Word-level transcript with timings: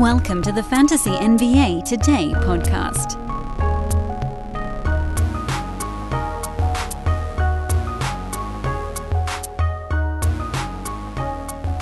Welcome 0.00 0.42
to 0.42 0.52
the 0.52 0.62
Fantasy 0.62 1.08
NBA 1.12 1.84
Today 1.84 2.30
podcast. 2.34 3.18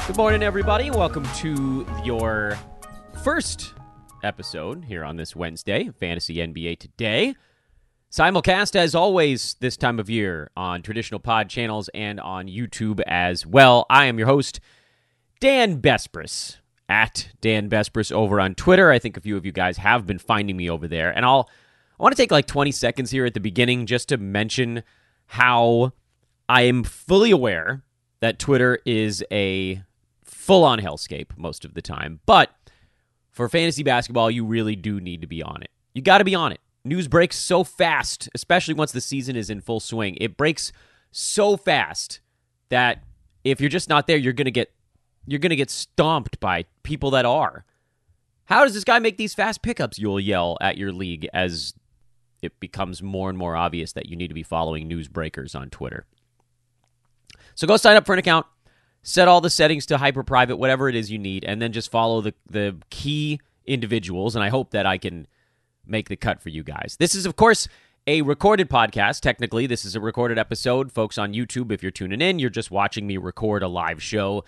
Good 0.06 0.16
morning, 0.16 0.44
everybody. 0.44 0.92
Welcome 0.92 1.24
to 1.38 1.84
your 2.04 2.56
first 3.24 3.74
episode 4.22 4.84
here 4.84 5.02
on 5.02 5.16
this 5.16 5.34
Wednesday, 5.34 5.90
Fantasy 5.98 6.36
NBA 6.36 6.78
Today. 6.78 7.34
Simulcast, 8.12 8.76
as 8.76 8.94
always, 8.94 9.56
this 9.58 9.76
time 9.76 9.98
of 9.98 10.08
year 10.08 10.52
on 10.56 10.82
traditional 10.82 11.18
pod 11.18 11.48
channels 11.48 11.90
and 11.92 12.20
on 12.20 12.46
YouTube 12.46 13.00
as 13.08 13.44
well. 13.44 13.86
I 13.90 14.04
am 14.04 14.18
your 14.18 14.28
host, 14.28 14.60
Dan 15.40 15.82
Besbris, 15.82 16.58
at 16.88 17.28
Dan 17.40 17.68
Besbris 17.68 18.12
over 18.12 18.40
on 18.40 18.54
Twitter. 18.54 18.90
I 18.90 18.98
think 18.98 19.16
a 19.16 19.20
few 19.20 19.36
of 19.36 19.46
you 19.46 19.52
guys 19.52 19.78
have 19.78 20.06
been 20.06 20.18
finding 20.18 20.56
me 20.56 20.68
over 20.68 20.86
there. 20.86 21.10
And 21.10 21.24
I'll 21.24 21.48
I 21.98 22.02
want 22.02 22.14
to 22.14 22.20
take 22.20 22.32
like 22.32 22.46
20 22.46 22.72
seconds 22.72 23.10
here 23.10 23.24
at 23.24 23.34
the 23.34 23.40
beginning 23.40 23.86
just 23.86 24.08
to 24.08 24.16
mention 24.16 24.82
how 25.26 25.92
I 26.48 26.62
am 26.62 26.82
fully 26.82 27.30
aware 27.30 27.84
that 28.20 28.38
Twitter 28.38 28.80
is 28.84 29.24
a 29.30 29.82
full 30.24 30.64
on 30.64 30.80
hellscape 30.80 31.36
most 31.36 31.64
of 31.64 31.74
the 31.74 31.82
time. 31.82 32.20
But 32.26 32.50
for 33.30 33.48
fantasy 33.48 33.82
basketball, 33.82 34.30
you 34.30 34.44
really 34.44 34.76
do 34.76 35.00
need 35.00 35.20
to 35.20 35.26
be 35.26 35.42
on 35.42 35.62
it. 35.62 35.70
You 35.94 36.02
got 36.02 36.18
to 36.18 36.24
be 36.24 36.34
on 36.34 36.52
it. 36.52 36.60
News 36.84 37.08
breaks 37.08 37.36
so 37.36 37.64
fast, 37.64 38.28
especially 38.34 38.74
once 38.74 38.92
the 38.92 39.00
season 39.00 39.36
is 39.36 39.48
in 39.48 39.60
full 39.60 39.80
swing. 39.80 40.18
It 40.20 40.36
breaks 40.36 40.72
so 41.10 41.56
fast 41.56 42.20
that 42.68 43.04
if 43.44 43.60
you're 43.60 43.70
just 43.70 43.88
not 43.88 44.06
there, 44.06 44.16
you're 44.16 44.32
going 44.32 44.44
to 44.46 44.50
get 44.50 44.72
you're 45.26 45.40
going 45.40 45.50
to 45.50 45.56
get 45.56 45.70
stomped 45.70 46.40
by 46.40 46.64
people 46.82 47.10
that 47.12 47.24
are. 47.24 47.64
How 48.46 48.64
does 48.64 48.74
this 48.74 48.84
guy 48.84 48.98
make 48.98 49.16
these 49.16 49.34
fast 49.34 49.62
pickups? 49.62 49.98
You'll 49.98 50.20
yell 50.20 50.58
at 50.60 50.76
your 50.76 50.92
league 50.92 51.28
as 51.32 51.74
it 52.42 52.60
becomes 52.60 53.02
more 53.02 53.30
and 53.30 53.38
more 53.38 53.56
obvious 53.56 53.92
that 53.94 54.08
you 54.08 54.16
need 54.16 54.28
to 54.28 54.34
be 54.34 54.42
following 54.42 54.86
news 54.86 55.08
breakers 55.08 55.54
on 55.54 55.70
Twitter. 55.70 56.04
So 57.54 57.66
go 57.66 57.76
sign 57.76 57.96
up 57.96 58.04
for 58.04 58.12
an 58.12 58.18
account, 58.18 58.46
set 59.02 59.28
all 59.28 59.40
the 59.40 59.50
settings 59.50 59.86
to 59.86 59.96
hyper 59.96 60.22
private, 60.22 60.56
whatever 60.56 60.88
it 60.88 60.94
is 60.94 61.10
you 61.10 61.18
need, 61.18 61.44
and 61.44 61.62
then 61.62 61.72
just 61.72 61.90
follow 61.90 62.20
the, 62.20 62.34
the 62.50 62.76
key 62.90 63.40
individuals. 63.64 64.34
And 64.34 64.44
I 64.44 64.50
hope 64.50 64.72
that 64.72 64.84
I 64.84 64.98
can 64.98 65.26
make 65.86 66.08
the 66.08 66.16
cut 66.16 66.42
for 66.42 66.50
you 66.50 66.62
guys. 66.62 66.96
This 66.98 67.14
is, 67.14 67.24
of 67.24 67.36
course, 67.36 67.66
a 68.06 68.20
recorded 68.22 68.68
podcast. 68.68 69.20
Technically, 69.20 69.66
this 69.66 69.84
is 69.84 69.96
a 69.96 70.00
recorded 70.00 70.38
episode. 70.38 70.92
Folks 70.92 71.16
on 71.16 71.32
YouTube, 71.32 71.72
if 71.72 71.82
you're 71.82 71.90
tuning 71.90 72.20
in, 72.20 72.38
you're 72.38 72.50
just 72.50 72.70
watching 72.70 73.06
me 73.06 73.16
record 73.16 73.62
a 73.62 73.68
live 73.68 74.02
show. 74.02 74.44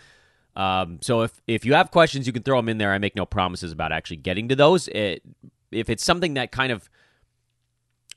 Um, 0.57 0.99
so 1.03 1.21
if 1.21 1.41
if 1.47 1.65
you 1.65 1.75
have 1.75 1.91
questions, 1.91 2.27
you 2.27 2.33
can 2.33 2.43
throw 2.43 2.59
them 2.59 2.69
in 2.69 2.78
there. 2.78 2.93
I 2.93 2.99
make 2.99 3.15
no 3.15 3.27
promises 3.27 3.72
about 3.72 3.93
actually 3.93 4.17
getting 4.17 4.49
to 4.49 4.56
those. 4.56 4.89
It, 4.89 5.22
if 5.71 5.91
it's 5.91 6.05
something 6.05 6.34
that 6.34 6.50
kind 6.50 6.72
of 6.72 6.89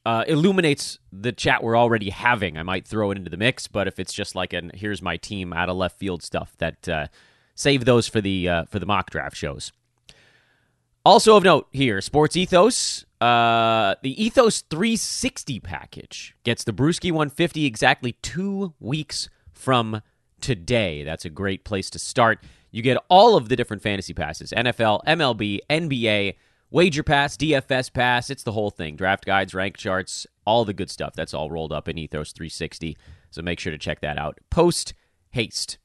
uh, 0.05 0.23
illuminates 0.27 0.99
the 1.11 1.33
chat 1.33 1.61
we're 1.61 1.77
already 1.77 2.09
having, 2.09 2.57
I 2.57 2.63
might 2.63 2.87
throw 2.87 3.11
it 3.11 3.17
into 3.17 3.29
the 3.29 3.37
mix. 3.37 3.67
But 3.67 3.87
if 3.87 3.99
it's 3.99 4.13
just 4.13 4.35
like 4.35 4.53
an 4.53 4.71
here's 4.73 5.01
my 5.01 5.17
team 5.17 5.51
out 5.51 5.69
of 5.69 5.75
left 5.75 5.99
field 5.99 6.23
stuff, 6.23 6.55
that 6.59 6.87
uh, 6.87 7.07
save 7.55 7.83
those 7.83 8.07
for 8.07 8.21
the 8.21 8.47
uh, 8.47 8.65
for 8.65 8.79
the 8.79 8.85
mock 8.85 9.09
draft 9.09 9.35
shows. 9.35 9.73
Also 11.05 11.35
of 11.35 11.43
note 11.43 11.67
here, 11.71 12.01
Sports 12.01 12.37
Ethos. 12.37 13.05
Uh, 13.19 13.95
the 14.01 14.23
Ethos 14.23 14.61
360 14.61 15.59
package 15.59 16.35
gets 16.43 16.63
the 16.63 16.71
Brewski 16.71 17.11
150 17.11 17.65
exactly 17.65 18.13
two 18.21 18.73
weeks 18.79 19.27
from 19.51 20.01
today. 20.41 21.03
That's 21.03 21.25
a 21.25 21.29
great 21.29 21.63
place 21.63 21.89
to 21.91 21.99
start. 21.99 22.43
You 22.71 22.81
get 22.81 22.97
all 23.09 23.35
of 23.35 23.49
the 23.49 23.55
different 23.55 23.81
fantasy 23.81 24.13
passes 24.13 24.53
NFL, 24.55 25.03
MLB, 25.05 25.59
NBA, 25.69 26.35
Wager 26.71 27.03
Pass, 27.03 27.35
DFS 27.35 27.91
Pass. 27.91 28.29
It's 28.29 28.43
the 28.43 28.51
whole 28.51 28.69
thing. 28.69 28.95
Draft 28.95 29.25
guides, 29.25 29.53
rank 29.53 29.77
charts, 29.77 30.27
all 30.45 30.65
the 30.65 30.73
good 30.73 30.91
stuff. 30.91 31.13
That's 31.15 31.33
all 31.33 31.49
rolled 31.49 31.73
up 31.73 31.87
in 31.87 31.97
Ethos 31.97 32.31
360. 32.31 32.95
So 33.31 33.41
make 33.41 33.59
sure 33.59 33.71
to 33.71 33.77
check 33.77 34.01
that 34.01 34.17
out. 34.17 34.39
Post 34.49 34.93
haste. 35.31 35.77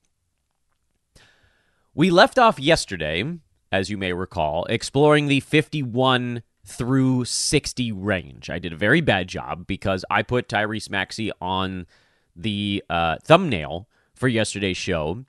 We 1.94 2.10
left 2.10 2.38
off 2.38 2.58
yesterday, 2.58 3.38
as 3.70 3.88
you 3.88 3.96
may 3.96 4.12
recall, 4.12 4.64
exploring 4.66 5.28
the 5.28 5.40
51 5.40 6.42
through 6.66 7.24
60 7.24 7.92
range. 7.92 8.50
I 8.50 8.58
did 8.58 8.72
a 8.72 8.76
very 8.76 9.00
bad 9.00 9.28
job 9.28 9.66
because 9.66 10.04
I 10.10 10.22
put 10.22 10.48
Tyrese 10.48 10.90
Maxey 10.90 11.30
on 11.40 11.86
the 12.34 12.82
uh, 12.90 13.16
thumbnail 13.22 13.88
for 14.14 14.28
yesterday's 14.28 14.76
show, 14.76 15.24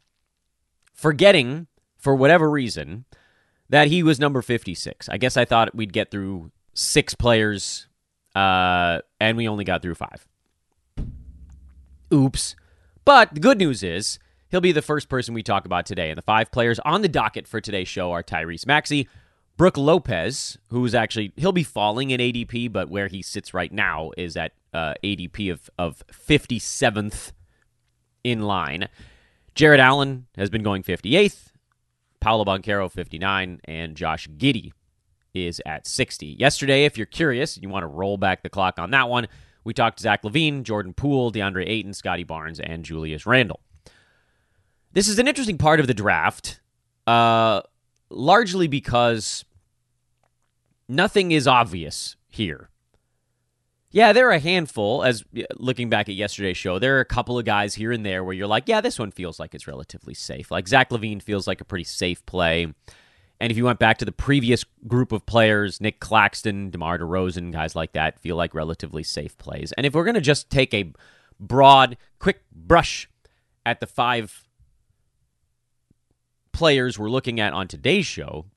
forgetting, 0.94 1.68
for 1.97 2.16
whatever 2.16 2.50
reason, 2.50 3.06
that 3.69 3.88
he 3.88 4.03
was 4.03 4.19
number 4.19 4.41
56. 4.41 5.09
I 5.09 5.18
guess 5.18 5.38
I 5.38 5.46
thought 5.46 5.75
we'd 5.75 5.94
get 5.94 6.12
through 6.12 6.51
six 6.73 7.16
players, 7.16 7.88
uh, 8.35 9.00
and 9.19 9.38
we 9.38 9.47
only 9.47 9.63
got 9.63 9.81
through 9.81 9.96
five. 9.96 10.28
Oops. 12.13 12.56
But 13.03 13.34
the 13.34 13.40
good 13.40 13.57
news 13.57 13.84
is 13.84 14.19
he'll 14.50 14.62
be 14.62 14.72
the 14.72 14.81
first 14.81 15.09
person 15.09 15.34
we 15.34 15.44
talk 15.44 15.66
about 15.66 15.85
today. 15.85 16.09
And 16.09 16.17
the 16.17 16.23
five 16.23 16.52
players 16.52 16.79
on 16.79 17.02
the 17.02 17.07
docket 17.07 17.47
for 17.47 17.59
today's 17.59 17.88
show 17.88 18.12
are 18.12 18.23
Tyrese 18.23 18.66
Maxey, 18.66 19.07
Brook 19.57 19.78
Lopez, 19.78 20.57
who's 20.69 20.94
actually 20.94 21.31
he'll 21.38 21.52
be 21.52 21.63
falling 21.63 22.12
in 22.12 22.19
ADP, 22.19 22.72
but 22.72 22.90
where 22.90 23.07
he 23.07 23.22
sits 23.22 23.53
right 23.53 23.72
now 23.72 24.12
is 24.17 24.35
at 24.35 24.52
uh, 24.73 24.96
ADP 25.03 25.52
of 25.52 25.69
of 25.79 26.03
57th 26.12 27.31
in 28.25 28.41
line. 28.41 28.90
Jarrett 29.53 29.80
Allen 29.80 30.25
has 30.36 30.50
been 30.50 30.63
going 30.63 30.81
58th, 30.81 31.52
Paolo 32.19 32.44
Banchero 32.44 32.91
59, 32.91 33.62
and 33.66 33.96
Josh 33.96 34.28
Giddey 34.28 34.72
is 35.36 35.62
at 35.66 35.86
60. 35.86 36.25
Yesterday, 36.40 36.85
if 36.85 36.97
you're 36.97 37.06
curious, 37.06 37.56
and 37.56 37.64
you 37.64 37.69
want 37.69 37.84
to 37.84 37.88
roll 37.88 38.18
back 38.18 38.41
the 38.41 38.50
clock 38.50 38.80
on 38.80 38.91
that 38.91 39.09
one, 39.09 39.28
we 39.64 39.74
talked 39.74 39.97
to 39.97 40.03
Zach 40.03 40.24
LaVine, 40.24 40.64
Jordan 40.64 40.94
Poole, 40.94 41.31
DeAndre 41.31 41.68
Ayton, 41.68 41.94
Scottie 41.94 42.24
Barnes, 42.24 42.59
and 42.59 42.84
Julius 42.84 43.25
Randle. 43.28 43.62
This 44.91 45.08
is 45.08 45.19
an 45.19 45.28
interesting 45.28 45.58
part 45.58 45.80
of 45.80 45.88
the 45.88 45.94
draft, 45.94 46.62
uh, 47.06 47.62
largely 48.09 48.68
because 48.68 49.46
nothing 50.88 51.31
is 51.31 51.47
obvious 51.47 52.16
here. 52.28 52.69
Yeah, 53.95 54.11
there 54.11 54.28
are 54.28 54.33
a 54.33 54.39
handful. 54.39 55.06
As 55.06 55.23
looking 55.56 55.89
back 55.89 56.09
at 56.09 56.16
yesterday's 56.16 56.57
show, 56.57 56.79
there 56.79 56.97
are 56.97 57.00
a 57.00 57.06
couple 57.06 57.39
of 57.39 57.45
guys 57.45 57.75
here 57.75 57.94
and 57.94 58.06
there 58.06 58.25
where 58.25 58.33
you're 58.33 58.45
like, 58.45 58.66
yeah, 58.67 58.81
this 58.81 59.00
one 59.00 59.09
feels 59.09 59.39
like 59.39 59.56
it's 59.56 59.67
relatively 59.67 60.13
safe. 60.13 60.51
Like 60.51 60.67
Zach 60.67 60.89
LaVine 60.89 61.22
feels 61.22 61.47
like 61.47 61.61
a 61.61 61.63
pretty 61.63 61.85
safe 61.85 62.25
play. 62.25 62.67
And 63.39 63.51
if 63.51 63.57
you 63.57 63.63
went 63.63 63.79
back 63.79 63.97
to 64.00 64.05
the 64.05 64.11
previous 64.11 64.66
group 64.85 65.13
of 65.13 65.25
players, 65.25 65.79
Nick 65.79 66.01
Claxton, 66.01 66.72
DeMar 66.72 67.00
DeRozan, 67.00 67.53
guys 67.53 67.73
like 67.73 67.94
that, 67.94 68.19
feel 68.19 68.35
like 68.35 68.53
relatively 68.53 69.01
safe 69.01 69.37
plays. 69.37 69.72
And 69.78 69.85
if 69.85 69.93
we're 69.93 70.03
going 70.03 70.16
to 70.16 70.20
just 70.20 70.49
take 70.49 70.73
a 70.73 70.91
broad, 71.40 71.96
quick 72.20 72.41
brush 72.52 73.09
at 73.66 73.79
the 73.79 73.87
five 73.87 74.43
players 76.52 76.99
we're 76.99 77.09
looking 77.09 77.40
at 77.40 77.53
on 77.53 77.70
today's 77.70 78.05
show, 78.05 78.47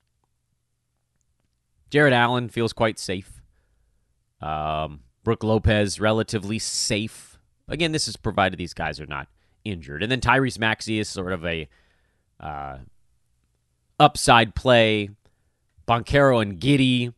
Jarrett 1.90 2.12
Allen 2.12 2.48
feels 2.48 2.72
quite 2.72 2.98
safe. 2.98 3.40
Um, 4.40 5.02
Brook 5.28 5.44
Lopez, 5.44 6.00
relatively 6.00 6.58
safe. 6.58 7.36
Again, 7.68 7.92
this 7.92 8.08
is 8.08 8.16
provided 8.16 8.58
these 8.58 8.72
guys 8.72 8.98
are 8.98 9.04
not 9.04 9.28
injured. 9.62 10.02
And 10.02 10.10
then 10.10 10.22
Tyrese 10.22 10.58
Maxey 10.58 10.98
is 10.98 11.06
sort 11.06 11.34
of 11.34 11.44
a 11.44 11.68
uh, 12.40 12.78
upside 14.00 14.54
play. 14.54 15.10
Banchero 15.86 16.40
and 16.40 16.58
Giddey 16.58 17.12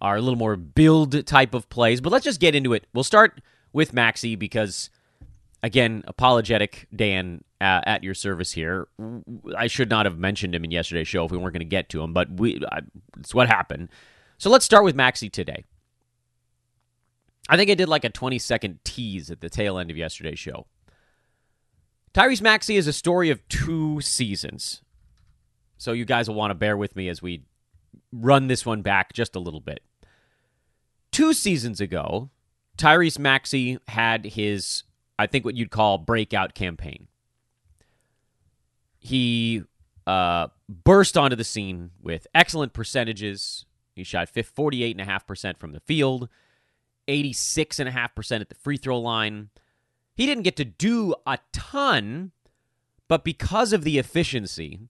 are 0.00 0.16
a 0.16 0.20
little 0.20 0.36
more 0.36 0.56
build 0.56 1.24
type 1.24 1.54
of 1.54 1.68
plays. 1.68 2.00
But 2.00 2.10
let's 2.10 2.24
just 2.24 2.40
get 2.40 2.56
into 2.56 2.72
it. 2.72 2.88
We'll 2.92 3.04
start 3.04 3.40
with 3.72 3.92
Maxey 3.92 4.34
because, 4.34 4.90
again, 5.62 6.02
apologetic 6.08 6.88
Dan 6.92 7.44
uh, 7.60 7.82
at 7.86 8.02
your 8.02 8.14
service 8.14 8.50
here. 8.50 8.88
I 9.56 9.68
should 9.68 9.88
not 9.88 10.04
have 10.04 10.18
mentioned 10.18 10.52
him 10.52 10.64
in 10.64 10.72
yesterday's 10.72 11.06
show 11.06 11.24
if 11.26 11.30
we 11.30 11.38
weren't 11.38 11.52
going 11.54 11.60
to 11.60 11.64
get 11.64 11.88
to 11.90 12.02
him, 12.02 12.12
but 12.12 12.28
we 12.28 12.60
uh, 12.72 12.80
it's 13.20 13.32
what 13.32 13.46
happened. 13.46 13.88
So 14.38 14.50
let's 14.50 14.64
start 14.64 14.82
with 14.82 14.96
Maxey 14.96 15.30
today. 15.30 15.62
I 17.48 17.56
think 17.56 17.70
I 17.70 17.74
did 17.74 17.88
like 17.88 18.04
a 18.04 18.10
20 18.10 18.38
second 18.38 18.78
tease 18.84 19.30
at 19.30 19.40
the 19.40 19.50
tail 19.50 19.78
end 19.78 19.90
of 19.90 19.96
yesterday's 19.96 20.38
show. 20.38 20.66
Tyrese 22.14 22.42
Maxey 22.42 22.76
is 22.76 22.86
a 22.86 22.92
story 22.92 23.30
of 23.30 23.46
two 23.48 24.00
seasons. 24.00 24.82
So 25.78 25.92
you 25.92 26.04
guys 26.04 26.28
will 26.28 26.36
want 26.36 26.50
to 26.50 26.54
bear 26.54 26.76
with 26.76 26.94
me 26.94 27.08
as 27.08 27.22
we 27.22 27.44
run 28.12 28.46
this 28.46 28.64
one 28.64 28.82
back 28.82 29.12
just 29.12 29.34
a 29.34 29.40
little 29.40 29.60
bit. 29.60 29.80
Two 31.10 31.32
seasons 31.32 31.80
ago, 31.80 32.30
Tyrese 32.78 33.18
Maxey 33.18 33.78
had 33.88 34.24
his, 34.24 34.84
I 35.18 35.26
think, 35.26 35.44
what 35.44 35.56
you'd 35.56 35.70
call 35.70 35.98
breakout 35.98 36.54
campaign. 36.54 37.08
He 38.98 39.64
uh, 40.06 40.48
burst 40.68 41.16
onto 41.16 41.36
the 41.36 41.44
scene 41.44 41.90
with 42.00 42.26
excellent 42.34 42.72
percentages. 42.72 43.64
He 43.94 44.04
shot 44.04 44.32
48.5% 44.32 45.58
from 45.58 45.72
the 45.72 45.80
field, 45.80 46.28
86.5% 47.12 48.40
at 48.40 48.48
the 48.48 48.54
free 48.54 48.76
throw 48.76 48.98
line. 48.98 49.50
He 50.14 50.26
didn't 50.26 50.44
get 50.44 50.56
to 50.56 50.64
do 50.64 51.14
a 51.26 51.38
ton, 51.52 52.32
but 53.08 53.24
because 53.24 53.72
of 53.72 53.84
the 53.84 53.98
efficiency, 53.98 54.80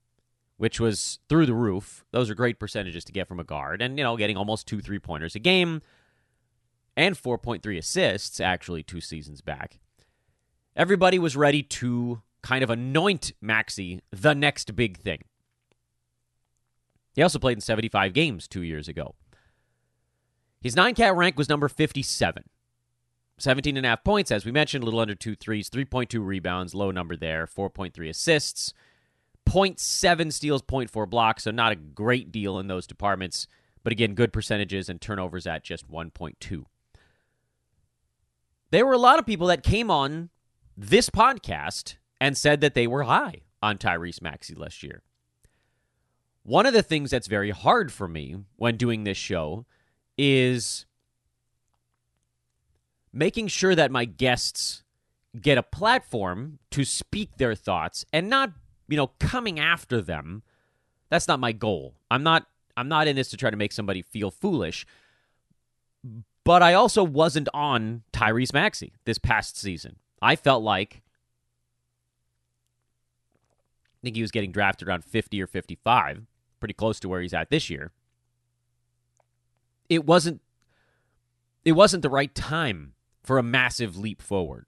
which 0.56 0.78
was 0.78 1.18
through 1.28 1.46
the 1.46 1.54
roof, 1.54 2.04
those 2.12 2.30
are 2.30 2.34
great 2.34 2.58
percentages 2.58 3.04
to 3.04 3.12
get 3.12 3.26
from 3.26 3.40
a 3.40 3.44
guard. 3.44 3.82
And, 3.82 3.98
you 3.98 4.04
know, 4.04 4.16
getting 4.16 4.36
almost 4.36 4.66
two 4.66 4.80
three 4.80 4.98
pointers 4.98 5.34
a 5.34 5.40
game 5.40 5.82
and 6.96 7.16
4.3 7.16 7.78
assists, 7.78 8.40
actually, 8.40 8.82
two 8.82 9.00
seasons 9.00 9.40
back. 9.40 9.80
Everybody 10.76 11.18
was 11.18 11.36
ready 11.36 11.62
to 11.62 12.22
kind 12.42 12.62
of 12.62 12.70
anoint 12.70 13.32
Maxey 13.40 14.02
the 14.10 14.34
next 14.34 14.74
big 14.76 14.98
thing. 14.98 15.22
He 17.14 17.22
also 17.22 17.38
played 17.38 17.58
in 17.58 17.60
75 17.60 18.12
games 18.12 18.48
two 18.48 18.62
years 18.62 18.88
ago. 18.88 19.14
His 20.62 20.76
nine 20.76 20.94
cat 20.94 21.16
rank 21.16 21.36
was 21.36 21.48
number 21.48 21.68
57. 21.68 22.44
17 23.38 23.76
and 23.76 23.84
a 23.84 23.88
half 23.88 24.04
points, 24.04 24.30
as 24.30 24.44
we 24.44 24.52
mentioned, 24.52 24.82
a 24.82 24.84
little 24.84 25.00
under 25.00 25.16
two 25.16 25.34
threes, 25.34 25.68
3.2 25.68 26.24
rebounds, 26.24 26.74
low 26.74 26.92
number 26.92 27.16
there, 27.16 27.46
4.3 27.46 28.08
assists, 28.08 28.72
0.7 29.48 30.32
steals, 30.32 30.62
0.4 30.62 31.10
blocks, 31.10 31.42
so 31.44 31.50
not 31.50 31.72
a 31.72 31.76
great 31.76 32.30
deal 32.30 32.58
in 32.60 32.68
those 32.68 32.86
departments, 32.86 33.48
but 33.82 33.92
again, 33.92 34.14
good 34.14 34.32
percentages 34.32 34.88
and 34.88 35.00
turnovers 35.00 35.46
at 35.46 35.64
just 35.64 35.90
1.2. 35.90 36.64
There 38.70 38.86
were 38.86 38.92
a 38.92 38.98
lot 38.98 39.18
of 39.18 39.26
people 39.26 39.48
that 39.48 39.64
came 39.64 39.90
on 39.90 40.30
this 40.76 41.10
podcast 41.10 41.96
and 42.20 42.38
said 42.38 42.60
that 42.60 42.74
they 42.74 42.86
were 42.86 43.02
high 43.02 43.40
on 43.60 43.78
Tyrese 43.78 44.22
Maxey 44.22 44.54
last 44.54 44.84
year. 44.84 45.02
One 46.44 46.66
of 46.66 46.72
the 46.72 46.82
things 46.82 47.10
that's 47.10 47.26
very 47.26 47.50
hard 47.50 47.92
for 47.92 48.06
me 48.06 48.36
when 48.56 48.76
doing 48.76 49.02
this 49.02 49.18
show 49.18 49.66
is 50.16 50.86
making 53.12 53.48
sure 53.48 53.74
that 53.74 53.90
my 53.90 54.04
guests 54.04 54.82
get 55.40 55.58
a 55.58 55.62
platform 55.62 56.58
to 56.70 56.84
speak 56.84 57.36
their 57.36 57.54
thoughts 57.54 58.04
and 58.12 58.28
not, 58.28 58.52
you 58.88 58.96
know, 58.96 59.08
coming 59.18 59.58
after 59.58 60.00
them. 60.00 60.42
That's 61.08 61.28
not 61.28 61.40
my 61.40 61.52
goal. 61.52 61.94
I'm 62.10 62.22
not 62.22 62.46
I'm 62.76 62.88
not 62.88 63.06
in 63.06 63.16
this 63.16 63.28
to 63.30 63.36
try 63.36 63.50
to 63.50 63.56
make 63.56 63.72
somebody 63.72 64.02
feel 64.02 64.30
foolish. 64.30 64.86
But 66.44 66.62
I 66.62 66.74
also 66.74 67.04
wasn't 67.04 67.48
on 67.54 68.02
Tyrese 68.12 68.52
Maxey 68.52 68.94
this 69.04 69.18
past 69.18 69.56
season. 69.56 69.96
I 70.20 70.36
felt 70.36 70.62
like 70.62 71.02
I 73.94 73.98
think 74.02 74.16
he 74.16 74.22
was 74.22 74.32
getting 74.32 74.50
drafted 74.50 74.88
around 74.88 75.04
50 75.04 75.40
or 75.40 75.46
55, 75.46 76.22
pretty 76.58 76.74
close 76.74 76.98
to 77.00 77.08
where 77.08 77.20
he's 77.20 77.34
at 77.34 77.50
this 77.50 77.70
year. 77.70 77.92
It 79.92 80.06
wasn't 80.06 80.40
it 81.64 81.72
wasn't 81.72 82.02
the 82.02 82.10
right 82.10 82.34
time 82.34 82.94
for 83.22 83.38
a 83.38 83.42
massive 83.42 83.96
leap 83.96 84.20
forward. 84.20 84.66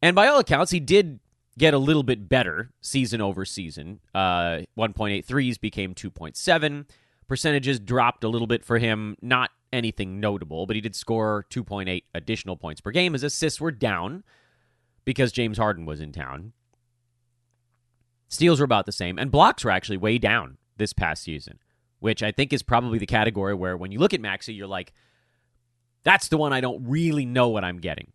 And 0.00 0.14
by 0.14 0.28
all 0.28 0.38
accounts, 0.38 0.70
he 0.70 0.80
did 0.80 1.20
get 1.58 1.74
a 1.74 1.78
little 1.78 2.02
bit 2.02 2.28
better 2.28 2.70
season 2.80 3.20
over 3.20 3.44
season. 3.44 4.00
Uh, 4.14 4.62
1.8 4.78 5.24
threes 5.24 5.58
became 5.58 5.94
2.7. 5.94 6.86
Percentages 7.28 7.78
dropped 7.78 8.24
a 8.24 8.28
little 8.28 8.46
bit 8.46 8.64
for 8.64 8.78
him. 8.78 9.16
Not 9.20 9.50
anything 9.72 10.20
notable, 10.20 10.66
but 10.66 10.76
he 10.76 10.80
did 10.80 10.96
score 10.96 11.44
2.8 11.50 12.04
additional 12.14 12.56
points 12.56 12.80
per 12.80 12.90
game. 12.90 13.12
His 13.12 13.22
assists 13.22 13.60
were 13.60 13.70
down 13.70 14.24
because 15.04 15.32
James 15.32 15.58
Harden 15.58 15.84
was 15.84 16.00
in 16.00 16.12
town. 16.12 16.52
Steals 18.28 18.60
were 18.60 18.64
about 18.64 18.86
the 18.86 18.92
same, 18.92 19.18
and 19.18 19.30
blocks 19.30 19.64
were 19.64 19.70
actually 19.72 19.96
way 19.96 20.16
down 20.16 20.56
this 20.76 20.92
past 20.92 21.24
season, 21.24 21.58
which 22.00 22.22
I 22.22 22.32
think 22.32 22.52
is 22.52 22.62
probably 22.62 22.98
the 22.98 23.06
category 23.06 23.54
where 23.54 23.76
when 23.76 23.92
you 23.92 23.98
look 23.98 24.12
at 24.12 24.20
Maxey, 24.20 24.54
you're 24.54 24.66
like, 24.66 24.92
that's 26.02 26.28
the 26.28 26.38
one 26.38 26.52
I 26.52 26.60
don't 26.60 26.82
really 26.86 27.26
know 27.26 27.48
what 27.48 27.64
I'm 27.64 27.78
getting. 27.78 28.12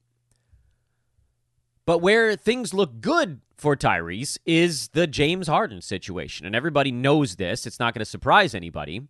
But 1.86 2.00
where 2.00 2.36
things 2.36 2.74
look 2.74 3.00
good 3.00 3.42
for 3.58 3.76
Tyrese 3.76 4.38
is 4.46 4.90
the 4.90 5.08
James 5.08 5.48
Harden 5.48 5.82
situation. 5.82 6.46
And 6.46 6.56
everybody 6.56 6.92
knows 6.92 7.36
this. 7.36 7.66
It's 7.66 7.80
not 7.80 7.94
going 7.94 8.00
to 8.02 8.06
surprise 8.06 8.56
anybody. 8.56 9.02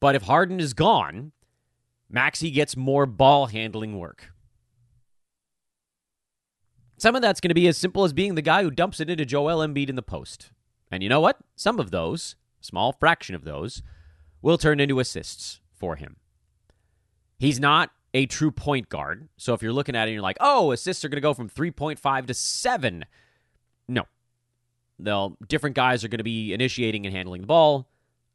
But 0.00 0.14
if 0.14 0.22
Harden 0.22 0.60
is 0.60 0.74
gone, 0.74 1.32
Maxey 2.10 2.50
gets 2.50 2.76
more 2.76 3.06
ball 3.06 3.46
handling 3.46 3.98
work. 3.98 4.32
Some 6.98 7.14
of 7.16 7.22
that's 7.22 7.40
going 7.40 7.50
to 7.50 7.54
be 7.54 7.68
as 7.68 7.76
simple 7.76 8.04
as 8.04 8.12
being 8.12 8.34
the 8.34 8.42
guy 8.42 8.62
who 8.62 8.70
dumps 8.70 9.00
it 9.00 9.10
into 9.10 9.24
Joel 9.24 9.66
Embiid 9.66 9.88
in 9.88 9.96
the 9.96 10.02
post. 10.02 10.50
And 10.90 11.02
you 11.02 11.08
know 11.08 11.20
what? 11.20 11.38
Some 11.54 11.80
of 11.80 11.90
those, 11.90 12.36
small 12.66 12.92
fraction 12.92 13.34
of 13.34 13.44
those, 13.44 13.82
will 14.42 14.58
turn 14.58 14.80
into 14.80 15.00
assists 15.00 15.60
for 15.72 15.96
him. 15.96 16.16
He's 17.38 17.60
not 17.60 17.90
a 18.14 18.26
true 18.26 18.50
point 18.50 18.88
guard. 18.88 19.28
So 19.36 19.54
if 19.54 19.62
you're 19.62 19.72
looking 19.72 19.94
at 19.94 20.08
it 20.08 20.10
and 20.10 20.14
you're 20.14 20.22
like, 20.22 20.38
oh, 20.40 20.72
assists 20.72 21.04
are 21.04 21.08
going 21.08 21.18
to 21.18 21.22
go 21.22 21.34
from 21.34 21.50
3.5 21.50 22.26
to 22.26 22.34
7. 22.34 23.04
No. 23.88 24.04
They'll 24.98 25.36
different 25.46 25.76
guys 25.76 26.04
are 26.04 26.08
going 26.08 26.18
to 26.18 26.24
be 26.24 26.54
initiating 26.54 27.04
and 27.04 27.14
handling 27.14 27.42
the 27.42 27.46
ball. 27.46 27.88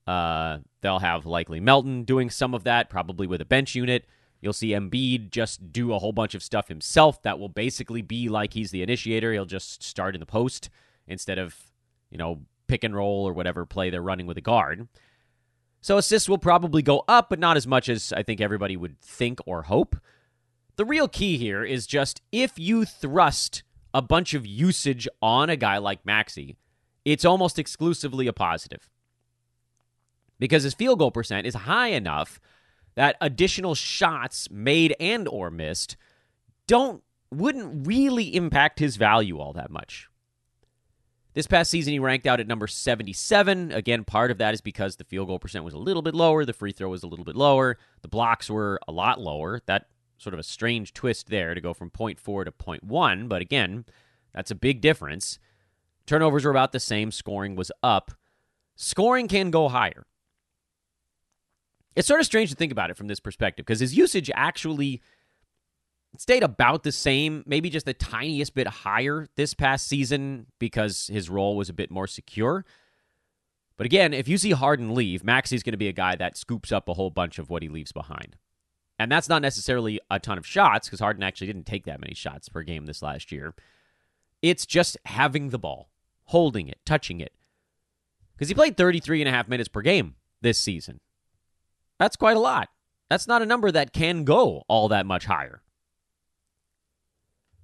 Uh, 0.06 0.60
they'll 0.82 1.00
have 1.00 1.26
likely 1.26 1.60
Melton 1.60 2.04
doing 2.04 2.30
some 2.30 2.54
of 2.54 2.64
that, 2.66 2.90
probably 2.90 3.26
with 3.26 3.42
a 3.42 3.46
bench 3.46 3.74
unit. 3.74 4.06
You'll 4.42 4.54
see 4.54 4.70
Embiid 4.70 5.30
just 5.30 5.72
do 5.72 5.94
a 5.94 6.00
whole 6.00 6.12
bunch 6.12 6.36
of 6.36 6.44
stuff 6.44 6.68
himself 6.68 7.22
that 7.24 7.40
will 7.40 7.50
basically 7.50 8.02
be 8.02 8.28
like 8.28 8.54
he's 8.54 8.72
the 8.72 8.82
initiator. 8.82 9.32
He'll 9.34 9.46
just 9.46 9.84
start 9.84 10.16
in 10.16 10.20
the 10.20 10.26
post 10.26 10.70
instead 11.08 11.38
of, 11.38 11.56
you 12.10 12.18
know, 12.18 12.42
pick 12.72 12.86
and 12.86 12.96
roll 12.96 13.28
or 13.28 13.34
whatever 13.34 13.66
play 13.66 13.90
they're 13.90 14.02
running 14.02 14.28
with 14.28 14.38
a 14.38 14.42
guard. 14.42 14.88
So 15.82 15.98
assists 15.98 16.30
will 16.30 16.38
probably 16.38 16.82
go 16.82 17.04
up, 17.06 17.30
but 17.30 17.38
not 17.38 17.58
as 17.58 17.68
much 17.68 17.90
as 17.90 18.14
I 18.16 18.24
think 18.24 18.40
everybody 18.40 18.78
would 18.78 18.98
think 19.02 19.40
or 19.46 19.64
hope. 19.64 19.98
The 20.78 20.86
real 20.86 21.10
key 21.10 21.38
here 21.38 21.66
is 21.66 21.86
just 21.86 22.22
if 22.32 22.58
you 22.58 22.86
thrust 22.86 23.64
a 23.94 24.02
bunch 24.02 24.34
of 24.34 24.46
usage 24.46 25.06
on 25.22 25.50
a 25.50 25.58
guy 25.58 25.80
like 25.80 26.06
Maxey, 26.06 26.56
it's 27.04 27.26
almost 27.26 27.60
exclusively 27.60 28.26
a 28.26 28.34
positive. 28.34 28.90
Because 30.40 30.64
his 30.64 30.74
field 30.74 31.00
goal 31.00 31.12
percent 31.12 31.46
is 31.46 31.56
high 31.56 31.90
enough 31.90 32.40
that 32.96 33.18
additional 33.20 33.76
shots 33.76 34.50
made 34.50 34.96
and 34.98 35.28
or 35.28 35.52
missed 35.52 35.98
don't 36.68 37.04
wouldn't 37.32 37.86
really 37.86 38.34
impact 38.34 38.80
his 38.80 38.96
value 38.96 39.40
all 39.40 39.52
that 39.54 39.72
much. 39.72 40.08
This 41.34 41.48
past 41.48 41.72
season, 41.72 41.94
he 41.94 42.00
ranked 42.00 42.28
out 42.28 42.42
at 42.42 42.48
number 42.48 42.68
77. 42.68 43.72
Again, 43.72 44.04
part 44.04 44.32
of 44.32 44.38
that 44.40 44.54
is 44.54 44.60
because 44.60 44.98
the 44.98 45.06
field 45.06 45.28
goal 45.28 45.40
percent 45.40 45.64
was 45.64 45.74
a 45.74 45.78
little 45.78 46.02
bit 46.02 46.14
lower, 46.14 46.44
the 46.44 46.54
free 46.54 46.74
throw 46.74 46.90
was 46.90 47.04
a 47.04 47.08
little 47.08 47.24
bit 47.24 47.38
lower, 47.38 47.78
the 48.02 48.10
blocks 48.10 48.50
were 48.50 48.80
a 48.88 48.92
lot 48.92 49.20
lower. 49.20 49.62
That 49.66 49.88
sort 50.18 50.34
of 50.34 50.40
a 50.40 50.44
strange 50.44 50.94
twist 50.94 51.30
there 51.30 51.54
to 51.54 51.62
go 51.62 51.74
from 51.74 51.90
0.4 51.90 52.46
to 52.46 52.52
0.1, 52.52 53.30
but 53.30 53.42
again, 53.42 53.86
that's 54.34 54.52
a 54.52 54.56
big 54.56 54.82
difference. 54.82 55.40
Turnovers 56.06 56.44
were 56.44 56.52
about 56.52 56.74
the 56.74 56.80
same, 56.80 57.12
scoring 57.12 57.56
was 57.56 57.72
up. 57.82 58.12
Scoring 58.76 59.28
can 59.28 59.52
go 59.52 59.70
higher. 59.70 60.06
It's 61.96 62.08
sort 62.08 62.20
of 62.20 62.26
strange 62.26 62.50
to 62.50 62.56
think 62.56 62.72
about 62.72 62.90
it 62.90 62.98
from 62.98 63.08
this 63.08 63.20
perspective 63.20 63.66
because 63.66 63.80
his 63.80 63.98
usage 63.98 64.30
actually 64.34 65.02
stayed 66.18 66.44
about 66.44 66.84
the 66.84 66.92
same, 66.92 67.44
maybe 67.46 67.70
just 67.70 67.86
the 67.86 67.94
tiniest 67.94 68.54
bit 68.54 68.68
higher 68.68 69.28
this 69.36 69.54
past 69.54 69.88
season 69.88 70.48
because 70.60 71.08
his 71.08 71.30
role 71.30 71.56
was 71.56 71.70
a 71.70 71.74
bit 71.74 71.92
more 71.92 72.08
secure. 72.08 72.66
But 73.78 73.86
again, 73.86 74.14
if 74.14 74.28
you 74.28 74.38
see 74.38 74.52
Harden 74.52 74.94
leave, 74.94 75.24
Maxey's 75.24 75.64
going 75.64 75.74
to 75.74 75.78
be 75.78 75.88
a 75.88 75.94
guy 75.94 76.16
that 76.16 76.38
scoops 76.38 76.72
up 76.72 76.88
a 76.88 76.94
whole 76.94 77.10
bunch 77.10 77.40
of 77.40 77.50
what 77.50 77.64
he 77.64 77.70
leaves 77.70 77.92
behind. 77.92 78.36
And 79.00 79.12
that's 79.12 79.30
not 79.30 79.42
necessarily 79.42 80.00
a 80.12 80.20
ton 80.20 80.38
of 80.38 80.46
shots 80.46 80.88
because 80.88 81.00
Harden 81.00 81.24
actually 81.24 81.48
didn't 81.48 81.66
take 81.66 81.86
that 81.86 82.00
many 82.00 82.14
shots 82.14 82.50
per 82.50 82.62
game 82.62 82.86
this 82.86 83.02
last 83.02 83.32
year. 83.32 83.56
It's 84.42 84.66
just 84.66 84.98
having 85.06 85.50
the 85.50 85.58
ball, 85.58 85.90
holding 86.26 86.68
it, 86.68 86.80
touching 86.86 87.20
it. 87.20 87.34
Because 88.34 88.50
he 88.50 88.54
played 88.54 88.78
33 88.78 89.22
and 89.22 89.30
a 89.30 89.32
half 89.32 89.48
minutes 89.48 89.70
per 89.70 89.82
game 89.82 90.16
this 90.42 90.60
season. 90.60 91.00
That's 91.98 92.16
quite 92.16 92.38
a 92.38 92.42
lot. 92.42 92.70
That's 93.10 93.28
not 93.28 93.42
a 93.42 93.46
number 93.48 93.72
that 93.72 93.94
can 93.94 94.24
go 94.24 94.64
all 94.68 94.88
that 94.90 95.06
much 95.06 95.26
higher. 95.26 95.64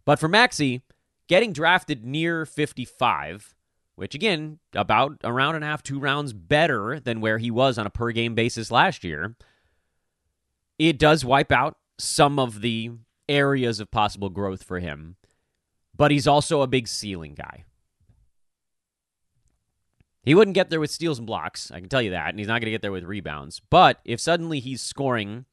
But 0.07 0.19
for 0.19 0.29
Maxey, 0.29 0.83
getting 1.27 1.51
drafted 1.51 2.05
near 2.05 2.45
55, 2.45 3.53
which 3.97 4.15
again, 4.15 4.59
about 4.71 5.17
a 5.21 5.33
round 5.33 5.57
and 5.57 5.65
a 5.65 5.67
half, 5.67 5.83
two 5.83 5.99
rounds 5.99 6.31
better 6.31 6.97
than 6.97 7.19
where 7.19 7.39
he 7.39 7.51
was 7.51 7.77
on 7.77 7.85
a 7.85 7.89
per 7.89 8.13
game 8.13 8.33
basis 8.33 8.71
last 8.71 9.03
year, 9.03 9.35
it 10.79 10.97
does 10.97 11.25
wipe 11.25 11.51
out 11.51 11.75
some 11.97 12.39
of 12.39 12.61
the 12.61 12.91
areas 13.27 13.81
of 13.81 13.91
possible 13.91 14.29
growth 14.29 14.63
for 14.63 14.79
him, 14.79 15.17
but 15.93 16.09
he's 16.09 16.25
also 16.25 16.61
a 16.61 16.67
big 16.67 16.87
ceiling 16.87 17.35
guy. 17.35 17.65
He 20.23 20.33
wouldn't 20.33 20.55
get 20.55 20.69
there 20.69 20.79
with 20.79 20.89
steals 20.89 21.17
and 21.17 21.27
blocks, 21.27 21.69
I 21.69 21.81
can 21.81 21.89
tell 21.89 22.01
you 22.01 22.11
that, 22.11 22.29
and 22.29 22.39
he's 22.39 22.47
not 22.47 22.61
going 22.61 22.67
to 22.67 22.71
get 22.71 22.81
there 22.81 22.93
with 22.93 23.03
rebounds. 23.03 23.59
But 23.69 23.99
if 24.05 24.21
suddenly 24.21 24.61
he's 24.61 24.81
scoring 24.81 25.43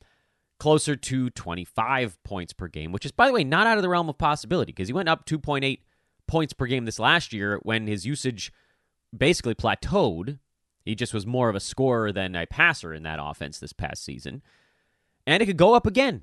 closer 0.58 0.96
to 0.96 1.30
25 1.30 2.22
points 2.22 2.52
per 2.52 2.68
game, 2.68 2.92
which 2.92 3.04
is, 3.04 3.12
by 3.12 3.26
the 3.26 3.32
way, 3.32 3.44
not 3.44 3.66
out 3.66 3.76
of 3.76 3.82
the 3.82 3.88
realm 3.88 4.08
of 4.08 4.18
possibility 4.18 4.72
because 4.72 4.88
he 4.88 4.94
went 4.94 5.08
up 5.08 5.26
2.8 5.26 5.80
points 6.26 6.52
per 6.52 6.66
game 6.66 6.84
this 6.84 6.98
last 6.98 7.32
year 7.32 7.58
when 7.62 7.86
his 7.86 8.06
usage 8.06 8.52
basically 9.16 9.54
plateaued. 9.54 10.38
He 10.84 10.94
just 10.94 11.14
was 11.14 11.26
more 11.26 11.48
of 11.48 11.54
a 11.54 11.60
scorer 11.60 12.12
than 12.12 12.34
a 12.34 12.46
passer 12.46 12.92
in 12.92 13.02
that 13.04 13.18
offense 13.20 13.58
this 13.58 13.72
past 13.72 14.04
season. 14.04 14.42
And 15.26 15.42
it 15.42 15.46
could 15.46 15.56
go 15.56 15.74
up 15.74 15.86
again. 15.86 16.22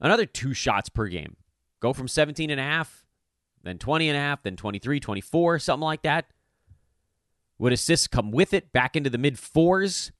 Another 0.00 0.26
two 0.26 0.52
shots 0.52 0.88
per 0.88 1.06
game. 1.06 1.36
Go 1.80 1.92
from 1.92 2.08
17 2.08 2.50
and 2.50 2.60
a 2.60 2.62
half, 2.62 3.06
then 3.62 3.78
20 3.78 4.08
and 4.08 4.16
a 4.16 4.20
half, 4.20 4.42
then 4.42 4.56
23, 4.56 5.00
24, 5.00 5.58
something 5.58 5.84
like 5.84 6.02
that. 6.02 6.26
Would 7.58 7.72
assists 7.72 8.06
come 8.06 8.30
with 8.30 8.52
it 8.52 8.72
back 8.72 8.96
into 8.96 9.10
the 9.10 9.18
mid 9.18 9.38
fours? 9.38 10.12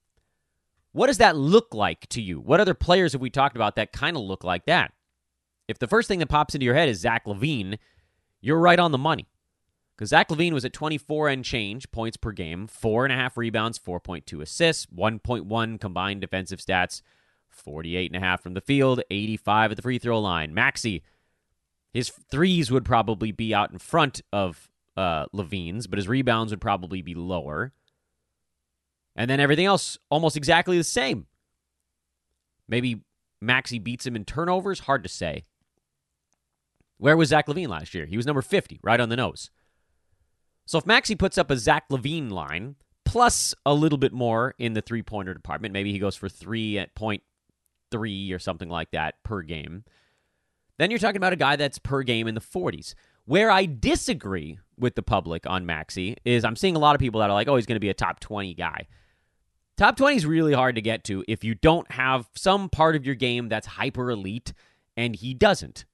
What 0.93 1.07
does 1.07 1.19
that 1.19 1.37
look 1.37 1.75
like 1.75 2.07
to 2.09 2.21
you? 2.21 2.41
What 2.41 2.61
other 2.61 2.75
players 2.75 3.13
have 3.13 3.23
we 3.23 3.31
talked 3.31 3.57
about 3.57 3.77
that 3.77 3.93
kind 3.93 4.17
of 4.17 4.23
look 4.23 4.45
like 4.45 4.67
that? 4.67 4.93
If 5.69 5.79
the 5.79 5.89
first 5.89 6.09
thing 6.09 6.19
that 6.19 6.29
pops 6.29 6.55
into 6.55 6.65
your 6.65 6.75
head 6.75 6.89
is 6.89 7.01
Zach 7.01 7.25
LaVine, 7.25 7.79
you're 8.41 8.59
right 8.59 8.79
on 8.79 8.93
the 8.93 8.99
money. 8.99 9.27
Because 9.97 10.11
Zach 10.11 10.29
LaVine 10.29 10.53
was 10.53 10.65
at 10.65 10.73
24 10.73 11.29
and 11.29 11.45
change 11.45 11.91
points 11.93 12.17
per 12.17 12.33
game, 12.33 12.67
four 12.67 13.05
and 13.05 13.13
a 13.13 13.17
half 13.17 13.37
rebounds, 13.37 13.79
4.2 13.79 14.43
assists, 14.43 14.87
1.1 14.87 15.81
combined 15.81 16.21
defensive 16.21 16.59
stats, 16.59 17.03
48 17.49 18.11
and 18.13 18.23
a 18.23 18.27
half 18.27 18.43
from 18.43 18.55
the 18.55 18.61
field, 18.61 19.03
85 19.11 19.71
at 19.71 19.77
the 19.77 19.83
free 19.83 19.99
throw 19.99 20.19
line. 20.21 20.53
Maxey, 20.53 21.03
his 21.93 22.09
threes 22.09 22.71
would 22.71 22.85
probably 22.85 23.33
be 23.33 23.55
out 23.55 23.71
in 23.71 23.79
front 23.79 24.23
of 24.33 24.71
uh, 24.97 25.27
LaVine's, 25.27 25.87
but 25.87 25.99
his 25.99 26.09
rebounds 26.09 26.53
would 26.53 26.61
probably 26.61 27.03
be 27.03 27.15
lower. 27.15 27.73
And 29.15 29.31
then 29.31 29.41
everything 29.41 29.67
else 29.67 29.99
almost 30.11 30.37
exactly 30.37 30.79
the 30.79 30.85
same. 30.85 31.27
Maybe 32.69 33.03
Maxey 33.41 33.79
beats 33.79 34.07
him 34.07 34.17
in 34.17 34.25
turnovers. 34.25 34.81
Hard 34.81 35.03
to 35.03 35.09
say. 35.09 35.45
Where 36.99 37.17
was 37.17 37.31
Zach 37.31 37.47
LaVine 37.47 37.69
last 37.69 37.95
year? 37.95 38.07
He 38.07 38.17
was 38.17 38.27
number 38.27 38.43
50, 38.43 38.81
right 38.83 39.01
on 39.01 39.09
the 39.09 39.17
nose. 39.17 39.51
So 40.67 40.79
if 40.79 40.87
Maxey 40.87 41.17
puts 41.17 41.37
up 41.37 41.51
a 41.51 41.57
Zach 41.57 41.89
LaVine 41.91 42.31
line, 42.31 42.77
plus 43.05 43.55
a 43.67 43.75
little 43.75 43.99
bit 43.99 44.13
more 44.13 44.55
in 44.59 44.75
the 44.75 44.81
three 44.81 45.03
pointer 45.03 45.35
department, 45.35 45.73
maybe 45.73 45.93
he 45.93 45.99
goes 45.99 46.17
for 46.17 46.29
three 46.29 46.79
at 46.79 46.95
point 46.95 47.23
three 47.91 48.33
or 48.33 48.39
something 48.39 48.69
like 48.69 48.91
that 48.93 49.23
per 49.23 49.43
game, 49.43 49.85
then 50.79 50.91
you're 50.91 50.99
talking 50.99 51.19
about 51.19 51.33
a 51.33 51.37
guy 51.37 51.55
that's 51.57 51.79
per 51.79 52.03
game 52.03 52.27
in 52.27 52.35
the 52.35 52.41
40s. 52.41 52.95
Where 53.25 53.51
I 53.51 53.67
disagree 53.67 54.59
with 54.77 54.97
the 54.97 55.03
public 55.03 55.47
on 55.47 55.65
Maxey 55.65 56.17
is 56.25 56.45
I'm 56.45 56.57
seeing 56.57 56.75
a 56.75 56.81
lot 56.81 56.97
of 56.97 57.01
people 57.01 57.21
that 57.21 57.31
are 57.31 57.35
like, 57.35 57.47
oh, 57.47 57.55
he's 57.55 57.67
going 57.67 57.77
to 57.77 57.81
be 57.81 57.91
a 57.91 57.95
top 57.95 58.19
20 58.19 58.55
guy. 58.55 58.89
Top 59.77 59.97
20 59.97 60.17
is 60.17 60.27
really 60.27 60.53
hard 60.53 60.75
to 60.75 60.83
get 60.83 61.03
to 61.05 61.25
if 61.27 61.43
you 61.43 61.55
don't 61.55 61.91
have 61.93 62.29
some 62.37 62.69
part 62.69 62.95
of 62.95 63.07
your 63.07 63.15
game 63.15 63.49
that's 63.49 63.67
hyper 63.67 64.11
elite, 64.11 64.53
and 64.97 65.17
he 65.17 65.33
doesn't. 65.35 65.85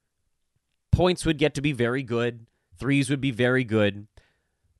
Points 0.91 1.25
would 1.25 1.37
get 1.37 1.53
to 1.55 1.61
be 1.61 1.71
very 1.71 2.03
good, 2.03 2.47
threes 2.77 3.09
would 3.09 3.21
be 3.21 3.31
very 3.31 3.63
good, 3.63 4.07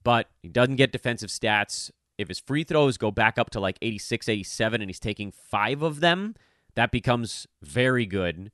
but 0.03 0.29
he 0.41 0.49
doesn't 0.49 0.75
get 0.75 0.91
defensive 0.91 1.29
stats. 1.29 1.91
If 2.17 2.27
his 2.27 2.39
free 2.39 2.65
throws 2.65 2.97
go 2.97 3.11
back 3.11 3.39
up 3.39 3.49
to 3.51 3.61
like 3.61 3.77
86, 3.81 4.27
87, 4.27 4.81
and 4.81 4.89
he's 4.89 4.99
taking 4.99 5.31
five 5.31 5.81
of 5.81 6.01
them, 6.01 6.35
that 6.75 6.91
becomes 6.91 7.47
very 7.61 8.05
good. 8.05 8.51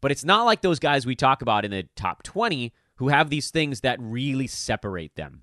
But 0.00 0.10
it's 0.10 0.24
not 0.24 0.44
like 0.44 0.62
those 0.62 0.78
guys 0.78 1.04
we 1.04 1.14
talk 1.14 1.42
about 1.42 1.64
in 1.64 1.70
the 1.70 1.88
top 1.96 2.22
20 2.22 2.72
who 2.96 3.08
have 3.08 3.28
these 3.28 3.50
things 3.50 3.80
that 3.82 4.00
really 4.00 4.46
separate 4.46 5.16
them. 5.16 5.42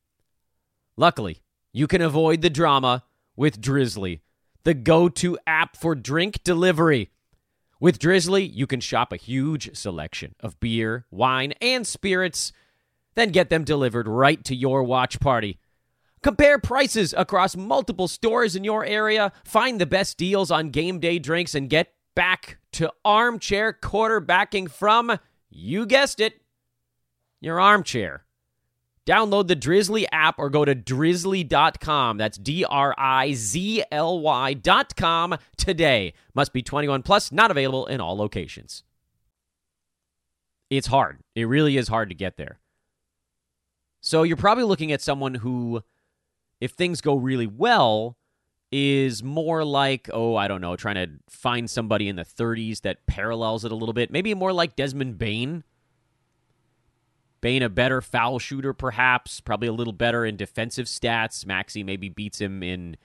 Luckily, 0.97 1.41
you 1.71 1.87
can 1.87 2.01
avoid 2.01 2.41
the 2.41 2.49
drama 2.49 3.03
with 3.35 3.61
Drizly, 3.61 4.19
the 4.63 4.73
go 4.73 5.09
to 5.09 5.37
app 5.47 5.75
for 5.75 5.95
drink 5.95 6.43
delivery. 6.43 7.09
With 7.79 7.97
Drizly, 7.97 8.49
you 8.51 8.67
can 8.67 8.79
shop 8.79 9.11
a 9.11 9.17
huge 9.17 9.75
selection 9.75 10.35
of 10.39 10.59
beer, 10.59 11.05
wine, 11.09 11.53
and 11.61 11.87
spirits, 11.87 12.51
then 13.15 13.29
get 13.29 13.49
them 13.49 13.63
delivered 13.63 14.07
right 14.07 14.43
to 14.45 14.55
your 14.55 14.83
watch 14.83 15.19
party. 15.19 15.59
Compare 16.21 16.59
prices 16.59 17.15
across 17.17 17.55
multiple 17.55 18.07
stores 18.07 18.55
in 18.55 18.63
your 18.63 18.85
area, 18.85 19.31
find 19.43 19.81
the 19.81 19.87
best 19.87 20.17
deals 20.17 20.51
on 20.51 20.69
game 20.69 20.99
day 20.99 21.17
drinks, 21.17 21.55
and 21.55 21.69
get 21.69 21.93
back 22.13 22.59
to 22.73 22.91
armchair 23.03 23.73
quarterbacking 23.73 24.69
from, 24.69 25.17
you 25.49 25.85
guessed 25.87 26.19
it, 26.19 26.41
your 27.39 27.59
armchair. 27.59 28.23
Download 29.07 29.47
the 29.47 29.55
Drizly 29.55 30.05
app 30.11 30.35
or 30.37 30.49
go 30.49 30.63
to 30.63 30.75
drizly.com. 30.75 32.17
That's 32.17 32.37
D 32.37 32.63
R 32.65 32.93
I 32.97 33.33
Z 33.33 33.83
L 33.91 34.19
Y.com 34.19 35.37
today. 35.57 36.13
Must 36.33 36.53
be 36.53 36.61
21 36.61 37.01
plus, 37.03 37.31
not 37.31 37.51
available 37.51 37.87
in 37.87 37.99
all 37.99 38.15
locations. 38.15 38.83
It's 40.69 40.87
hard. 40.87 41.19
It 41.35 41.45
really 41.45 41.77
is 41.77 41.87
hard 41.87 42.09
to 42.09 42.15
get 42.15 42.37
there. 42.37 42.59
So 43.99 44.23
you're 44.23 44.37
probably 44.37 44.63
looking 44.63 44.91
at 44.91 45.01
someone 45.01 45.35
who 45.35 45.83
if 46.61 46.71
things 46.71 47.01
go 47.01 47.15
really 47.15 47.47
well, 47.47 48.15
is 48.71 49.21
more 49.21 49.65
like, 49.65 50.09
oh, 50.13 50.35
I 50.37 50.47
don't 50.47 50.61
know, 50.61 50.77
trying 50.77 50.95
to 50.95 51.09
find 51.27 51.69
somebody 51.69 52.07
in 52.07 52.15
the 52.15 52.23
30s 52.23 52.81
that 52.81 53.05
parallels 53.05 53.65
it 53.65 53.71
a 53.71 53.75
little 53.75 53.91
bit. 53.91 54.11
Maybe 54.11 54.33
more 54.33 54.53
like 54.53 54.77
Desmond 54.77 55.17
Bane. 55.17 55.65
Bane, 57.41 57.63
a 57.63 57.69
better 57.69 58.01
foul 58.01 58.39
shooter, 58.39 58.73
perhaps. 58.73 59.41
Probably 59.41 59.67
a 59.67 59.73
little 59.73 59.93
better 59.93 60.25
in 60.25 60.37
defensive 60.37 60.85
stats. 60.85 61.45
Maxey 61.45 61.83
maybe 61.83 62.07
beats 62.07 62.39
him 62.39 62.61
in 62.61 62.97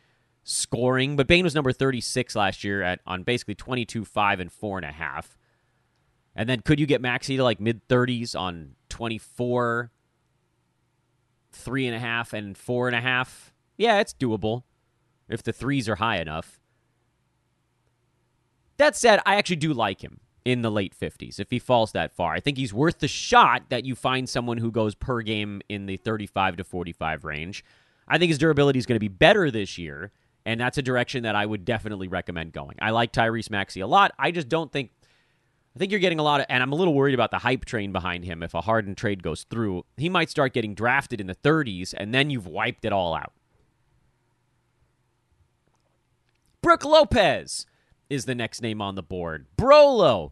scoring, 0.45 1.16
but 1.16 1.26
Bane 1.26 1.45
was 1.45 1.55
number 1.55 1.73
36 1.73 2.37
last 2.37 2.62
year 2.62 2.83
at 2.83 3.00
on 3.07 3.23
basically 3.23 3.55
22, 3.55 4.05
5, 4.05 4.40
and 4.40 4.50
4.5. 4.50 5.25
And 6.35 6.49
then 6.49 6.61
could 6.61 6.78
you 6.78 6.87
get 6.87 7.00
Maxey 7.00 7.37
to 7.38 7.43
like 7.43 7.61
mid 7.61 7.88
30s 7.88 8.38
on 8.38 8.76
24, 8.90 9.90
three 11.57 11.87
and 11.87 11.97
a 11.97 11.99
half 11.99 12.33
and 12.33 12.57
four 12.57 12.87
and 12.87 12.97
a 12.97 13.00
half. 13.00 13.52
Yeah, 13.76 13.99
it's 14.00 14.14
doable 14.14 14.62
if 15.28 15.43
the 15.43 15.52
threes 15.52 15.88
are 15.88 15.97
high 15.97 16.19
enough. 16.19 16.61
That 18.76 18.95
said, 18.95 19.21
I 19.25 19.37
actually 19.37 19.57
do 19.57 19.73
like 19.73 20.02
him 20.05 20.21
in 20.47 20.62
the 20.62 20.71
late 20.71 20.95
50s 20.97 21.41
if 21.41 21.50
he 21.50 21.59
falls 21.59 21.91
that 21.91 22.15
far. 22.15 22.33
I 22.33 22.38
think 22.38 22.57
he's 22.57 22.73
worth 22.73 23.00
the 23.00 23.09
shot 23.09 23.65
that 23.71 23.85
you 23.85 23.97
find 23.97 24.29
someone 24.29 24.59
who 24.59 24.71
goes 24.71 24.95
per 24.95 25.21
game 25.21 25.61
in 25.69 25.87
the 25.87 25.97
35 25.97 26.59
to 26.59 26.65
45 26.65 27.25
range. 27.25 27.65
I 28.07 28.17
think 28.17 28.29
his 28.29 28.38
durability 28.38 28.79
is 28.79 28.87
going 28.87 28.95
to 28.95 29.00
be 29.00 29.09
better 29.09 29.50
this 29.50 29.76
year, 29.76 30.12
and 30.45 30.61
that's 30.61 30.79
a 30.79 30.83
direction 30.83 31.25
that 31.25 31.35
I 31.35 31.45
would 31.45 31.65
definitely 31.65 32.07
recommend 32.07 32.53
going. 32.53 32.76
I 32.81 32.91
like 32.91 33.12
Tyrese 33.12 33.50
Maxey 33.50 33.81
a 33.81 33.88
lot. 33.88 34.12
I 34.21 34.31
just 34.31 34.49
don't 34.49 34.71
think 34.71 34.93
I 35.75 35.79
think 35.81 35.91
you're 35.91 36.00
getting 36.00 36.21
a 36.21 36.23
lot 36.23 36.41
of, 36.41 36.47
and 36.49 36.62
I'm 36.62 36.73
a 36.73 36.76
little 36.76 36.95
worried 36.95 37.15
about 37.15 37.33
the 37.33 37.38
hype 37.38 37.65
train 37.65 37.91
behind 37.91 38.25
him. 38.25 38.41
If 38.45 38.55
a 38.55 38.61
Harden 38.61 38.95
trade 38.95 39.25
goes 39.25 39.43
through, 39.43 39.85
he 39.97 40.09
might 40.09 40.31
start 40.31 40.55
getting 40.55 40.75
drafted 40.75 41.21
in 41.21 41.26
the 41.26 41.35
30s, 41.35 41.93
and 41.93 42.15
then 42.15 42.31
you've 42.31 42.47
wiped 42.47 42.85
it 42.85 42.93
all 42.93 43.15
out. 43.15 43.33
Brook 46.62 46.85
Lopez 46.85 47.67
is 48.09 48.25
the 48.25 48.35
next 48.35 48.62
name 48.62 48.81
on 48.81 48.95
the 48.95 49.03
board. 49.03 49.47
Brolo. 49.59 50.31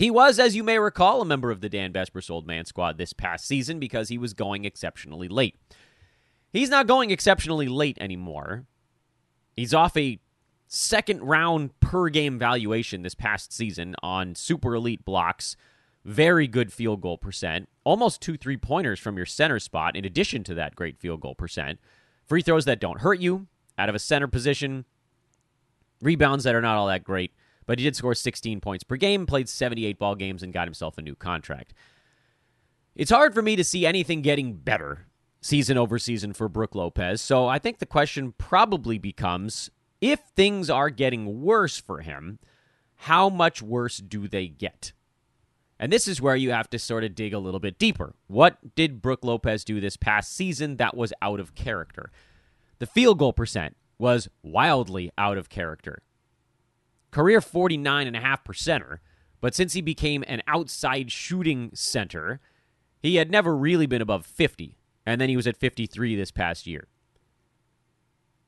He 0.00 0.10
was, 0.10 0.38
as 0.38 0.56
you 0.56 0.64
may 0.64 0.78
recall, 0.78 1.20
a 1.20 1.26
member 1.26 1.50
of 1.50 1.60
the 1.60 1.68
Dan 1.68 1.92
Besbris 1.92 2.30
Old 2.30 2.46
Man 2.46 2.64
squad 2.64 2.96
this 2.96 3.12
past 3.12 3.46
season 3.46 3.78
because 3.78 4.08
he 4.08 4.16
was 4.16 4.32
going 4.32 4.64
exceptionally 4.64 5.28
late. 5.28 5.56
He's 6.54 6.70
not 6.70 6.86
going 6.86 7.10
exceptionally 7.10 7.68
late 7.68 7.98
anymore. 8.00 8.64
He's 9.58 9.74
off 9.74 9.94
a 9.98 10.18
second 10.66 11.22
round 11.22 11.78
per 11.80 12.08
game 12.08 12.38
valuation 12.38 13.02
this 13.02 13.14
past 13.14 13.52
season 13.52 13.94
on 14.02 14.34
super 14.34 14.74
elite 14.74 15.04
blocks. 15.04 15.54
Very 16.02 16.46
good 16.46 16.72
field 16.72 17.02
goal 17.02 17.18
percent. 17.18 17.68
Almost 17.84 18.22
two 18.22 18.38
three 18.38 18.56
pointers 18.56 18.98
from 18.98 19.18
your 19.18 19.26
center 19.26 19.58
spot, 19.58 19.96
in 19.96 20.06
addition 20.06 20.42
to 20.44 20.54
that 20.54 20.74
great 20.74 20.96
field 20.96 21.20
goal 21.20 21.34
percent. 21.34 21.78
Free 22.24 22.40
throws 22.40 22.64
that 22.64 22.80
don't 22.80 23.02
hurt 23.02 23.20
you 23.20 23.48
out 23.76 23.90
of 23.90 23.94
a 23.94 23.98
center 23.98 24.28
position. 24.28 24.86
rebounds 26.00 26.44
that 26.44 26.54
are 26.54 26.62
not 26.62 26.76
all 26.76 26.86
that 26.86 27.04
great, 27.04 27.32
but 27.70 27.78
he 27.78 27.84
did 27.84 27.94
score 27.94 28.16
16 28.16 28.60
points 28.60 28.82
per 28.82 28.96
game, 28.96 29.26
played 29.26 29.48
78 29.48 29.96
ball 29.96 30.16
games, 30.16 30.42
and 30.42 30.52
got 30.52 30.66
himself 30.66 30.98
a 30.98 31.02
new 31.02 31.14
contract. 31.14 31.72
It's 32.96 33.12
hard 33.12 33.32
for 33.32 33.42
me 33.42 33.54
to 33.54 33.62
see 33.62 33.86
anything 33.86 34.22
getting 34.22 34.54
better 34.54 35.06
season 35.40 35.78
over 35.78 35.96
season 35.96 36.32
for 36.32 36.48
Brook 36.48 36.74
Lopez. 36.74 37.22
So 37.22 37.46
I 37.46 37.60
think 37.60 37.78
the 37.78 37.86
question 37.86 38.34
probably 38.36 38.98
becomes 38.98 39.70
if 40.00 40.18
things 40.34 40.68
are 40.68 40.90
getting 40.90 41.42
worse 41.42 41.78
for 41.78 42.00
him, 42.00 42.40
how 42.96 43.28
much 43.28 43.62
worse 43.62 43.98
do 43.98 44.26
they 44.26 44.48
get? 44.48 44.92
And 45.78 45.92
this 45.92 46.08
is 46.08 46.20
where 46.20 46.34
you 46.34 46.50
have 46.50 46.70
to 46.70 46.78
sort 46.80 47.04
of 47.04 47.14
dig 47.14 47.32
a 47.32 47.38
little 47.38 47.60
bit 47.60 47.78
deeper. 47.78 48.16
What 48.26 48.74
did 48.74 49.00
Brook 49.00 49.20
Lopez 49.22 49.62
do 49.62 49.80
this 49.80 49.96
past 49.96 50.34
season 50.34 50.78
that 50.78 50.96
was 50.96 51.12
out 51.22 51.38
of 51.38 51.54
character? 51.54 52.10
The 52.80 52.86
field 52.86 53.20
goal 53.20 53.32
percent 53.32 53.76
was 53.96 54.28
wildly 54.42 55.12
out 55.16 55.38
of 55.38 55.48
character. 55.48 56.02
Career 57.10 57.40
49.5 57.40 58.44
percenter, 58.44 58.98
but 59.40 59.54
since 59.54 59.72
he 59.72 59.80
became 59.80 60.24
an 60.26 60.42
outside 60.46 61.10
shooting 61.10 61.70
center, 61.74 62.40
he 63.02 63.16
had 63.16 63.30
never 63.30 63.56
really 63.56 63.86
been 63.86 64.02
above 64.02 64.26
50 64.26 64.76
and 65.06 65.20
then 65.20 65.28
he 65.28 65.36
was 65.36 65.46
at 65.46 65.56
53 65.56 66.14
this 66.16 66.30
past 66.30 66.66
year. 66.66 66.86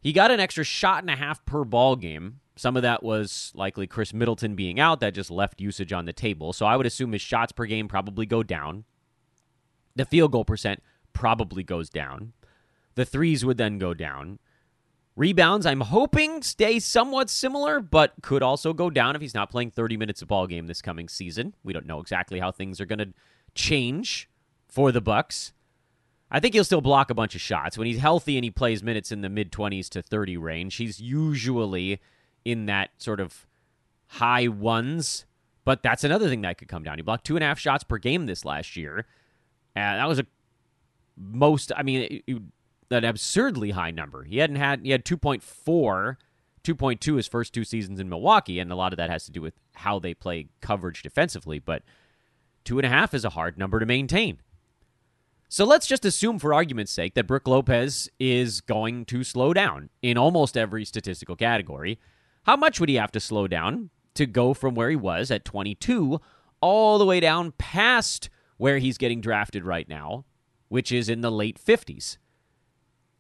He 0.01 0.13
got 0.13 0.31
an 0.31 0.41
extra 0.41 0.65
shot 0.65 1.03
and 1.03 1.11
a 1.11 1.17
half 1.17 1.45
per 1.45 1.65
ball 1.65 1.97
game. 1.97 2.41
Some 2.57 2.77
of 2.77 2.83
that 2.83 3.03
was 3.03 3.53
likely 3.55 3.87
Khris 3.87 4.13
Middleton 4.13 4.55
being 4.55 4.79
out, 4.79 5.01
that 5.01 5.15
just 5.15 5.31
left 5.31 5.61
usage 5.61 5.93
on 5.93 6.05
the 6.05 6.13
table. 6.13 6.53
So 6.53 6.67
I 6.67 6.77
would 6.77 6.87
assume 6.87 7.13
his 7.13 7.23
shots 7.23 7.53
per 7.53 7.65
game 7.65 7.89
probably 7.89 8.27
go 8.27 8.43
down. 8.43 8.85
The 9.97 10.05
field 10.05 10.33
goal 10.33 10.45
percent 10.45 10.83
probably 11.13 11.63
goes 11.63 11.89
down. 11.89 12.33
The 12.95 13.05
threes 13.05 13.45
would 13.45 13.59
then 13.59 13.79
go 13.79 13.95
down. 13.95 14.39
Rebounds, 15.15 15.67
I'm 15.67 15.81
hoping 15.81 16.43
stay 16.43 16.79
somewhat 16.79 17.29
similar, 17.29 17.81
but 17.81 18.15
could 18.23 18.43
also 18.43 18.73
go 18.73 18.89
down 18.89 19.15
if 19.15 19.21
he's 19.21 19.35
not 19.35 19.51
playing 19.51 19.71
30 19.71 19.99
minutes 19.99 20.23
a 20.23 20.27
ball 20.27 20.47
game 20.47 20.67
this 20.67 20.81
coming 20.81 21.09
season. 21.09 21.55
We 21.63 21.75
don't 21.75 21.87
know 21.87 22.01
exactly 22.01 22.41
how 22.41 22.51
things 22.51 22.81
are 22.81 22.87
going 22.87 22.99
to 22.99 23.13
change 23.55 24.31
for 24.69 24.91
the 24.91 25.03
Bucks. 25.03 25.53
I 26.31 26.41
think 26.41 26.55
he'll 26.55 26.65
still 26.65 26.81
block 26.81 27.11
a 27.11 27.15
bunch 27.15 27.35
of 27.35 27.43
shots. 27.43 27.77
When 27.77 27.87
he's 27.87 27.99
healthy 27.99 28.39
and 28.39 28.45
he 28.45 28.51
plays 28.51 28.83
minutes 28.83 29.13
in 29.13 29.21
the 29.21 29.29
mid 29.29 29.53
20s 29.53 29.91
to 29.91 30.01
30 30.01 30.39
range, 30.39 30.77
he's 30.77 30.99
usually 30.99 32.01
in 32.43 32.65
that 32.67 32.91
sort 32.97 33.21
of 33.21 33.47
high 34.07 34.49
ones. 34.49 35.27
But 35.67 35.83
that's 35.83 36.05
another 36.05 36.31
thing 36.31 36.41
that 36.41 36.57
could 36.57 36.69
come 36.69 36.85
down. 36.85 36.97
He 36.97 37.03
blocked 37.03 37.27
two 37.27 37.37
and 37.37 37.45
a 37.45 37.47
half 37.47 37.59
shots 37.59 37.85
per 37.85 37.99
game 37.99 38.25
this 38.25 38.47
last 38.47 38.77
year. 38.77 39.07
And 39.77 40.01
that 40.01 40.09
was 40.09 40.19
a 40.19 40.27
most, 41.19 41.71
I 41.77 41.83
mean, 41.83 42.03
it, 42.03 42.25
it, 42.27 42.43
an 42.93 43.05
absurdly 43.05 43.71
high 43.71 43.91
number. 43.91 44.25
He 44.25 44.39
hadn't 44.39 44.57
had, 44.57 44.85
he 44.85 44.91
had 44.91 45.05
2.4, 45.05 46.17
2.2 46.65 47.17
his 47.17 47.27
first 47.27 47.53
two 47.53 47.65
seasons 47.65 48.01
in 48.01 48.09
Milwaukee. 48.09 48.59
And 48.59 48.71
a 48.71 48.77
lot 48.77 48.93
of 48.93 48.97
that 48.97 49.11
has 49.11 49.25
to 49.27 49.33
do 49.33 49.43
with 49.43 49.55
how 49.75 49.99
they 49.99 50.15
play 50.15 50.49
coverage 50.61 51.03
defensively. 51.03 51.59
But 51.59 51.83
two 52.65 52.79
and 52.79 52.87
a 52.87 52.91
half 52.91 53.15
is 53.15 53.25
a 53.25 53.31
hard 53.31 53.59
number 53.59 53.81
to 53.81 53.87
maintain. 53.87 54.39
So 55.49 55.67
let's 55.67 55.87
just 55.87 56.07
assume, 56.07 56.39
for 56.39 56.55
argument's 56.55 56.93
sake, 56.93 57.13
that 57.13 57.27
Brook 57.27 57.47
Lopez 57.47 58.09
is 58.19 58.63
going 58.63 59.05
to 59.05 59.23
slow 59.23 59.53
down 59.53 59.91
in 60.01 60.17
almost 60.17 60.57
every 60.57 60.87
statistical 60.87 61.37
category. 61.37 61.99
How 62.45 62.57
much 62.57 62.81
would 62.81 62.89
he 62.89 62.95
have 62.95 63.13
to 63.13 63.21
slow 63.21 63.47
down 63.47 63.91
to 64.15 64.25
go 64.25 64.55
from 64.55 64.75
where 64.75 64.89
he 64.89 64.97
was 64.97 65.31
at 65.31 65.45
22 65.45 66.19
all 66.63 66.97
the 66.97 67.05
way 67.05 67.21
down 67.21 67.53
past 67.59 68.31
where 68.57 68.79
he's 68.79 68.97
getting 68.97 69.21
drafted 69.21 69.67
right 69.67 69.87
now, 69.89 70.25
which 70.69 70.91
is 70.91 71.11
in 71.11 71.21
the 71.21 71.31
late 71.31 71.61
50s? 71.63 72.17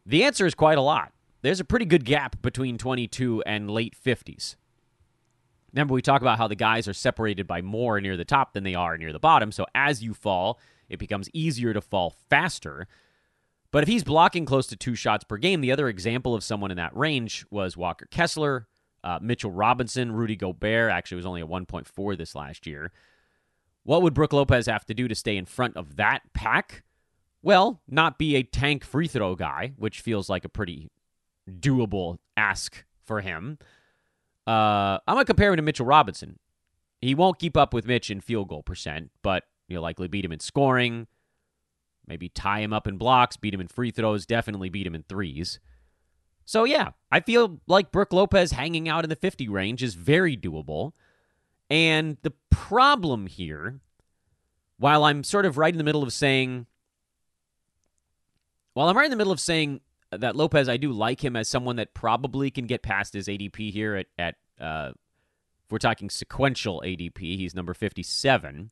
The 0.04 0.24
answer 0.24 0.46
is 0.46 0.54
quite 0.54 0.78
a 0.78 0.82
lot. 0.82 1.12
There's 1.42 1.60
a 1.60 1.64
pretty 1.64 1.84
good 1.84 2.04
gap 2.04 2.40
between 2.42 2.78
22 2.78 3.42
and 3.46 3.70
late 3.70 3.96
50s. 3.96 4.56
Remember, 5.72 5.94
we 5.94 6.02
talk 6.02 6.20
about 6.20 6.38
how 6.38 6.48
the 6.48 6.54
guys 6.54 6.86
are 6.86 6.92
separated 6.92 7.46
by 7.46 7.62
more 7.62 8.00
near 8.00 8.16
the 8.16 8.24
top 8.24 8.52
than 8.52 8.64
they 8.64 8.74
are 8.74 8.98
near 8.98 9.12
the 9.12 9.18
bottom. 9.18 9.50
So 9.50 9.66
as 9.74 10.02
you 10.02 10.12
fall, 10.12 10.60
it 10.88 10.98
becomes 10.98 11.30
easier 11.32 11.72
to 11.72 11.80
fall 11.80 12.14
faster. 12.28 12.86
But 13.70 13.82
if 13.82 13.88
he's 13.88 14.04
blocking 14.04 14.44
close 14.44 14.66
to 14.68 14.76
two 14.76 14.94
shots 14.94 15.24
per 15.24 15.38
game, 15.38 15.62
the 15.62 15.72
other 15.72 15.88
example 15.88 16.34
of 16.34 16.44
someone 16.44 16.70
in 16.70 16.76
that 16.76 16.96
range 16.96 17.46
was 17.50 17.76
Walker 17.76 18.06
Kessler, 18.10 18.68
uh, 19.02 19.18
Mitchell 19.22 19.50
Robinson, 19.50 20.12
Rudy 20.12 20.36
Gobert. 20.36 20.90
Actually, 20.90 21.16
was 21.16 21.26
only 21.26 21.40
a 21.40 21.46
1.4 21.46 22.18
this 22.18 22.34
last 22.34 22.66
year. 22.66 22.92
What 23.84 24.02
would 24.02 24.14
Brook 24.14 24.34
Lopez 24.34 24.66
have 24.66 24.84
to 24.86 24.94
do 24.94 25.08
to 25.08 25.14
stay 25.14 25.36
in 25.36 25.46
front 25.46 25.76
of 25.76 25.96
that 25.96 26.20
pack? 26.34 26.82
Well, 27.42 27.82
not 27.88 28.18
be 28.18 28.36
a 28.36 28.42
tank 28.42 28.84
free 28.84 29.08
throw 29.08 29.34
guy, 29.34 29.72
which 29.76 30.00
feels 30.00 30.28
like 30.28 30.44
a 30.44 30.48
pretty 30.48 30.90
doable 31.50 32.18
ask 32.36 32.84
for 33.04 33.20
him. 33.20 33.58
Uh, 34.46 34.98
I'm 35.06 35.14
going 35.14 35.18
to 35.18 35.24
compare 35.24 35.50
him 35.50 35.56
to 35.56 35.62
Mitchell 35.62 35.86
Robinson. 35.86 36.38
He 37.00 37.14
won't 37.14 37.38
keep 37.38 37.56
up 37.56 37.74
with 37.74 37.84
Mitch 37.84 38.10
in 38.10 38.20
field 38.20 38.48
goal 38.48 38.62
percent, 38.62 39.10
but 39.22 39.44
You'll 39.72 39.82
likely 39.82 40.06
beat 40.06 40.24
him 40.24 40.32
in 40.32 40.40
scoring, 40.40 41.06
maybe 42.06 42.28
tie 42.28 42.60
him 42.60 42.72
up 42.72 42.86
in 42.86 42.98
blocks, 42.98 43.36
beat 43.36 43.54
him 43.54 43.60
in 43.60 43.68
free 43.68 43.90
throws, 43.90 44.26
definitely 44.26 44.68
beat 44.68 44.86
him 44.86 44.94
in 44.94 45.04
threes. 45.08 45.58
So, 46.44 46.64
yeah, 46.64 46.90
I 47.10 47.20
feel 47.20 47.60
like 47.66 47.92
Brook 47.92 48.12
Lopez 48.12 48.52
hanging 48.52 48.88
out 48.88 49.04
in 49.04 49.10
the 49.10 49.16
50 49.16 49.48
range 49.48 49.82
is 49.82 49.94
very 49.94 50.36
doable. 50.36 50.92
And 51.70 52.18
the 52.22 52.34
problem 52.50 53.26
here, 53.26 53.80
while 54.78 55.04
I'm 55.04 55.24
sort 55.24 55.46
of 55.46 55.56
right 55.56 55.72
in 55.72 55.78
the 55.78 55.84
middle 55.84 56.02
of 56.02 56.12
saying, 56.12 56.66
while 58.74 58.88
I'm 58.88 58.96
right 58.96 59.04
in 59.04 59.10
the 59.10 59.16
middle 59.16 59.32
of 59.32 59.40
saying 59.40 59.80
that 60.10 60.36
Lopez, 60.36 60.68
I 60.68 60.76
do 60.76 60.92
like 60.92 61.24
him 61.24 61.36
as 61.36 61.48
someone 61.48 61.76
that 61.76 61.94
probably 61.94 62.50
can 62.50 62.66
get 62.66 62.82
past 62.82 63.14
his 63.14 63.28
ADP 63.28 63.72
here 63.72 63.96
at, 63.96 64.06
at 64.18 64.34
uh, 64.60 64.92
if 65.64 65.70
we're 65.70 65.78
talking 65.78 66.10
sequential 66.10 66.82
ADP, 66.84 67.18
he's 67.18 67.54
number 67.54 67.74
57. 67.74 68.70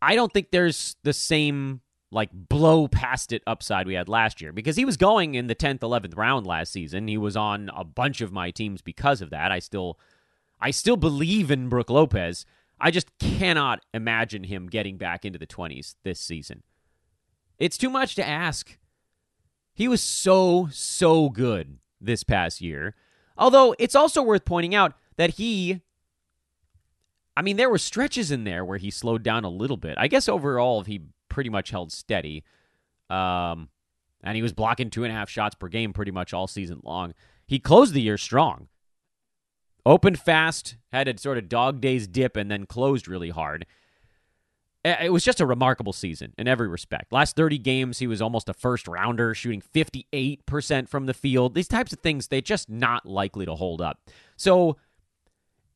I 0.00 0.14
don't 0.14 0.32
think 0.32 0.50
there's 0.50 0.96
the 1.02 1.12
same 1.12 1.80
like 2.10 2.30
blow 2.32 2.88
past 2.88 3.32
it 3.32 3.42
upside 3.46 3.86
we 3.86 3.94
had 3.94 4.08
last 4.08 4.40
year 4.42 4.52
because 4.52 4.76
he 4.76 4.84
was 4.84 4.98
going 4.98 5.34
in 5.34 5.46
the 5.46 5.54
10th 5.54 5.78
11th 5.78 6.16
round 6.16 6.46
last 6.46 6.72
season. 6.72 7.08
He 7.08 7.16
was 7.16 7.36
on 7.36 7.70
a 7.74 7.84
bunch 7.84 8.20
of 8.20 8.32
my 8.32 8.50
teams 8.50 8.82
because 8.82 9.22
of 9.22 9.30
that. 9.30 9.50
I 9.50 9.58
still 9.58 9.98
i 10.60 10.70
still 10.70 10.96
believe 10.96 11.50
in 11.50 11.68
brook 11.68 11.88
lopez. 11.88 12.44
I 12.78 12.90
just 12.90 13.16
cannot 13.18 13.84
imagine 13.94 14.44
him 14.44 14.66
getting 14.68 14.98
back 14.98 15.24
into 15.24 15.38
the 15.38 15.46
20s 15.46 15.94
this 16.02 16.20
season. 16.20 16.62
It's 17.58 17.78
too 17.78 17.90
much 17.90 18.14
to 18.16 18.26
ask 18.26 18.76
he 19.74 19.88
was 19.88 20.02
so 20.02 20.68
so 20.70 21.28
good 21.28 21.78
this 22.00 22.24
past 22.24 22.60
year 22.60 22.94
although 23.36 23.74
it's 23.78 23.94
also 23.94 24.22
worth 24.22 24.44
pointing 24.44 24.74
out 24.74 24.94
that 25.16 25.30
he 25.30 25.80
I 27.36 27.42
mean, 27.42 27.56
there 27.56 27.70
were 27.70 27.78
stretches 27.78 28.30
in 28.30 28.44
there 28.44 28.64
where 28.64 28.78
he 28.78 28.90
slowed 28.90 29.22
down 29.22 29.44
a 29.44 29.48
little 29.48 29.76
bit. 29.76 29.94
I 29.96 30.08
guess 30.08 30.28
overall, 30.28 30.82
he 30.82 31.00
pretty 31.28 31.50
much 31.50 31.70
held 31.70 31.90
steady. 31.92 32.44
Um, 33.08 33.68
and 34.22 34.36
he 34.36 34.42
was 34.42 34.52
blocking 34.52 34.90
two 34.90 35.04
and 35.04 35.12
a 35.12 35.16
half 35.16 35.30
shots 35.30 35.54
per 35.54 35.68
game 35.68 35.92
pretty 35.92 36.10
much 36.10 36.34
all 36.34 36.46
season 36.46 36.80
long. 36.84 37.14
He 37.46 37.58
closed 37.58 37.94
the 37.94 38.02
year 38.02 38.18
strong. 38.18 38.68
Opened 39.84 40.18
fast, 40.18 40.76
had 40.92 41.08
a 41.08 41.18
sort 41.18 41.38
of 41.38 41.48
dog 41.48 41.80
days 41.80 42.06
dip, 42.06 42.36
and 42.36 42.50
then 42.50 42.66
closed 42.66 43.08
really 43.08 43.30
hard. 43.30 43.66
It 44.84 45.12
was 45.12 45.24
just 45.24 45.40
a 45.40 45.46
remarkable 45.46 45.92
season 45.92 46.34
in 46.36 46.48
every 46.48 46.66
respect. 46.66 47.12
Last 47.12 47.36
30 47.36 47.58
games, 47.58 48.00
he 48.00 48.08
was 48.08 48.20
almost 48.20 48.48
a 48.48 48.54
first 48.54 48.88
rounder, 48.88 49.32
shooting 49.32 49.62
58% 49.62 50.88
from 50.88 51.06
the 51.06 51.14
field. 51.14 51.54
These 51.54 51.68
types 51.68 51.92
of 51.92 52.00
things, 52.00 52.26
they're 52.26 52.40
just 52.40 52.68
not 52.68 53.06
likely 53.06 53.46
to 53.46 53.54
hold 53.54 53.80
up. 53.80 54.00
So, 54.36 54.76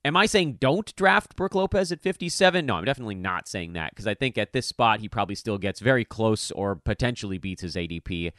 Am 0.07 0.17
I 0.17 0.27
saying 0.27 0.59
don't 0.61 0.95
draft 0.95 1.35
Brook 1.35 1.57
Lopez 1.57 1.91
at 1.91 2.01
57? 2.01 2.65
No, 2.65 2.77
I'm 2.77 2.85
definitely 2.85 3.17
not 3.17 3.49
saying 3.49 3.73
that 3.73 3.91
because 3.91 4.07
I 4.07 4.15
think 4.15 4.39
at 4.39 4.53
this 4.53 4.65
spot 4.65 5.01
he 5.01 5.09
probably 5.09 5.35
still 5.35 5.59
gets 5.59 5.81
very 5.81 6.05
close 6.05 6.53
or 6.53 6.77
potentially 6.77 7.39
beats 7.39 7.63
his 7.63 7.75
ADP. 7.75 8.31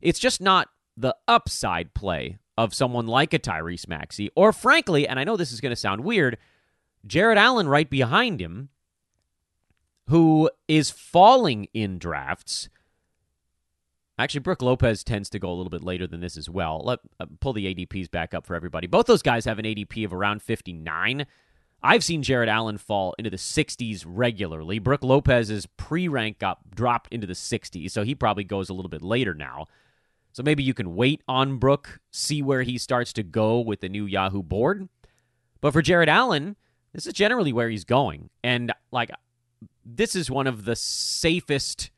It's 0.00 0.20
just 0.20 0.40
not 0.40 0.68
the 0.96 1.16
upside 1.26 1.92
play 1.92 2.38
of 2.56 2.72
someone 2.72 3.08
like 3.08 3.34
a 3.34 3.40
Tyrese 3.40 3.88
Maxey, 3.88 4.30
or 4.36 4.52
frankly, 4.52 5.08
and 5.08 5.18
I 5.18 5.24
know 5.24 5.36
this 5.36 5.50
is 5.50 5.60
going 5.60 5.70
to 5.70 5.76
sound 5.76 6.04
weird, 6.04 6.38
Jarrett 7.04 7.36
Allen 7.36 7.66
right 7.66 7.90
behind 7.90 8.40
him, 8.40 8.68
who 10.08 10.50
is 10.66 10.90
falling 10.90 11.68
in 11.72 11.98
drafts 11.98 12.68
Actually, 14.18 14.40
Brook 14.40 14.62
Lopez 14.62 15.04
tends 15.04 15.30
to 15.30 15.38
go 15.38 15.48
a 15.48 15.54
little 15.54 15.70
bit 15.70 15.84
later 15.84 16.06
than 16.06 16.20
this 16.20 16.36
as 16.36 16.50
well. 16.50 16.82
Let 16.84 16.98
uh, 17.20 17.26
pull 17.40 17.52
the 17.52 17.72
ADPs 17.72 18.10
back 18.10 18.34
up 18.34 18.46
for 18.46 18.56
everybody. 18.56 18.88
Both 18.88 19.06
those 19.06 19.22
guys 19.22 19.44
have 19.44 19.60
an 19.60 19.64
ADP 19.64 20.04
of 20.04 20.12
around 20.12 20.42
59. 20.42 21.24
I've 21.80 22.02
seen 22.02 22.24
Jarrett 22.24 22.48
Allen 22.48 22.78
fall 22.78 23.14
into 23.16 23.30
the 23.30 23.36
60s 23.36 24.04
regularly. 24.04 24.80
Brook 24.80 25.04
Lopez's 25.04 25.66
pre-rank 25.76 26.40
got 26.40 26.74
dropped 26.74 27.12
into 27.12 27.28
the 27.28 27.34
60s, 27.34 27.92
so 27.92 28.02
he 28.02 28.16
probably 28.16 28.42
goes 28.42 28.68
a 28.68 28.74
little 28.74 28.88
bit 28.88 29.02
later 29.02 29.34
now. 29.34 29.66
So 30.32 30.42
maybe 30.42 30.64
you 30.64 30.74
can 30.74 30.96
wait 30.96 31.22
on 31.28 31.58
Brook, 31.58 32.00
see 32.10 32.42
where 32.42 32.62
he 32.62 32.76
starts 32.76 33.12
to 33.14 33.22
go 33.22 33.60
with 33.60 33.80
the 33.80 33.88
new 33.88 34.04
Yahoo 34.04 34.42
board. 34.42 34.88
But 35.60 35.72
for 35.72 35.82
Jarrett 35.82 36.08
Allen, 36.08 36.56
this 36.92 37.06
is 37.06 37.12
generally 37.12 37.52
where 37.52 37.68
he's 37.68 37.84
going. 37.84 38.30
And 38.42 38.72
like 38.90 39.12
this 39.96 40.14
is 40.14 40.30
one 40.30 40.46
of 40.46 40.64
the 40.64 40.76
safest 40.76 41.90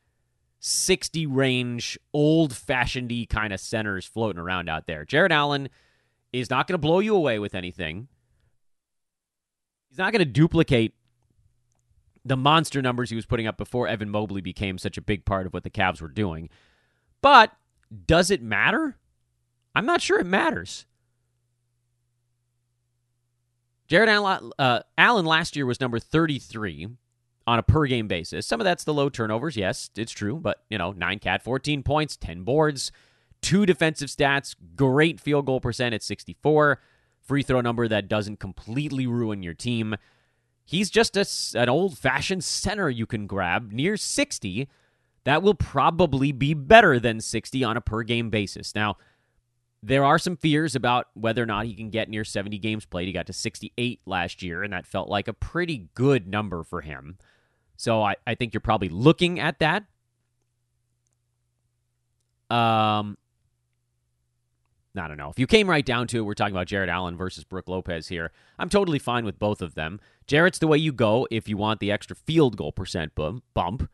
60 0.61 1.27
range, 1.27 1.99
old 2.13 2.55
fashioned 2.55 3.13
kind 3.29 3.53
of 3.53 3.59
centers 3.59 4.07
floating 4.07 4.41
around 4.41 4.69
out 4.69 4.87
there. 4.87 5.05
Jarrett 5.05 5.33
Allen 5.33 5.69
is 6.33 6.51
not 6.51 6.69
going 6.69 6.75
to 6.75 6.79
blow 6.79 7.01
you 7.01 7.17
away 7.17 7.39
with 7.39 7.55
anything. 7.55 8.09
He's 9.89 9.99
not 9.99 10.13
going 10.13 10.21
to 10.21 10.25
duplicate 10.25 10.95
the 12.25 12.37
monster 12.37 12.81
numbers 12.81 13.11
he 13.11 13.17
was 13.17 13.27
putting 13.27 13.47
up 13.47 13.57
before 13.57 13.89
Evan 13.89 14.11
Mobley 14.11 14.41
became 14.41 14.79
such 14.79 14.97
a 14.97 15.03
big 15.03 15.25
part 15.25 15.47
of 15.47 15.53
what 15.53 15.65
the 15.65 15.71
Cavs 15.71 16.01
were 16.01 16.09
doing. 16.09 16.49
But 17.23 17.53
does 18.07 18.31
it 18.31 18.43
matter? 18.43 18.97
I'm 19.75 19.87
not 19.87 20.03
sure 20.03 20.21
it 20.21 20.27
matters. 20.27 20.87
Jarrett 23.89 24.11
Allen, 24.11 24.53
uh, 24.59 24.81
Allen 24.97 25.25
last 25.25 25.57
year 25.57 25.67
was 25.67 25.81
number 25.81 25.99
33 25.99 26.91
on 27.47 27.59
a 27.59 27.63
per 27.63 27.87
game 27.87 28.09
basis. 28.09 28.47
Some 28.47 28.61
of 28.61 28.65
that's 28.65 28.85
the 28.85 28.95
low 28.95 29.09
turnovers. 29.09 29.57
Yes, 29.57 29.91
it's 29.97 30.13
true. 30.13 30.37
But, 30.37 30.63
you 30.69 30.79
know, 30.79 30.93
9 30.93 31.19
cat, 31.19 31.43
14 31.43 31.83
points, 31.83 32.17
10 32.17 32.43
boards, 32.43 32.93
two 33.41 33.67
defensive 33.67 34.09
stats, 34.09 34.55
great 34.77 35.21
field 35.21 35.47
goal 35.47 35.61
percent 35.61 35.95
at 35.95 36.03
64, 36.03 36.81
free 37.21 37.43
throw 37.43 37.61
number 37.61 37.89
that 37.89 38.09
doesn't 38.09 38.41
completely 38.41 39.07
ruin 39.07 39.43
your 39.43 39.55
team. 39.55 39.97
He's 40.65 40.91
just 40.91 41.17
a, 41.17 41.27
an 41.59 41.69
old 41.69 41.99
fashioned 41.99 42.45
center 42.45 42.89
you 42.89 43.07
can 43.07 43.27
grab 43.27 43.73
near 43.73 43.97
60 43.97 44.69
that 45.25 45.43
will 45.43 45.55
probably 45.55 46.33
be 46.33 46.55
better 46.55 46.99
than 46.99 47.21
60 47.21 47.63
on 47.65 47.77
a 47.77 47.81
per 47.81 48.03
game 48.03 48.31
basis. 48.31 48.75
Now, 48.75 48.97
there 49.83 50.05
are 50.05 50.19
some 50.19 50.37
fears 50.37 50.75
about 50.75 51.07
whether 51.15 51.43
or 51.43 51.47
not 51.47 51.67
he 51.67 51.75
can 51.75 51.91
get 51.91 52.09
near 52.09 52.25
70 52.25 52.59
games 52.59 52.85
played. 52.85 53.07
He 53.07 53.13
got 53.13 53.27
to 53.27 53.33
68 53.33 54.01
last 54.05 54.43
year, 54.43 54.63
and 54.63 54.73
that 54.73 54.87
felt 54.87 55.09
like 55.09 55.27
a 55.27 55.33
pretty 55.33 55.89
good 55.95 56.29
number 56.29 56.63
for 56.63 56.83
him. 56.83 57.17
So 57.77 58.03
I, 58.03 58.17
I 58.27 58.35
think 58.35 58.53
you're 58.53 58.61
probably 58.61 58.91
looking 58.91 59.41
at 59.41 59.59
that. 59.61 59.85
Um, 62.55 63.17
I 64.97 65.09
don't 65.09 65.17
know. 65.17 65.31
If 65.31 65.39
you 65.39 65.47
came 65.47 65.71
right 65.71 65.87
down 65.87 66.09
to 66.09 66.19
it, 66.19 66.23
we're 66.23 66.35
talking 66.35 66.55
about 66.55 66.67
Jarrett 66.67 66.91
Allen 66.91 67.17
versus 67.17 67.45
Brook 67.45 67.69
Lopez 67.69 68.09
here. 68.09 68.33
I'm 68.59 68.69
totally 68.69 68.99
fine 68.99 69.25
with 69.25 69.39
both 69.39 69.63
of 69.63 69.77
them. 69.77 70.01
Jarrett's 70.27 70.59
the 70.59 70.67
way 70.67 70.79
you 70.79 70.93
go 70.93 71.27
if 71.31 71.49
you 71.49 71.57
want 71.57 71.81
the 71.81 71.91
extra 71.91 72.17
field 72.17 72.57
goal 72.57 72.73
percent 72.73 73.13
bump. 73.15 73.89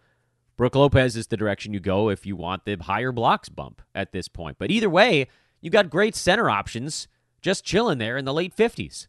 Brook 0.57 0.75
Lopez 0.75 1.17
is 1.17 1.27
the 1.27 1.37
direction 1.37 1.75
you 1.75 1.81
go 1.81 2.09
if 2.09 2.25
you 2.25 2.35
want 2.35 2.65
the 2.65 2.77
higher 2.77 3.13
blocks 3.13 3.51
bump 3.51 3.83
at 3.95 4.13
this 4.13 4.27
point. 4.27 4.57
But 4.59 4.71
either 4.71 4.89
way, 4.89 5.29
you 5.61 5.71
got 5.71 5.91
great 5.91 6.15
center 6.15 6.49
options 6.51 7.09
just 7.43 7.65
chilling 7.65 7.99
there 7.99 8.17
in 8.17 8.25
the 8.25 8.35
late 8.35 8.57
50s. 8.57 9.07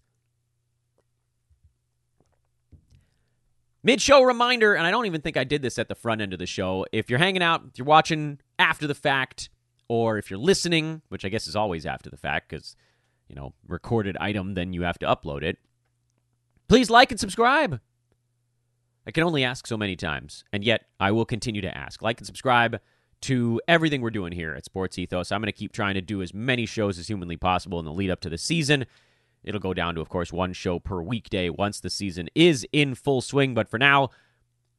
Mid 3.84 4.02
show 4.02 4.22
reminder, 4.22 4.74
and 4.76 4.86
I 4.86 4.92
don't 4.92 5.06
even 5.06 5.22
think 5.22 5.38
I 5.38 5.44
did 5.44 5.62
this 5.62 5.80
at 5.80 5.88
the 5.88 5.96
front 5.96 6.22
end 6.22 6.34
of 6.34 6.40
the 6.40 6.46
show. 6.46 6.86
If 6.92 7.10
you're 7.10 7.20
hanging 7.20 7.42
out, 7.42 7.64
if 7.72 7.78
you're 7.78 7.86
watching 7.86 8.40
after 8.60 8.86
the 8.86 8.94
fact, 8.96 9.50
or 9.88 10.18
if 10.18 10.30
you're 10.30 10.40
listening, 10.40 11.02
which 11.10 11.24
I 11.24 11.30
guess 11.30 11.48
is 11.48 11.56
always 11.56 11.86
after 11.86 12.10
the 12.10 12.18
fact 12.18 12.50
because, 12.50 12.76
you 13.30 13.36
know, 13.36 13.54
recorded 13.68 14.18
item, 14.20 14.56
then 14.56 14.74
you 14.74 14.82
have 14.82 15.00
to 15.00 15.06
upload 15.06 15.42
it, 15.42 15.58
please 16.68 16.90
like 16.90 17.12
and 17.12 17.20
subscribe. 17.20 17.80
I 19.06 19.12
can 19.12 19.24
only 19.24 19.46
ask 19.46 19.66
so 19.66 19.78
many 19.78 19.96
times, 19.96 20.44
and 20.52 20.66
yet 20.66 20.86
I 21.00 21.12
will 21.12 21.26
continue 21.26 21.62
to 21.62 21.78
ask. 21.78 22.02
Like 22.02 22.20
and 22.20 22.28
subscribe 22.28 22.82
to 23.22 23.62
everything 23.68 24.02
we're 24.02 24.10
doing 24.10 24.32
here 24.32 24.54
at 24.54 24.66
Sports 24.66 24.98
Ethos. 24.98 25.32
I'm 25.32 25.42
going 25.42 25.48
to 25.48 25.52
keep 25.52 25.72
trying 25.72 25.96
to 25.96 26.02
do 26.02 26.22
as 26.22 26.34
many 26.34 26.66
shows 26.66 27.00
as 27.00 27.08
humanly 27.08 27.38
possible 27.38 27.80
in 27.80 27.86
the 27.86 27.92
lead 27.92 28.10
up 28.10 28.20
to 28.22 28.30
the 28.30 28.38
season. 28.38 28.86
It'll 29.44 29.60
go 29.60 29.74
down 29.74 29.96
to, 29.96 30.02
of 30.02 30.10
course, 30.10 30.34
one 30.34 30.54
show 30.54 30.80
per 30.80 31.02
weekday 31.02 31.50
once 31.50 31.80
the 31.80 31.90
season 31.90 32.28
is 32.36 32.66
in 32.72 32.96
full 32.96 33.22
swing. 33.22 33.54
But 33.54 33.70
for 33.70 33.80
now, 33.80 34.10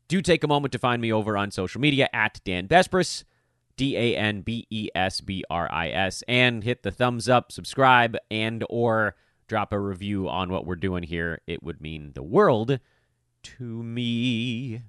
do 0.09 0.21
take 0.23 0.45
a 0.45 0.49
moment 0.49 0.73
to 0.73 0.79
find 0.79 1.01
me 1.01 1.13
over 1.13 1.37
on 1.37 1.51
social 1.51 1.81
media 1.81 2.09
at 2.13 2.41
Dan 2.45 2.69
Besbris, 2.69 3.25
D 3.77 3.97
A 3.97 4.17
N 4.17 4.43
B 4.43 4.67
E 4.71 4.89
S 4.95 5.21
B 5.21 5.45
R 5.49 5.71
I 5.73 5.89
S, 5.89 6.23
and 6.29 6.65
hit 6.65 6.83
the 6.83 6.91
thumbs 6.91 7.29
up, 7.29 7.53
subscribe, 7.53 8.17
and 8.31 8.65
or 8.69 9.15
drop 9.47 9.73
a 9.73 9.79
review 9.79 10.29
on 10.29 10.51
what 10.51 10.67
we're 10.67 10.77
doing 10.77 11.03
here. 11.03 11.41
It 11.47 11.63
would 11.63 11.81
mean 11.81 12.13
the 12.15 12.23
world 12.23 12.79
to 13.43 13.65
me. 13.65 14.83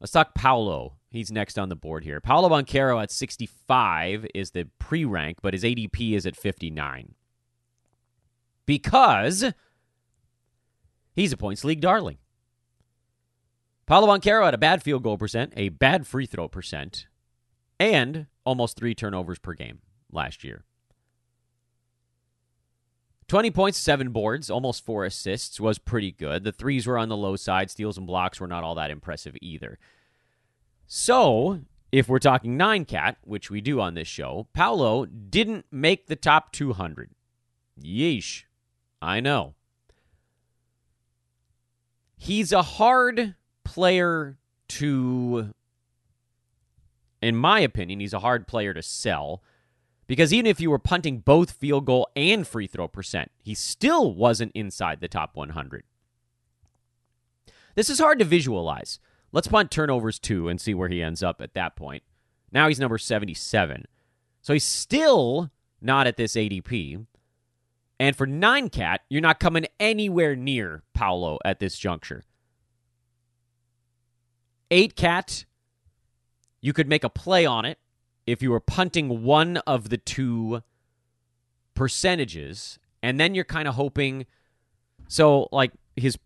Let's 0.00 0.12
talk 0.12 0.34
Paolo. 0.34 0.96
He's 1.14 1.30
next 1.30 1.60
on 1.60 1.68
the 1.68 1.76
board 1.76 2.02
here. 2.02 2.20
Paolo 2.20 2.48
Banchero 2.48 3.00
at 3.00 3.08
65 3.08 4.26
is 4.34 4.50
the 4.50 4.66
pre 4.80 5.04
rank, 5.04 5.38
but 5.42 5.54
his 5.54 5.62
ADP 5.62 6.10
is 6.10 6.26
at 6.26 6.34
59. 6.34 7.14
Because 8.66 9.52
he's 11.14 11.32
a 11.32 11.36
points 11.36 11.62
league 11.62 11.80
darling. 11.80 12.18
Paolo 13.86 14.08
Banchero 14.08 14.44
had 14.44 14.54
a 14.54 14.58
bad 14.58 14.82
field 14.82 15.04
goal 15.04 15.16
percent, 15.16 15.52
a 15.56 15.68
bad 15.68 16.04
free 16.04 16.26
throw 16.26 16.48
percent, 16.48 17.06
and 17.78 18.26
almost 18.44 18.76
three 18.76 18.96
turnovers 18.96 19.38
per 19.38 19.52
game 19.52 19.82
last 20.10 20.42
year. 20.42 20.64
20 23.28 23.52
points, 23.52 23.78
seven 23.78 24.10
boards, 24.10 24.50
almost 24.50 24.84
four 24.84 25.04
assists 25.04 25.60
was 25.60 25.78
pretty 25.78 26.10
good. 26.10 26.42
The 26.42 26.50
threes 26.50 26.88
were 26.88 26.98
on 26.98 27.08
the 27.08 27.16
low 27.16 27.36
side. 27.36 27.70
Steals 27.70 27.98
and 27.98 28.06
blocks 28.08 28.40
were 28.40 28.48
not 28.48 28.64
all 28.64 28.74
that 28.74 28.90
impressive 28.90 29.36
either. 29.40 29.78
So, 30.86 31.60
if 31.92 32.08
we're 32.08 32.18
talking 32.18 32.56
nine 32.56 32.84
cat, 32.84 33.16
which 33.22 33.50
we 33.50 33.60
do 33.60 33.80
on 33.80 33.94
this 33.94 34.08
show, 34.08 34.48
Paolo 34.52 35.06
didn't 35.06 35.66
make 35.70 36.06
the 36.06 36.16
top 36.16 36.52
200. 36.52 37.10
Yeesh. 37.80 38.44
I 39.00 39.20
know. 39.20 39.54
He's 42.16 42.52
a 42.52 42.62
hard 42.62 43.34
player 43.64 44.38
to, 44.68 45.52
in 47.20 47.36
my 47.36 47.60
opinion, 47.60 48.00
he's 48.00 48.14
a 48.14 48.20
hard 48.20 48.46
player 48.46 48.72
to 48.72 48.82
sell 48.82 49.42
because 50.06 50.32
even 50.32 50.46
if 50.46 50.60
you 50.60 50.70
were 50.70 50.78
punting 50.78 51.18
both 51.18 51.52
field 51.52 51.86
goal 51.86 52.08
and 52.14 52.46
free 52.46 52.66
throw 52.66 52.88
percent, 52.88 53.30
he 53.42 53.54
still 53.54 54.14
wasn't 54.14 54.52
inside 54.54 55.00
the 55.00 55.08
top 55.08 55.36
100. 55.36 55.84
This 57.74 57.90
is 57.90 57.98
hard 57.98 58.18
to 58.20 58.24
visualize. 58.24 59.00
Let's 59.34 59.48
punt 59.48 59.72
turnovers 59.72 60.20
two 60.20 60.48
and 60.48 60.60
see 60.60 60.74
where 60.74 60.88
he 60.88 61.02
ends 61.02 61.20
up 61.20 61.40
at 61.40 61.54
that 61.54 61.74
point. 61.74 62.04
Now 62.52 62.68
he's 62.68 62.78
number 62.78 62.98
77. 62.98 63.86
So 64.42 64.52
he's 64.52 64.64
still 64.64 65.50
not 65.80 66.06
at 66.06 66.16
this 66.16 66.36
ADP. 66.36 67.04
And 67.98 68.14
for 68.14 68.28
9 68.28 68.70
cat, 68.70 69.00
you're 69.08 69.20
not 69.20 69.40
coming 69.40 69.66
anywhere 69.80 70.36
near 70.36 70.84
Paolo 70.94 71.40
at 71.44 71.58
this 71.58 71.76
juncture. 71.76 72.22
8 74.70 74.94
cat, 74.94 75.46
you 76.60 76.72
could 76.72 76.88
make 76.88 77.02
a 77.02 77.10
play 77.10 77.44
on 77.44 77.64
it 77.64 77.78
if 78.28 78.40
you 78.40 78.52
were 78.52 78.60
punting 78.60 79.24
one 79.24 79.56
of 79.66 79.88
the 79.88 79.98
two 79.98 80.62
percentages, 81.74 82.78
and 83.02 83.18
then 83.18 83.34
you're 83.34 83.44
kind 83.44 83.66
of 83.66 83.74
hoping. 83.74 84.26
So, 85.08 85.48
like 85.50 85.72
his 85.96 86.18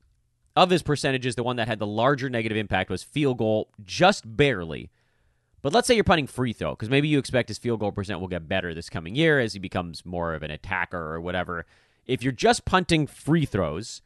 of 0.58 0.70
his 0.70 0.82
percentages, 0.82 1.36
the 1.36 1.44
one 1.44 1.56
that 1.56 1.68
had 1.68 1.78
the 1.78 1.86
larger 1.86 2.28
negative 2.28 2.58
impact 2.58 2.90
was 2.90 3.04
field 3.04 3.38
goal, 3.38 3.70
just 3.84 4.36
barely. 4.36 4.90
But 5.62 5.72
let's 5.72 5.86
say 5.86 5.94
you're 5.94 6.02
punting 6.02 6.26
free 6.26 6.52
throw, 6.52 6.72
because 6.72 6.90
maybe 6.90 7.06
you 7.06 7.18
expect 7.18 7.48
his 7.48 7.58
field 7.58 7.78
goal 7.78 7.92
percent 7.92 8.20
will 8.20 8.26
get 8.26 8.48
better 8.48 8.74
this 8.74 8.90
coming 8.90 9.14
year 9.14 9.38
as 9.38 9.52
he 9.52 9.60
becomes 9.60 10.04
more 10.04 10.34
of 10.34 10.42
an 10.42 10.50
attacker 10.50 11.14
or 11.14 11.20
whatever. 11.20 11.64
If 12.06 12.24
you're 12.24 12.32
just 12.32 12.64
punting 12.64 13.06
free 13.06 13.44
throws 13.44 14.02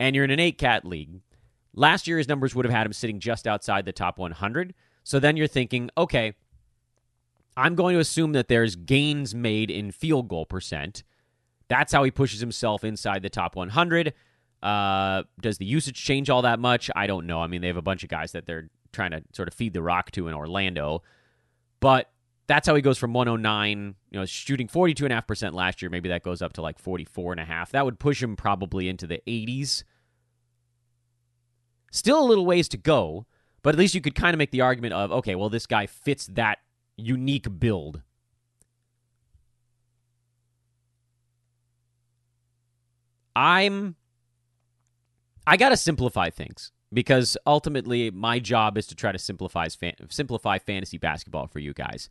and 0.00 0.16
you're 0.16 0.24
in 0.24 0.30
an 0.30 0.40
eight 0.40 0.56
cat 0.56 0.86
league, 0.86 1.20
last 1.74 2.08
year 2.08 2.16
his 2.16 2.28
numbers 2.28 2.54
would 2.54 2.64
have 2.64 2.74
had 2.74 2.86
him 2.86 2.94
sitting 2.94 3.20
just 3.20 3.46
outside 3.46 3.84
the 3.84 3.92
top 3.92 4.18
100. 4.18 4.74
So 5.02 5.20
then 5.20 5.36
you're 5.36 5.46
thinking, 5.46 5.90
okay, 5.98 6.32
I'm 7.58 7.74
going 7.74 7.92
to 7.94 8.00
assume 8.00 8.32
that 8.32 8.48
there's 8.48 8.74
gains 8.74 9.34
made 9.34 9.70
in 9.70 9.90
field 9.90 10.28
goal 10.28 10.46
percent. 10.46 11.02
That's 11.68 11.92
how 11.92 12.04
he 12.04 12.10
pushes 12.10 12.40
himself 12.40 12.84
inside 12.84 13.22
the 13.22 13.28
top 13.28 13.54
100. 13.54 14.14
Uh, 14.64 15.24
does 15.40 15.58
the 15.58 15.66
usage 15.66 16.02
change 16.02 16.30
all 16.30 16.42
that 16.42 16.58
much? 16.58 16.90
I 16.96 17.06
don't 17.06 17.26
know. 17.26 17.40
I 17.40 17.46
mean, 17.46 17.60
they 17.60 17.66
have 17.66 17.76
a 17.76 17.82
bunch 17.82 18.02
of 18.02 18.08
guys 18.08 18.32
that 18.32 18.46
they're 18.46 18.70
trying 18.92 19.10
to 19.10 19.22
sort 19.34 19.46
of 19.46 19.52
feed 19.52 19.74
the 19.74 19.82
rock 19.82 20.10
to 20.12 20.26
in 20.26 20.32
Orlando. 20.32 21.02
But 21.80 22.10
that's 22.46 22.66
how 22.66 22.74
he 22.74 22.80
goes 22.80 22.96
from 22.96 23.12
109, 23.12 23.94
you 24.10 24.18
know, 24.18 24.24
shooting 24.24 24.66
42.5% 24.66 25.52
last 25.52 25.82
year. 25.82 25.90
Maybe 25.90 26.08
that 26.08 26.22
goes 26.22 26.40
up 26.40 26.54
to 26.54 26.62
like 26.62 26.82
44.5. 26.82 27.70
That 27.70 27.84
would 27.84 27.98
push 27.98 28.22
him 28.22 28.36
probably 28.36 28.88
into 28.88 29.06
the 29.06 29.20
80s. 29.26 29.84
Still 31.92 32.20
a 32.20 32.24
little 32.24 32.46
ways 32.46 32.66
to 32.70 32.78
go, 32.78 33.26
but 33.62 33.74
at 33.74 33.78
least 33.78 33.94
you 33.94 34.00
could 34.00 34.14
kind 34.14 34.32
of 34.32 34.38
make 34.38 34.50
the 34.50 34.62
argument 34.62 34.94
of, 34.94 35.12
okay, 35.12 35.34
well, 35.34 35.50
this 35.50 35.66
guy 35.66 35.86
fits 35.86 36.26
that 36.28 36.58
unique 36.96 37.60
build. 37.60 38.00
I'm 43.36 43.96
I 45.46 45.56
got 45.56 45.70
to 45.70 45.76
simplify 45.76 46.30
things 46.30 46.72
because 46.92 47.36
ultimately 47.46 48.10
my 48.10 48.38
job 48.38 48.78
is 48.78 48.86
to 48.86 48.94
try 48.94 49.12
to 49.12 49.18
simplify 49.18 49.68
simplify 50.08 50.58
fantasy 50.58 50.98
basketball 50.98 51.46
for 51.46 51.58
you 51.58 51.74
guys. 51.74 52.08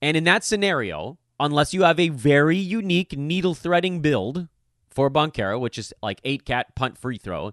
And 0.00 0.16
in 0.16 0.24
that 0.24 0.44
scenario, 0.44 1.18
unless 1.40 1.74
you 1.74 1.82
have 1.82 1.98
a 1.98 2.10
very 2.10 2.58
unique 2.58 3.16
needle 3.16 3.54
threading 3.54 4.00
build 4.00 4.48
for 4.88 5.10
Banchero, 5.10 5.58
which 5.58 5.78
is 5.78 5.92
like 6.02 6.20
8 6.24 6.44
cat 6.44 6.74
punt 6.76 6.98
free 6.98 7.18
throw, 7.18 7.52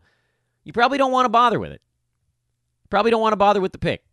you 0.64 0.74
probably 0.74 0.98
don't 0.98 1.12
want 1.12 1.26
to 1.26 1.30
bother 1.30 1.60
with 1.60 1.72
it. 1.72 1.82
Probably 2.90 3.10
don't 3.10 3.22
want 3.22 3.34
to 3.34 3.38
bother 3.38 3.62
with 3.62 3.72
the 3.72 3.78
pick. 3.78 4.04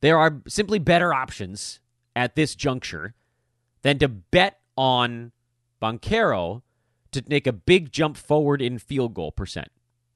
There 0.00 0.18
are 0.18 0.40
simply 0.48 0.78
better 0.78 1.12
options 1.12 1.80
at 2.16 2.34
this 2.34 2.54
juncture 2.54 3.14
than 3.82 3.98
to 3.98 4.08
bet 4.08 4.60
on 4.76 5.32
Banchero 5.80 6.62
to 7.12 7.24
make 7.28 7.46
a 7.46 7.52
big 7.52 7.92
jump 7.92 8.16
forward 8.16 8.62
in 8.62 8.78
field 8.78 9.14
goal 9.14 9.30
percent. 9.30 9.68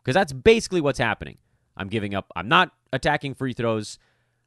Because 0.02 0.14
that's 0.14 0.32
basically 0.32 0.80
what's 0.80 0.98
happening. 0.98 1.38
I'm 1.76 1.88
giving 1.88 2.14
up. 2.14 2.30
I'm 2.36 2.48
not 2.48 2.72
attacking 2.92 3.34
free 3.34 3.52
throws. 3.52 3.98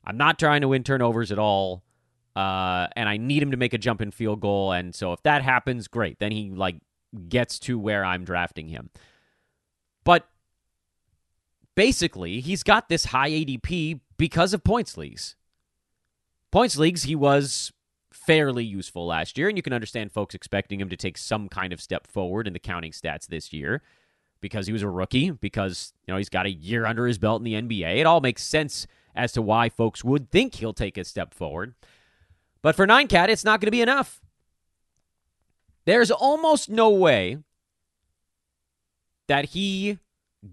I'm 0.04 0.18
not 0.18 0.38
trying 0.38 0.62
to 0.62 0.68
win 0.68 0.84
turnovers 0.84 1.32
at 1.32 1.40
all. 1.40 1.84
Uh, 2.36 2.88
and 2.96 3.08
I 3.08 3.18
need 3.18 3.42
him 3.42 3.52
to 3.52 3.58
make 3.58 3.74
a 3.74 3.78
jump 3.78 4.02
in 4.02 4.12
field 4.12 4.42
goal. 4.42 4.74
And 4.74 4.94
so 4.94 5.14
if 5.14 5.24
that 5.24 5.42
happens, 5.42 5.88
great. 5.88 6.20
Then 6.20 6.32
he 6.32 6.50
like 6.50 6.76
gets 7.30 7.60
to 7.60 7.80
where 7.80 8.04
I'm 8.04 8.26
drafting 8.26 8.68
him. 8.68 8.90
But 10.04 10.28
basically, 11.76 12.42
he's 12.42 12.62
got 12.62 12.90
this 12.90 13.06
high 13.06 13.30
ADP 13.30 14.02
because 14.18 14.54
of 14.54 14.64
points 14.64 14.98
leagues. 14.98 15.36
Points 16.52 16.78
leagues, 16.78 17.04
he 17.04 17.16
was 17.16 17.72
fairly 18.12 18.64
useful 18.64 19.08
last 19.08 19.38
year, 19.38 19.48
and 19.48 19.58
you 19.58 19.62
can 19.62 19.74
understand 19.74 20.12
folks 20.12 20.36
expecting 20.36 20.80
him 20.80 20.90
to 20.90 20.98
take 20.98 21.18
some 21.18 21.50
kind 21.50 21.74
of 21.74 21.82
step 21.82 22.06
forward 22.06 22.48
in 22.48 22.54
the 22.54 22.60
counting 22.60 22.92
stats 22.92 23.28
this 23.28 23.52
year 23.52 23.82
because 24.42 24.68
he 24.68 24.74
was 24.74 24.82
a 24.82 24.90
rookie, 24.90 25.32
because 25.32 25.94
you 26.08 26.14
know 26.14 26.18
he's 26.18 26.30
got 26.30 26.46
a 26.46 26.52
year 26.52 26.86
under 26.86 27.08
his 27.08 27.18
belt 27.18 27.42
in 27.42 27.44
the 27.44 27.54
NBA. 27.54 27.98
It 27.98 28.06
all 28.06 28.22
makes 28.22 28.44
sense 28.44 28.88
as 29.16 29.32
to 29.34 29.42
why 29.42 29.70
folks 29.70 30.04
would 30.04 30.30
think 30.32 30.56
he'll 30.56 30.74
take 30.74 30.98
a 30.98 31.04
step 31.04 31.34
forward. 31.34 31.74
But 32.62 32.76
for 32.76 32.86
Nine 32.86 33.08
Cat, 33.08 33.30
it's 33.30 33.46
not 33.46 33.62
going 33.62 33.68
to 33.68 33.72
be 33.72 33.82
enough. 33.82 34.22
There's 35.86 36.12
almost 36.12 36.70
no 36.70 36.90
way 36.90 37.38
that 39.28 39.46
he 39.46 40.00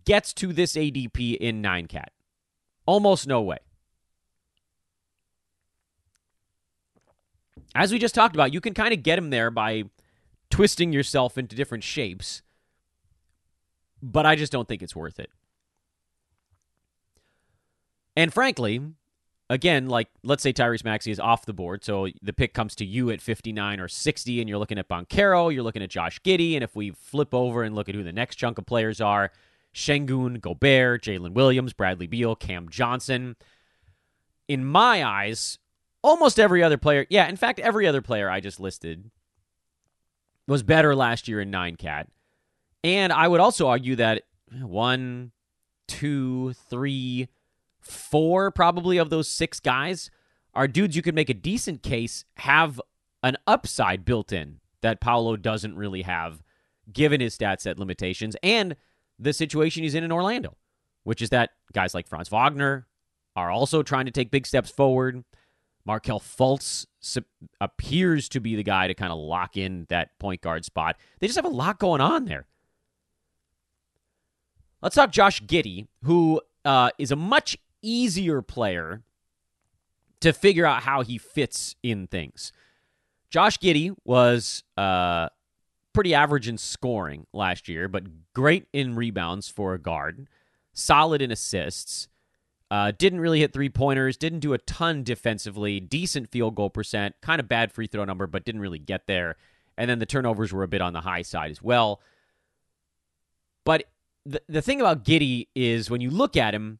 gets 0.04 0.32
to 0.34 0.52
this 0.52 0.74
ADP 0.74 1.36
in 1.36 1.60
Nine 1.60 1.86
Cat. 1.86 2.12
Almost 2.86 3.26
no 3.26 3.40
way. 3.40 3.58
As 7.74 7.90
we 7.90 7.98
just 7.98 8.14
talked 8.14 8.36
about, 8.36 8.52
you 8.52 8.60
can 8.60 8.74
kind 8.74 8.92
of 8.92 9.02
get 9.02 9.18
him 9.18 9.30
there 9.30 9.50
by 9.50 9.84
twisting 10.50 10.92
yourself 10.92 11.38
into 11.38 11.56
different 11.56 11.84
shapes, 11.84 12.42
but 14.02 14.26
I 14.26 14.34
just 14.34 14.52
don't 14.52 14.66
think 14.66 14.82
it's 14.82 14.96
worth 14.96 15.20
it. 15.20 15.30
And 18.16 18.32
frankly, 18.32 18.80
again, 19.48 19.88
like 19.88 20.08
let's 20.22 20.42
say 20.42 20.52
Tyrese 20.52 20.84
Maxey 20.84 21.10
is 21.10 21.20
off 21.20 21.46
the 21.46 21.52
board, 21.52 21.84
so 21.84 22.08
the 22.20 22.32
pick 22.32 22.52
comes 22.52 22.74
to 22.76 22.84
you 22.84 23.10
at 23.10 23.22
59 23.22 23.80
or 23.80 23.88
60, 23.88 24.40
and 24.40 24.48
you're 24.48 24.58
looking 24.58 24.78
at 24.78 24.88
Banchero, 24.88 25.52
you're 25.52 25.62
looking 25.62 25.82
at 25.82 25.90
Josh 25.90 26.20
Giddey, 26.22 26.54
and 26.54 26.64
if 26.64 26.74
we 26.74 26.90
flip 26.90 27.32
over 27.32 27.62
and 27.62 27.74
look 27.74 27.88
at 27.88 27.94
who 27.94 28.02
the 28.02 28.12
next 28.12 28.36
chunk 28.36 28.58
of 28.58 28.66
players 28.66 29.00
are, 29.00 29.30
Sengun, 29.74 30.40
Gobert, 30.40 31.02
Jalen 31.02 31.32
Williams, 31.32 31.72
Bradley 31.72 32.06
Beal, 32.06 32.36
Cam 32.36 32.68
Johnson. 32.68 33.36
In 34.48 34.64
my 34.64 35.02
eyes, 35.04 35.58
almost 36.02 36.38
every 36.38 36.62
other 36.62 36.76
player, 36.76 37.06
yeah, 37.08 37.28
in 37.28 37.36
fact, 37.36 37.60
every 37.60 37.86
other 37.86 38.02
player 38.02 38.28
I 38.28 38.40
just 38.40 38.60
listed 38.60 39.10
was 40.46 40.62
better 40.62 40.94
last 40.94 41.28
year 41.28 41.40
in 41.40 41.50
nine 41.50 41.76
cat. 41.76 42.08
And 42.84 43.12
I 43.12 43.28
would 43.28 43.40
also 43.40 43.68
argue 43.68 43.96
that 43.96 44.22
eh, 44.52 44.62
one, 44.62 45.32
two, 45.88 46.52
three, 46.68 47.28
four 47.80 48.50
probably 48.50 48.98
of 48.98 49.10
those 49.10 49.28
six 49.28 49.60
guys 49.60 50.10
are 50.54 50.68
dudes 50.68 50.96
you 50.96 51.02
could 51.02 51.14
make 51.14 51.30
a 51.30 51.34
decent 51.34 51.82
case 51.82 52.24
have 52.38 52.80
an 53.22 53.36
upside 53.46 54.04
built 54.04 54.32
in 54.32 54.60
that 54.82 55.00
Paolo 55.00 55.36
doesn't 55.36 55.76
really 55.76 56.02
have, 56.02 56.42
given 56.92 57.20
his 57.20 57.34
stat 57.34 57.60
set 57.60 57.78
limitations 57.78 58.36
and 58.42 58.76
the 59.18 59.32
situation 59.32 59.84
he's 59.84 59.94
in 59.94 60.04
in 60.04 60.12
Orlando, 60.12 60.56
which 61.04 61.22
is 61.22 61.30
that 61.30 61.50
guys 61.72 61.94
like 61.94 62.08
Franz 62.08 62.28
Wagner 62.28 62.86
are 63.36 63.50
also 63.50 63.82
trying 63.82 64.06
to 64.06 64.10
take 64.10 64.30
big 64.30 64.46
steps 64.46 64.70
forward. 64.70 65.24
Markelle 65.84 66.20
Fultz 66.20 66.86
appears 67.60 68.28
to 68.28 68.40
be 68.40 68.56
the 68.56 68.62
guy 68.62 68.86
to 68.86 68.94
kind 68.94 69.12
of 69.12 69.18
lock 69.18 69.56
in 69.56 69.86
that 69.88 70.18
point 70.18 70.40
guard 70.40 70.64
spot. 70.64 70.96
They 71.20 71.26
just 71.26 71.36
have 71.36 71.44
a 71.44 71.48
lot 71.48 71.78
going 71.78 72.00
on 72.00 72.24
there. 72.24 72.46
Let's 74.82 74.96
talk 74.96 75.12
Josh 75.12 75.40
Giddey, 75.42 75.86
who 76.02 76.40
uh, 76.64 76.90
is 76.98 77.12
a 77.12 77.16
much 77.16 77.56
easier 77.82 78.42
player 78.42 79.02
to 80.20 80.32
figure 80.32 80.66
out 80.66 80.82
how 80.82 81.02
he 81.02 81.18
fits 81.18 81.76
in 81.82 82.08
things. 82.08 82.52
Josh 83.30 83.58
Giddey 83.58 83.94
was 84.04 84.64
uh, 84.76 85.28
pretty 85.92 86.14
average 86.14 86.48
in 86.48 86.58
scoring 86.58 87.26
last 87.32 87.68
year, 87.68 87.88
but 87.88 88.04
great 88.34 88.66
in 88.72 88.94
rebounds 88.94 89.48
for 89.48 89.72
a 89.72 89.78
guard, 89.78 90.28
solid 90.72 91.22
in 91.22 91.30
assists. 91.30 92.08
Uh, 92.70 92.90
didn't 92.96 93.20
really 93.20 93.40
hit 93.40 93.52
three 93.52 93.68
pointers, 93.68 94.16
didn't 94.16 94.40
do 94.40 94.52
a 94.52 94.58
ton 94.58 95.02
defensively, 95.02 95.78
decent 95.78 96.30
field 96.30 96.54
goal 96.54 96.70
percent, 96.70 97.14
kind 97.20 97.38
of 97.38 97.48
bad 97.48 97.70
free 97.70 97.86
throw 97.86 98.04
number, 98.04 98.26
but 98.26 98.44
didn't 98.44 98.62
really 98.62 98.78
get 98.78 99.06
there. 99.06 99.36
And 99.76 99.88
then 99.88 99.98
the 99.98 100.06
turnovers 100.06 100.52
were 100.52 100.62
a 100.62 100.68
bit 100.68 100.80
on 100.80 100.92
the 100.92 101.00
high 101.00 101.22
side 101.22 101.50
as 101.50 101.62
well. 101.62 102.00
But 103.64 103.84
the, 104.24 104.42
the 104.48 104.62
thing 104.62 104.80
about 104.80 105.04
Giddey 105.04 105.48
is 105.54 105.90
when 105.90 106.00
you 106.00 106.10
look 106.10 106.36
at 106.36 106.54
him, 106.54 106.78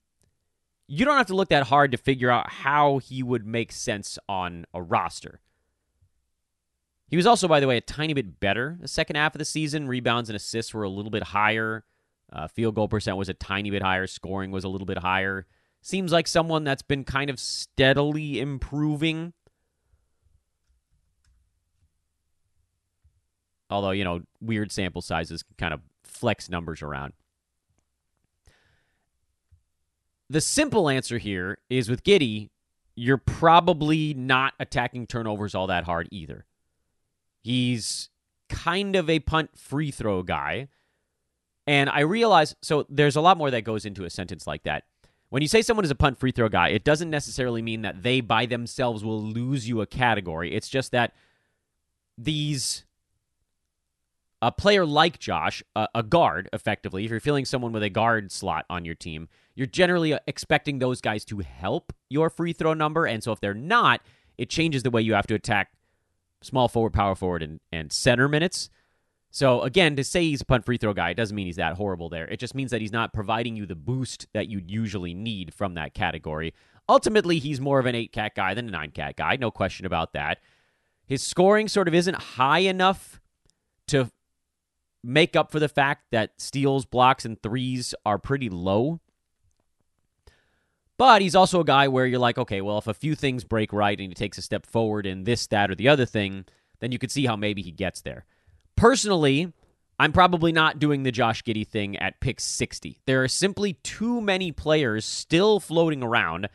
you 0.86 1.04
don't 1.04 1.16
have 1.16 1.26
to 1.28 1.34
look 1.34 1.48
that 1.48 1.64
hard 1.64 1.92
to 1.92 1.98
figure 1.98 2.30
out 2.30 2.50
how 2.50 2.98
he 2.98 3.22
would 3.22 3.46
make 3.46 3.72
sense 3.72 4.18
on 4.28 4.66
a 4.74 4.82
roster. 4.82 5.40
He 7.08 7.16
was 7.16 7.26
also, 7.26 7.46
by 7.46 7.60
the 7.60 7.66
way, 7.66 7.76
a 7.76 7.82
tiny 7.82 8.14
bit 8.14 8.40
better 8.40 8.78
the 8.80 8.88
second 8.88 9.16
half 9.16 9.34
of 9.34 9.38
the 9.38 9.44
season. 9.44 9.86
Rebounds 9.86 10.28
and 10.30 10.36
assists 10.36 10.72
were 10.72 10.82
a 10.82 10.88
little 10.88 11.10
bit 11.10 11.22
higher. 11.22 11.84
Uh, 12.32 12.48
field 12.48 12.74
goal 12.74 12.88
percent 12.88 13.16
was 13.16 13.28
a 13.28 13.34
tiny 13.34 13.70
bit 13.70 13.82
higher. 13.82 14.06
Scoring 14.06 14.50
was 14.50 14.64
a 14.64 14.68
little 14.68 14.86
bit 14.86 14.98
higher. 14.98 15.46
Seems 15.82 16.12
like 16.12 16.26
someone 16.26 16.64
that's 16.64 16.82
been 16.82 17.04
kind 17.04 17.28
of 17.28 17.38
steadily 17.38 18.40
improving. 18.40 19.34
Although, 23.68 23.90
you 23.90 24.04
know, 24.04 24.20
weird 24.40 24.72
sample 24.72 25.02
sizes 25.02 25.44
kind 25.58 25.74
of 25.74 25.80
flex 26.04 26.48
numbers 26.48 26.82
around. 26.82 27.12
The 30.32 30.40
simple 30.40 30.88
answer 30.88 31.18
here 31.18 31.58
is 31.68 31.90
with 31.90 32.04
Giddey, 32.04 32.48
you're 32.94 33.18
probably 33.18 34.14
not 34.14 34.54
attacking 34.58 35.06
turnovers 35.06 35.54
all 35.54 35.66
that 35.66 35.84
hard 35.84 36.08
either. 36.10 36.46
He's 37.42 38.08
kind 38.48 38.96
of 38.96 39.10
a 39.10 39.18
punt 39.18 39.50
free 39.58 39.90
throw 39.90 40.22
guy. 40.22 40.68
And 41.66 41.90
I 41.90 42.00
realize, 42.00 42.56
so 42.62 42.86
there's 42.88 43.14
a 43.14 43.20
lot 43.20 43.36
more 43.36 43.50
that 43.50 43.64
goes 43.64 43.84
into 43.84 44.06
a 44.06 44.10
sentence 44.10 44.46
like 44.46 44.62
that. 44.62 44.84
When 45.28 45.42
you 45.42 45.48
say 45.48 45.60
someone 45.60 45.84
is 45.84 45.90
a 45.90 45.94
punt 45.94 46.18
free 46.18 46.32
throw 46.32 46.48
guy, 46.48 46.68
it 46.68 46.82
doesn't 46.82 47.10
necessarily 47.10 47.60
mean 47.60 47.82
that 47.82 48.02
they 48.02 48.22
by 48.22 48.46
themselves 48.46 49.04
will 49.04 49.20
lose 49.20 49.68
you 49.68 49.82
a 49.82 49.86
category. 49.86 50.54
It's 50.54 50.70
just 50.70 50.92
that 50.92 51.12
these 52.16 52.84
a 54.42 54.50
player 54.50 54.84
like 54.84 55.20
Josh, 55.20 55.62
a, 55.76 55.88
a, 55.94 56.02
guard, 56.02 56.48
effectively, 56.52 57.04
if 57.04 57.10
you're 57.10 57.20
feeling 57.20 57.44
someone 57.44 57.70
with 57.72 57.84
a 57.84 57.88
guard 57.88 58.32
slot 58.32 58.66
on 58.68 58.84
your 58.84 58.96
team, 58.96 59.28
you're 59.54 59.68
generally 59.68 60.12
uh, 60.12 60.18
expecting 60.26 60.80
those 60.80 61.00
guys 61.00 61.24
to 61.26 61.38
help 61.38 61.92
your 62.10 62.28
free 62.28 62.52
throw 62.52 62.74
number. 62.74 63.06
And 63.06 63.22
so 63.22 63.30
if 63.30 63.40
they're 63.40 63.54
not, 63.54 64.02
it 64.36 64.50
changes 64.50 64.82
the 64.82 64.90
way 64.90 65.00
you 65.00 65.14
have 65.14 65.28
to 65.28 65.34
attack 65.34 65.70
small 66.42 66.66
forward, 66.66 66.92
power 66.92 67.14
forward, 67.14 67.44
and, 67.44 67.60
and 67.70 67.92
center 67.92 68.28
minutes. 68.28 68.68
So 69.30 69.62
again, 69.62 69.94
to 69.94 70.02
say 70.02 70.24
he's 70.24 70.40
a 70.40 70.44
punt 70.44 70.66
free 70.66 70.76
throw 70.76 70.92
guy, 70.92 71.10
it 71.10 71.16
doesn't 71.16 71.36
mean 71.36 71.46
he's 71.46 71.56
that 71.56 71.76
horrible 71.76 72.08
there. 72.08 72.26
It 72.26 72.40
just 72.40 72.56
means 72.56 72.72
that 72.72 72.80
he's 72.80 72.92
not 72.92 73.12
providing 73.12 73.54
you 73.54 73.64
the 73.64 73.76
boost 73.76 74.26
that 74.34 74.48
you'd 74.48 74.70
usually 74.70 75.14
need 75.14 75.54
from 75.54 75.74
that 75.74 75.94
category. 75.94 76.52
Ultimately, 76.88 77.38
he's 77.38 77.60
more 77.60 77.78
of 77.78 77.86
an 77.86 77.94
eight 77.94 78.12
cat 78.12 78.34
guy 78.34 78.54
than 78.54 78.66
a 78.66 78.72
nine 78.72 78.90
cat 78.90 79.14
guy, 79.14 79.36
no 79.36 79.52
question 79.52 79.86
about 79.86 80.14
that. 80.14 80.38
His 81.06 81.22
scoring 81.22 81.68
sort 81.68 81.86
of 81.86 81.94
isn't 81.94 82.16
high 82.16 82.60
enough 82.60 83.20
to 83.88 84.10
make 85.02 85.36
up 85.36 85.50
for 85.50 85.58
the 85.58 85.68
fact 85.68 86.06
that 86.10 86.40
steals, 86.40 86.84
blocks, 86.84 87.24
and 87.24 87.42
threes 87.42 87.94
are 88.06 88.18
pretty 88.18 88.48
low. 88.48 89.00
But 90.96 91.22
he's 91.22 91.34
also 91.34 91.60
a 91.60 91.64
guy 91.64 91.88
where 91.88 92.06
you're 92.06 92.18
like, 92.18 92.38
okay, 92.38 92.60
well, 92.60 92.78
if 92.78 92.86
a 92.86 92.94
few 92.94 93.14
things 93.14 93.44
break 93.44 93.72
right 93.72 93.98
and 93.98 94.08
he 94.08 94.14
takes 94.14 94.38
a 94.38 94.42
step 94.42 94.66
forward 94.66 95.06
in 95.06 95.24
this, 95.24 95.46
that, 95.48 95.70
or 95.70 95.74
the 95.74 95.88
other 95.88 96.06
thing, 96.06 96.44
then 96.80 96.92
you 96.92 96.98
could 96.98 97.10
see 97.10 97.26
how 97.26 97.34
maybe 97.34 97.62
he 97.62 97.72
gets 97.72 98.02
there. 98.02 98.24
Personally, 98.76 99.52
I'm 99.98 100.12
probably 100.12 100.52
not 100.52 100.78
doing 100.78 101.02
the 101.02 101.12
Josh 101.12 101.42
Giddey 101.42 101.66
thing 101.66 101.96
at 101.96 102.20
pick 102.20 102.40
60. 102.40 103.00
There 103.06 103.22
are 103.22 103.28
simply 103.28 103.74
too 103.82 104.20
many 104.20 104.52
players 104.52 105.04
still 105.04 105.60
floating 105.60 106.02
around 106.02 106.48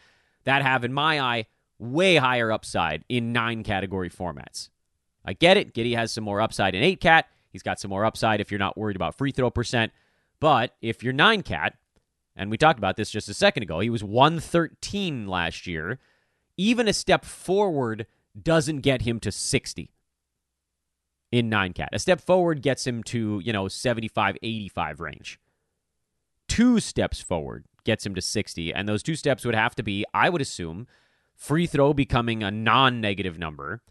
that 0.43 0.61
have, 0.61 0.83
in 0.83 0.93
my 0.93 1.19
eye, 1.19 1.45
way 1.79 2.15
higher 2.15 2.51
upside 2.51 3.03
in 3.09 3.33
nine 3.33 3.63
category 3.63 4.09
formats. 4.09 4.69
I 5.25 5.33
get 5.33 5.57
it. 5.57 5.73
Giddey 5.73 5.95
has 5.95 6.11
some 6.11 6.23
more 6.23 6.41
upside 6.41 6.73
in 6.73 6.83
eight 6.83 7.01
cat. 7.01 7.27
He's 7.57 7.63
got 7.63 7.79
some 7.79 7.89
more 7.89 8.05
upside 8.05 8.39
if 8.39 8.51
you're 8.51 8.59
not 8.59 8.77
worried 8.77 8.95
about 8.95 9.17
free 9.17 9.31
throw 9.31 9.49
percent. 9.49 9.91
But 10.39 10.75
if 10.79 11.01
you're 11.01 11.11
nine 11.11 11.41
cat, 11.41 11.73
and 12.35 12.51
we 12.51 12.57
talked 12.59 12.77
about 12.77 12.97
this 12.97 13.09
just 13.09 13.29
a 13.29 13.33
second 13.33 13.63
ago, 13.63 13.79
he 13.79 13.89
was 13.89 14.03
113 14.03 15.25
last 15.25 15.65
year. 15.65 15.97
Even 16.55 16.87
a 16.87 16.93
step 16.93 17.25
forward 17.25 18.05
doesn't 18.39 18.81
get 18.81 19.01
him 19.01 19.19
to 19.21 19.31
60 19.31 19.91
in 21.31 21.49
9 21.49 21.73
cat. 21.73 21.89
A 21.93 21.97
step 21.97 22.21
forward 22.21 22.61
gets 22.61 22.85
him 22.85 23.01
to, 23.05 23.41
you 23.43 23.51
know, 23.51 23.67
75, 23.67 24.37
85 24.43 24.99
range. 24.99 25.39
Two 26.47 26.79
steps 26.79 27.19
forward 27.19 27.65
gets 27.85 28.05
him 28.05 28.13
to 28.13 28.21
60, 28.21 28.71
and 28.71 28.87
those 28.87 29.01
two 29.01 29.15
steps 29.15 29.43
would 29.43 29.55
have 29.55 29.73
to 29.73 29.81
be, 29.81 30.05
I 30.13 30.29
would 30.29 30.41
assume, 30.41 30.85
free 31.35 31.65
throw 31.65 31.91
becoming 31.91 32.43
a 32.43 32.51
non 32.51 33.01
negative 33.01 33.39
number 33.39 33.81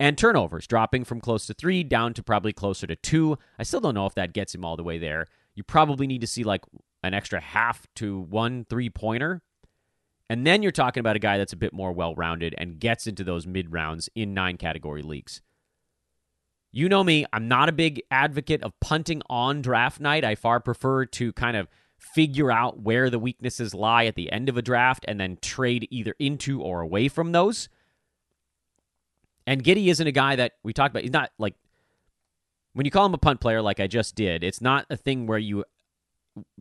And 0.00 0.16
turnovers 0.16 0.66
dropping 0.66 1.04
from 1.04 1.20
close 1.20 1.46
to 1.46 1.54
three 1.54 1.82
down 1.82 2.14
to 2.14 2.22
probably 2.22 2.52
closer 2.52 2.86
to 2.86 2.94
two. 2.94 3.36
I 3.58 3.64
still 3.64 3.80
don't 3.80 3.94
know 3.94 4.06
if 4.06 4.14
that 4.14 4.32
gets 4.32 4.54
him 4.54 4.64
all 4.64 4.76
the 4.76 4.84
way 4.84 4.98
there. 4.98 5.26
You 5.54 5.64
probably 5.64 6.06
need 6.06 6.20
to 6.20 6.26
see 6.26 6.44
like 6.44 6.62
an 7.02 7.14
extra 7.14 7.40
half 7.40 7.86
to 7.96 8.20
one 8.20 8.64
three 8.68 8.90
pointer. 8.90 9.42
And 10.30 10.46
then 10.46 10.62
you're 10.62 10.72
talking 10.72 11.00
about 11.00 11.16
a 11.16 11.20
guy 11.20 11.38
that's 11.38 11.52
a 11.52 11.56
bit 11.56 11.72
more 11.72 11.92
well 11.92 12.14
rounded 12.14 12.54
and 12.58 12.78
gets 12.78 13.06
into 13.06 13.24
those 13.24 13.46
mid 13.46 13.72
rounds 13.72 14.08
in 14.14 14.34
nine 14.34 14.56
category 14.56 15.02
leagues. 15.02 15.40
You 16.70 16.88
know 16.88 17.02
me, 17.02 17.24
I'm 17.32 17.48
not 17.48 17.70
a 17.70 17.72
big 17.72 18.02
advocate 18.10 18.62
of 18.62 18.78
punting 18.80 19.22
on 19.30 19.62
draft 19.62 20.00
night. 20.00 20.22
I 20.22 20.34
far 20.34 20.60
prefer 20.60 21.06
to 21.06 21.32
kind 21.32 21.56
of 21.56 21.66
figure 21.96 22.52
out 22.52 22.80
where 22.80 23.10
the 23.10 23.18
weaknesses 23.18 23.74
lie 23.74 24.04
at 24.04 24.14
the 24.14 24.30
end 24.30 24.48
of 24.48 24.56
a 24.56 24.62
draft 24.62 25.04
and 25.08 25.18
then 25.18 25.38
trade 25.40 25.88
either 25.90 26.14
into 26.18 26.60
or 26.60 26.82
away 26.82 27.08
from 27.08 27.32
those. 27.32 27.68
And 29.48 29.64
Giddey 29.64 29.86
isn't 29.86 30.06
a 30.06 30.12
guy 30.12 30.36
that 30.36 30.52
we 30.62 30.74
talked 30.74 30.92
about. 30.92 31.04
He's 31.04 31.12
not 31.12 31.30
like 31.38 31.54
when 32.74 32.84
you 32.84 32.90
call 32.90 33.06
him 33.06 33.14
a 33.14 33.18
punt 33.18 33.40
player, 33.40 33.62
like 33.62 33.80
I 33.80 33.86
just 33.86 34.14
did. 34.14 34.44
It's 34.44 34.60
not 34.60 34.84
a 34.90 34.96
thing 34.96 35.26
where 35.26 35.38
you 35.38 35.64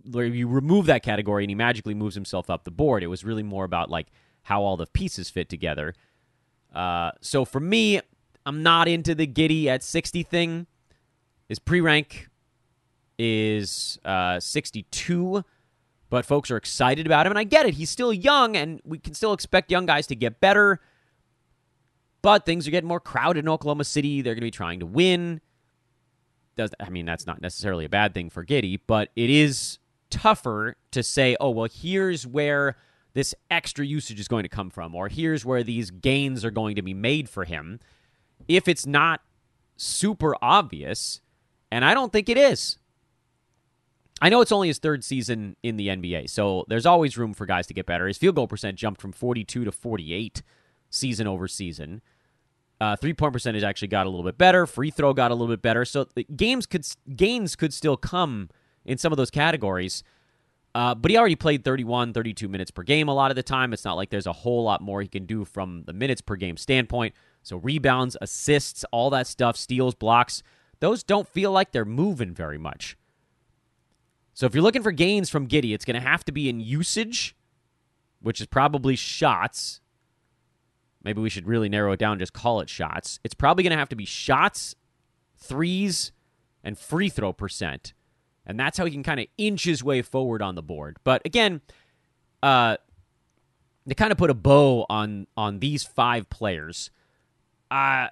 where 0.09 0.25
you 0.25 0.47
remove 0.47 0.85
that 0.85 1.03
category 1.03 1.43
and 1.43 1.51
he 1.51 1.55
magically 1.55 1.93
moves 1.93 2.15
himself 2.15 2.49
up 2.49 2.63
the 2.63 2.71
board. 2.71 3.03
It 3.03 3.07
was 3.07 3.25
really 3.25 3.43
more 3.43 3.65
about 3.65 3.89
like 3.89 4.07
how 4.43 4.63
all 4.63 4.77
the 4.77 4.85
pieces 4.85 5.29
fit 5.29 5.49
together. 5.49 5.95
Uh, 6.73 7.11
so 7.19 7.43
for 7.43 7.59
me, 7.59 7.99
I'm 8.45 8.63
not 8.63 8.87
into 8.87 9.13
the 9.13 9.27
Giddey 9.27 9.65
at 9.65 9.83
60 9.83 10.23
thing. 10.23 10.65
His 11.49 11.59
pre 11.59 11.81
rank 11.81 12.29
is 13.19 13.99
uh, 14.05 14.39
62, 14.39 15.43
but 16.09 16.25
folks 16.25 16.49
are 16.51 16.57
excited 16.57 17.05
about 17.05 17.25
him. 17.25 17.33
And 17.33 17.39
I 17.39 17.43
get 17.43 17.65
it. 17.65 17.73
He's 17.73 17.89
still 17.89 18.13
young, 18.13 18.55
and 18.55 18.79
we 18.85 18.97
can 18.97 19.13
still 19.13 19.33
expect 19.33 19.71
young 19.71 19.85
guys 19.85 20.07
to 20.07 20.15
get 20.15 20.39
better. 20.39 20.79
But 22.27 22.45
things 22.45 22.67
are 22.67 22.71
getting 22.71 22.89
more 22.89 22.99
crowded 22.99 23.45
in 23.45 23.47
Oklahoma 23.47 23.85
City. 23.85 24.21
They're 24.21 24.33
going 24.33 24.41
to 24.41 24.47
be 24.47 24.51
trying 24.51 24.81
to 24.81 24.85
win. 24.85 25.39
Does 26.57 26.71
I 26.77 26.89
mean 26.89 27.05
that's 27.05 27.25
not 27.25 27.39
necessarily 27.41 27.85
a 27.85 27.89
bad 27.89 28.13
thing 28.13 28.29
for 28.29 28.45
Giddey, 28.45 28.81
but 28.85 29.11
it 29.15 29.29
is 29.29 29.79
tougher 30.09 30.75
to 30.91 31.03
say, 31.03 31.37
oh 31.39 31.51
well, 31.51 31.69
here's 31.73 32.27
where 32.27 32.75
this 33.13 33.33
extra 33.49 33.85
usage 33.85 34.19
is 34.19 34.27
going 34.27 34.43
to 34.43 34.49
come 34.49 34.69
from, 34.69 34.93
or 34.93 35.07
here's 35.07 35.45
where 35.45 35.63
these 35.63 35.89
gains 35.89 36.43
are 36.43 36.51
going 36.51 36.75
to 36.75 36.81
be 36.81 36.93
made 36.93 37.29
for 37.29 37.45
him 37.45 37.79
if 38.49 38.67
it's 38.67 38.85
not 38.85 39.21
super 39.77 40.35
obvious, 40.41 41.21
and 41.71 41.85
I 41.85 41.93
don't 41.93 42.11
think 42.11 42.27
it 42.27 42.37
is. 42.37 42.77
I 44.21 44.27
know 44.27 44.41
it's 44.41 44.51
only 44.51 44.67
his 44.67 44.79
third 44.79 45.05
season 45.05 45.55
in 45.63 45.77
the 45.77 45.87
NBA, 45.87 46.29
so 46.29 46.65
there's 46.67 46.85
always 46.85 47.17
room 47.17 47.33
for 47.33 47.45
guys 47.45 47.67
to 47.67 47.73
get 47.73 47.85
better. 47.85 48.05
His 48.05 48.17
field 48.17 48.35
goal 48.35 48.49
percent 48.49 48.77
jumped 48.77 48.99
from 48.99 49.13
42 49.13 49.63
to 49.63 49.71
48 49.71 50.43
season 50.89 51.25
over 51.25 51.47
season. 51.47 52.01
Uh, 52.79 52.95
three 52.95 53.13
point 53.13 53.33
percentage 53.33 53.63
actually 53.63 53.87
got 53.87 54.05
a 54.05 54.09
little 54.09 54.25
bit 54.25 54.37
better. 54.37 54.65
Free 54.65 54.91
throw 54.91 55.13
got 55.13 55.31
a 55.31 55.33
little 55.33 55.51
bit 55.51 55.61
better. 55.61 55.83
So 55.83 56.07
games 56.35 56.65
could 56.65 56.85
gains 57.15 57.55
could 57.55 57.73
still 57.73 57.97
come 57.97 58.49
in 58.85 58.97
some 58.97 59.11
of 59.11 59.17
those 59.17 59.31
categories. 59.31 60.03
Uh, 60.75 60.93
but 60.93 61.09
he 61.09 61.17
already 61.17 61.35
played 61.35 61.63
31, 61.63 62.13
32 62.13 62.47
minutes 62.47 62.69
per 62.69 62.83
game 62.83 63.07
a 63.07 63.13
lot 63.13 63.31
of 63.31 63.35
the 63.35 63.41
time. 63.41 63.73
It's 63.73 63.83
not 63.83 63.95
like 63.95 64.11
there's 64.11 64.27
a 64.27 64.33
whole 64.33 64.63
lot 64.63 64.79
more 64.79 65.01
he 65.01 65.07
can 65.07 65.25
do 65.25 65.43
from 65.43 65.83
the 65.85 65.93
minutes 65.93 66.21
per 66.21 66.35
game 66.35 66.55
standpoint. 66.55 67.15
So 67.41 67.57
rebounds, 67.57 68.15
assists, 68.21 68.85
all 68.91 69.09
that 69.09 69.25
stuff, 69.25 69.57
steals, 69.57 69.95
blocks, 69.95 70.43
those 70.79 71.01
don't 71.01 71.27
feel 71.27 71.51
like 71.51 71.71
they're 71.71 71.85
moving 71.85 72.33
very 72.33 72.59
much. 72.59 72.95
So 74.33 74.45
if 74.45 74.53
you're 74.53 74.61
looking 74.61 74.83
for 74.83 74.91
gains 74.91 75.31
from 75.31 75.47
Giddey, 75.47 75.73
it's 75.73 75.83
going 75.83 75.99
to 75.99 76.07
have 76.07 76.23
to 76.25 76.31
be 76.31 76.47
in 76.47 76.59
usage, 76.59 77.35
which 78.21 78.39
is 78.39 78.45
probably 78.45 78.95
shots. 78.95 79.81
Maybe 81.03 81.21
we 81.21 81.29
should 81.29 81.47
really 81.47 81.69
narrow 81.69 81.91
it 81.93 81.99
down, 81.99 82.19
just 82.19 82.33
call 82.33 82.59
it 82.59 82.69
shots. 82.69 83.19
It's 83.23 83.33
probably 83.33 83.63
going 83.63 83.71
to 83.71 83.77
have 83.77 83.89
to 83.89 83.95
be 83.95 84.05
shots, 84.05 84.75
threes, 85.37 86.11
and 86.63 86.77
free 86.77 87.09
throw 87.09 87.33
percent. 87.33 87.93
And 88.45 88.59
that's 88.59 88.77
how 88.77 88.85
he 88.85 88.91
can 88.91 89.03
kind 89.03 89.19
of 89.19 89.27
inch 89.37 89.65
his 89.65 89.83
way 89.83 90.01
forward 90.01 90.41
on 90.41 90.55
the 90.55 90.63
board. 90.63 90.97
But 91.03 91.21
again, 91.25 91.61
uh, 92.41 92.77
to 93.87 93.95
kind 93.95 94.11
of 94.11 94.17
put 94.17 94.29
a 94.29 94.33
bow 94.33 94.85
on 94.89 95.27
on 95.35 95.59
these 95.59 95.83
five 95.83 96.29
players, 96.29 96.89
uh, 97.71 98.07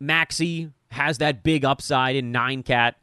Maxey 0.00 0.70
has 0.90 1.18
that 1.18 1.42
big 1.42 1.64
upside 1.64 2.16
in 2.16 2.32
nine 2.32 2.62
cat. 2.62 2.96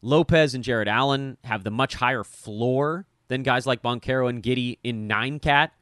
Lopez 0.00 0.54
and 0.54 0.64
Jarrett 0.64 0.88
Allen 0.88 1.36
have 1.44 1.64
the 1.64 1.70
much 1.70 1.94
higher 1.94 2.24
floor 2.24 3.06
than 3.28 3.42
guys 3.42 3.66
like 3.66 3.82
Banchero 3.82 4.28
and 4.28 4.42
Giddey 4.42 4.78
in 4.82 5.06
nine 5.06 5.38
cat. 5.38 5.72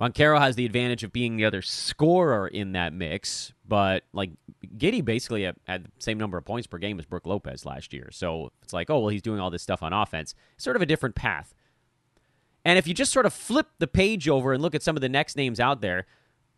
Banchero 0.00 0.40
has 0.40 0.56
the 0.56 0.66
advantage 0.66 1.04
of 1.04 1.12
being 1.12 1.36
the 1.36 1.44
other 1.44 1.62
scorer 1.62 2.48
in 2.48 2.72
that 2.72 2.92
mix, 2.92 3.52
but 3.66 4.02
like 4.12 4.32
Giddey 4.76 5.04
basically 5.04 5.44
had 5.44 5.84
the 5.84 5.90
same 5.98 6.18
number 6.18 6.36
of 6.36 6.44
points 6.44 6.66
per 6.66 6.78
game 6.78 6.98
as 6.98 7.06
Brook 7.06 7.26
Lopez 7.26 7.64
last 7.64 7.92
year. 7.92 8.08
So 8.10 8.50
it's 8.62 8.72
like, 8.72 8.90
oh 8.90 8.98
well, 8.98 9.08
he's 9.08 9.22
doing 9.22 9.38
all 9.40 9.50
this 9.50 9.62
stuff 9.62 9.82
on 9.82 9.92
offense. 9.92 10.34
Sort 10.56 10.76
of 10.76 10.82
a 10.82 10.86
different 10.86 11.14
path. 11.14 11.54
And 12.64 12.78
if 12.78 12.88
you 12.88 12.94
just 12.94 13.12
sort 13.12 13.26
of 13.26 13.32
flip 13.32 13.68
the 13.78 13.86
page 13.86 14.28
over 14.28 14.52
and 14.52 14.62
look 14.62 14.74
at 14.74 14.82
some 14.82 14.96
of 14.96 15.02
the 15.02 15.08
next 15.08 15.36
names 15.36 15.60
out 15.60 15.80
there, 15.80 16.06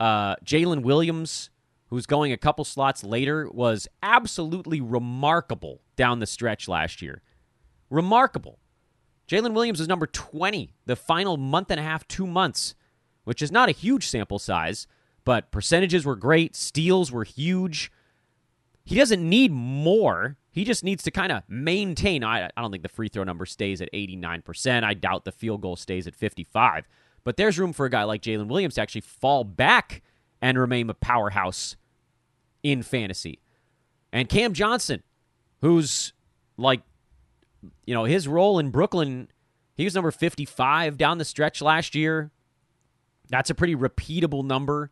uh, 0.01 0.37
Jalen 0.37 0.83
Williams, 0.83 1.51
who's 1.89 2.07
going 2.07 2.33
a 2.33 2.37
couple 2.37 2.65
slots 2.65 3.05
later, 3.05 3.51
was 3.51 3.89
absolutely 4.03 4.81
remarkable 4.81 5.83
down 5.97 6.21
the 6.21 6.27
stretch 6.27 6.69
last 6.69 7.03
year. 7.03 7.23
Remarkable. 7.91 8.59
Jalen 9.29 9.53
Williams 9.53 9.81
was 9.81 9.89
number 9.89 10.07
20 10.07 10.73
the 10.87 10.97
final 10.97 11.37
month 11.37 11.71
and 11.71 11.81
a 11.81 11.83
half, 11.83 12.07
two 12.07 12.27
months, 12.27 12.75
which 13.27 13.43
is 13.43 13.51
not 13.51 13.69
a 13.69 13.73
huge 13.73 14.07
sample 14.07 14.39
size, 14.39 14.87
but 15.25 15.51
percentages 15.51 16.05
were 16.05 16.15
great. 16.15 16.55
Steals 16.55 17.11
were 17.11 17.25
huge. 17.25 17.91
He 18.85 18.95
doesn't 18.95 19.29
need 19.29 19.51
more. 19.51 20.37
He 20.53 20.63
just 20.63 20.85
needs 20.85 21.03
to 21.03 21.11
kind 21.11 21.33
of 21.33 21.43
maintain. 21.49 22.23
I, 22.23 22.47
I 22.57 22.63
don't 22.63 22.71
think 22.71 22.85
the 22.85 22.89
free 22.89 23.09
throw 23.09 23.25
number 23.25 23.45
stays 23.45 23.81
at 23.81 23.93
89%. 23.93 24.85
I 24.85 24.95
doubt 24.95 25.25
the 25.25 25.33
field 25.33 25.61
goal 25.61 25.75
stays 25.75 26.07
at 26.07 26.15
55. 26.15 26.87
But 27.25 27.37
there's 27.37 27.59
room 27.59 27.73
for 27.73 27.85
a 27.85 27.91
guy 27.91 28.05
like 28.05 28.23
Jalen 28.23 28.47
Williams 28.47 28.77
to 28.77 28.81
actually 28.81 29.01
fall 29.01 29.43
back 29.43 30.03
and 30.41 30.57
remain 30.57 30.89
a 30.89 30.95
powerhouse 30.95 31.75
in 32.63 32.85
fantasy. 32.85 33.41
And 34.13 34.29
Cam 34.29 34.53
Johnson, 34.53 35.03
who's 35.63 36.13
like, 36.57 36.83
you 37.87 37.95
know, 37.95 38.05
his 38.05 38.29
role 38.29 38.61
in 38.61 38.71
Brooklyn, 38.71 39.27
he 39.75 39.83
was 39.83 39.97
number 39.97 40.13
55 40.13 40.97
down 40.97 41.19
the 41.19 41.25
stretch 41.25 41.61
last 41.61 41.97
year. 41.97 42.31
That's 43.29 43.51
a 43.51 43.55
pretty 43.55 43.77
repeatable 43.77 44.45
number. 44.45 44.91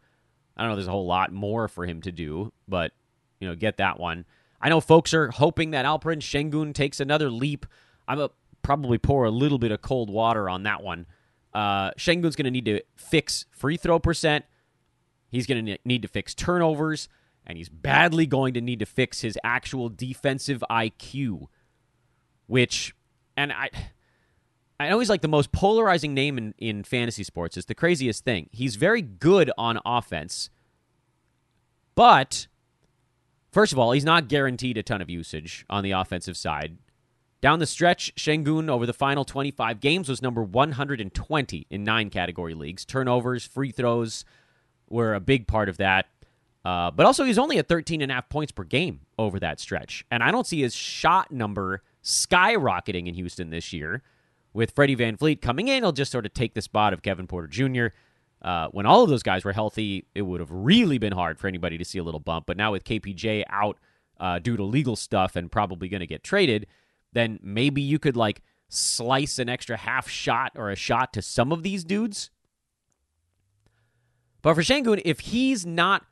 I 0.57 0.62
don't 0.62 0.70
know, 0.70 0.77
there's 0.77 0.88
a 0.88 0.92
whole 0.92 1.07
lot 1.07 1.33
more 1.33 1.68
for 1.68 1.85
him 1.85 2.01
to 2.03 2.12
do, 2.12 2.53
but, 2.68 2.92
you 3.40 3.49
know, 3.49 3.55
get 3.55 3.79
that 3.79 3.99
one. 3.99 4.25
I 4.61 4.68
know 4.68 4.81
folks 4.81 5.12
are 5.12 5.31
hoping 5.31 5.73
that 5.73 5.85
Alperen 5.85 6.18
Sengun 6.18 6.73
takes 6.75 7.01
another 7.01 7.29
leap. 7.31 7.66
I'm 8.07 8.29
probably 8.62 8.99
pour 8.99 9.25
a 9.25 9.31
little 9.31 9.59
bit 9.59 9.73
of 9.73 9.83
cold 9.83 10.11
water 10.11 10.49
on 10.49 10.62
that 10.62 10.83
one. 10.83 11.07
Uh, 11.53 11.90
Sengun's 11.92 12.37
going 12.37 12.44
to 12.44 12.51
need 12.51 12.64
to 12.64 12.81
fix 12.97 13.47
free 13.51 13.77
throw 13.77 13.99
percent. 13.99 14.44
He's 15.31 15.47
going 15.47 15.66
to 15.66 15.79
need 15.85 16.03
to 16.03 16.09
fix 16.09 16.35
turnovers, 16.35 17.09
and 17.47 17.59
he's 17.59 17.68
badly 17.68 18.27
going 18.27 18.55
to 18.55 18.61
need 18.61 18.79
to 18.79 18.87
fix 18.87 19.20
his 19.20 19.38
actual 19.44 19.88
defensive 19.88 20.62
IQ, 20.70 21.47
which, 22.47 22.94
and 23.37 23.53
I. 23.53 23.70
I 24.79 24.89
know 24.89 24.99
he's 24.99 25.11
like 25.11 25.23
the 25.23 25.29
most 25.29 25.53
polarizing 25.53 26.15
name 26.15 26.37
in, 26.37 26.55
in 26.59 26.83
fantasy 26.83 27.23
sports. 27.23 27.57
It's 27.57 27.67
the 27.67 27.75
craziest 27.75 28.25
thing. 28.25 28.49
He's 28.51 28.77
very 28.77 29.03
good 29.03 29.51
on 29.57 29.79
offense, 29.87 30.51
but 31.95 32.49
first 33.53 33.73
of 33.73 33.79
all, 33.79 33.93
he's 33.93 34.05
not 34.05 34.29
guaranteed 34.29 34.77
a 34.77 34.83
ton 34.83 35.01
of 35.01 35.09
usage 35.09 35.65
on 35.71 35.85
the 35.85 35.93
offensive 35.93 36.37
side. 36.37 36.79
Down 37.41 37.59
the 37.59 37.67
stretch, 37.67 38.15
Sengun 38.17 38.71
over 38.71 38.87
the 38.87 38.95
final 38.95 39.23
25 39.23 39.79
games 39.79 40.09
was 40.09 40.23
number 40.23 40.43
120 40.43 41.67
in 41.69 41.85
nine 41.85 42.09
category 42.09 42.55
leagues. 42.55 42.87
Turnovers, 42.87 43.45
free 43.45 43.71
throws 43.71 44.25
were 44.89 45.15
a 45.15 45.21
big 45.21 45.46
part 45.46 45.69
of 45.69 45.77
that. 45.77 46.07
Uh, 46.65 46.90
but 46.90 47.05
also, 47.05 47.25
he's 47.25 47.38
only 47.38 47.59
at 47.59 47.69
13 47.69 48.01
and 48.01 48.11
a 48.11 48.15
half 48.15 48.31
points 48.31 48.51
per 48.51 48.65
game 48.65 49.01
over 49.19 49.38
that 49.38 49.61
stretch. 49.61 50.07
And 50.11 50.23
I 50.23 50.31
don't 50.31 50.46
see 50.46 50.63
his 50.63 50.75
shot 50.75 51.31
number 51.31 51.83
skyrocketing 52.03 53.07
in 53.07 53.15
Houston 53.15 53.51
this 53.51 53.75
year. 53.75 54.03
With 54.55 54.71
Freddie 54.71 54.96
VanVleet 54.96 55.42
coming 55.42 55.69
in, 55.69 55.83
he'll 55.83 55.92
just 55.92 56.13
sort 56.13 56.25
of 56.25 56.33
take 56.33 56.55
the 56.55 56.63
spot 56.63 56.92
of 56.92 57.02
Kevin 57.02 57.27
Porter 57.27 57.48
Jr. 57.48 57.87
Uh, 58.40 58.69
when 58.69 58.87
all 58.87 59.02
of 59.02 59.11
those 59.11 59.25
guys 59.25 59.44
were 59.44 59.52
healthy, 59.52 60.07
it 60.15 60.23
would 60.23 60.40
have 60.40 60.50
really 60.50 60.96
been 60.96 61.13
hard 61.13 61.38
for 61.38 61.48
anybody 61.48 61.77
to 61.77 61.85
see 61.85 61.98
a 61.98 62.05
little 62.05 62.21
bump. 62.21 62.46
But 62.46 62.57
now 62.57 62.73
with 62.73 62.85
KPJ 62.85 63.44
out 63.50 63.79
uh, 64.21 64.38
due 64.38 64.57
to 64.57 64.63
legal 64.63 64.94
stuff 64.96 65.35
and 65.35 65.50
probably 65.50 65.88
going 65.88 66.00
to 66.00 66.07
get 66.07 66.23
traded, 66.23 66.67
then 67.13 67.40
maybe 67.42 67.83
you 67.83 67.98
could 67.98 68.17
like 68.17 68.42
slice 68.69 69.38
an 69.38 69.48
extra 69.48 69.77
half 69.77 70.09
shot 70.09 70.52
or 70.55 70.71
a 70.71 70.77
shot 70.77 71.13
to 71.15 71.23
some 71.23 71.50
of 71.50 71.63
these 71.63 71.85
dudes. 71.85 72.31
But 74.40 74.55
for 74.55 74.63
Sengun, 74.63 75.02
if 75.05 75.21
he's 75.21 75.67
not 75.67 76.05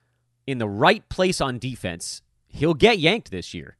in 0.46 0.58
the 0.58 0.68
right 0.68 1.08
place 1.08 1.40
on 1.40 1.58
defense, 1.58 2.22
he'll 2.48 2.74
get 2.74 2.98
yanked 2.98 3.30
this 3.30 3.54
year. 3.54 3.76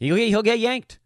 He'll 0.00 0.16
get, 0.16 0.28
he'll 0.28 0.42
get 0.42 0.58
yanked. 0.58 0.98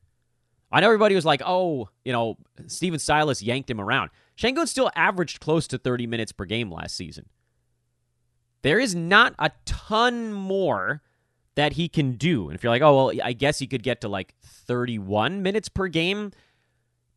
I 0.73 0.81
know 0.81 0.87
everybody 0.87 1.15
was 1.15 1.25
like, 1.25 1.43
oh, 1.45 1.89
you 2.05 2.13
know, 2.13 2.37
Stephen 2.67 2.99
Silas 2.99 3.43
yanked 3.43 3.71
him 3.71 3.81
around. 3.81 4.11
Sengun 4.39 4.67
still 4.67 4.91
averaged 4.97 5.41
close 5.41 5.67
to 5.69 5.79
30 5.79 6.07
minutes 6.07 6.33
per 6.33 6.45
game 6.45 6.71
last 6.73 6.97
season. 6.97 7.27
There 8.63 8.81
is 8.81 8.95
not 8.95 9.35
a 9.39 9.51
ton 9.67 10.33
more 10.33 11.03
that 11.55 11.75
he 11.75 11.89
can 11.89 12.13
do. 12.13 12.49
And 12.49 12.57
if 12.57 12.63
you're 12.63 12.73
like, 12.73 12.83
oh, 12.83 12.97
well, 12.97 13.21
I 13.23 13.33
guess 13.33 13.59
he 13.59 13.67
could 13.67 13.83
get 13.83 14.01
to 14.01 14.09
like 14.09 14.35
31 14.43 15.43
minutes 15.43 15.69
per 15.69 15.87
game, 15.89 16.33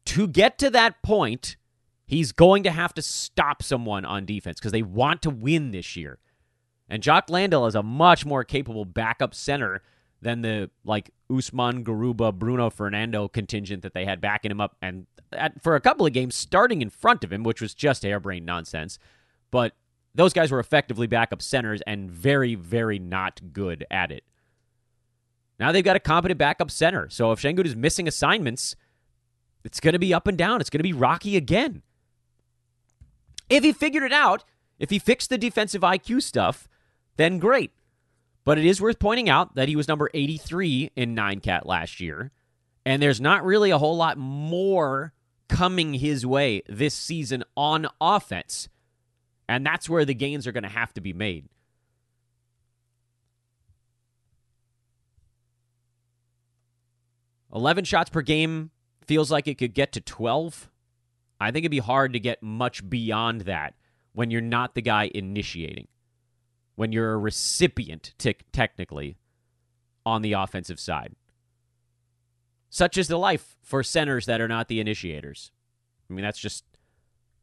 to 0.06 0.28
get 0.28 0.58
to 0.60 0.70
that 0.70 1.02
point, 1.02 1.58
he's 2.06 2.32
going 2.32 2.64
to 2.64 2.72
have 2.72 2.94
to 2.96 3.02
stop 3.02 3.64
someone 3.64 4.06
on 4.06 4.26
defense 4.26 4.60
because 4.60 4.72
they 4.72 4.82
want 4.84 5.22
to 5.24 5.30
win 5.30 5.72
this 5.72 5.96
year. 5.96 6.20
And 6.90 7.02
Jock 7.02 7.30
Landale 7.30 7.66
is 7.66 7.76
a 7.76 7.84
much 7.84 8.26
more 8.26 8.44
capable 8.44 8.86
backup 8.86 9.34
center 9.34 9.82
than 10.22 10.42
the 10.42 10.70
like 10.84 11.12
Usman 11.30 11.84
Garuba, 11.84 12.34
Bruno 12.34 12.70
Fernando 12.70 13.28
contingent 13.28 13.84
that 13.84 13.94
they 13.94 14.06
had 14.06 14.22
backing 14.22 14.52
him 14.52 14.62
up 14.62 14.76
and 14.82 15.06
at, 15.34 15.62
for 15.62 15.76
a 15.76 15.82
couple 15.82 16.06
of 16.06 16.14
games 16.14 16.36
starting 16.36 16.82
in 16.82 16.90
front 16.90 17.24
of 17.24 17.32
him, 17.32 17.44
which 17.44 17.62
was 17.62 17.74
just 17.74 18.04
harebrained 18.04 18.46
nonsense. 18.46 18.98
But 19.52 19.74
those 20.16 20.34
guys 20.34 20.52
were 20.52 20.60
effectively 20.60 21.08
backup 21.08 21.42
centers 21.42 21.82
and 21.86 22.10
very, 22.10 22.56
very 22.56 23.00
not 23.00 23.54
good 23.54 23.86
at 23.92 24.12
it. 24.12 24.24
Now 25.60 25.72
they've 25.72 25.84
got 25.84 25.96
a 25.96 26.00
competent 26.00 26.38
backup 26.38 26.72
center. 26.72 27.10
So 27.10 27.32
if 27.32 27.42
Sengun 27.42 27.66
is 27.66 27.76
missing 27.76 28.08
assignments, 28.08 28.76
it's 29.64 29.80
going 29.80 29.94
to 29.94 30.00
be 30.00 30.14
up 30.14 30.28
and 30.28 30.38
down. 30.38 30.62
It's 30.62 30.70
going 30.70 30.80
to 30.80 30.84
be 30.84 30.94
rocky 30.94 31.36
again. 31.36 31.82
If 33.50 33.64
he 33.64 33.72
figured 33.72 34.04
it 34.04 34.14
out, 34.14 34.44
if 34.80 34.90
he 34.90 35.00
fixed 35.00 35.30
the 35.30 35.38
defensive 35.38 35.82
IQ 35.82 36.22
stuff, 36.22 36.68
then 37.16 37.40
great. 37.40 37.72
But 38.48 38.58
it 38.58 38.64
is 38.64 38.80
worth 38.80 38.98
pointing 38.98 39.28
out 39.28 39.56
that 39.56 39.68
he 39.68 39.76
was 39.76 39.90
number 39.90 40.10
83 40.14 40.92
in 40.96 41.14
9 41.14 41.42
cat 41.42 41.66
last 41.66 42.00
year, 42.00 42.32
and 42.86 43.02
there's 43.02 43.20
not 43.20 43.44
really 43.44 43.72
a 43.72 43.78
whole 43.78 43.98
lot 43.98 44.18
more 44.18 45.12
coming 45.50 45.96
his 45.96 46.26
way 46.26 46.62
this 46.70 46.96
season 46.96 47.44
on 47.58 47.88
offense. 48.00 48.70
And 49.50 49.66
that's 49.66 49.90
where 49.90 50.06
the 50.06 50.14
gains 50.14 50.48
are 50.48 50.54
going 50.54 50.64
to 50.64 50.70
have 50.70 50.94
to 50.94 51.02
be 51.02 51.12
made. 51.12 51.50
Eleven 57.54 57.84
shots 57.84 58.10
per 58.10 58.22
game 58.22 58.72
feels 59.06 59.30
like 59.30 59.50
it 59.50 59.58
could 59.58 59.74
get 59.74 59.92
to 59.92 60.00
twelve. 60.00 60.72
I 61.38 61.52
think 61.52 61.64
it'd 61.64 61.72
be 61.72 61.80
hard 61.80 62.14
to 62.14 62.20
get 62.22 62.42
much 62.42 62.90
beyond 62.90 63.42
that 63.42 63.74
when 64.14 64.32
you're 64.32 64.40
not 64.40 64.74
the 64.74 64.82
guy 64.82 65.12
initiating, 65.14 65.90
when 66.78 66.92
you're 66.92 67.14
a 67.14 67.18
recipient, 67.18 68.14
technically, 68.52 69.18
on 70.06 70.22
the 70.22 70.34
offensive 70.34 70.80
side. 70.80 71.16
Such 72.70 72.98
is 73.00 73.08
the 73.08 73.18
life 73.18 73.58
for 73.64 73.82
centers 73.82 74.28
that 74.28 74.40
are 74.40 74.48
not 74.48 74.68
the 74.68 74.80
initiators. 74.80 75.52
I 76.08 76.14
mean, 76.14 76.24
that's 76.24 76.38
just 76.38 76.64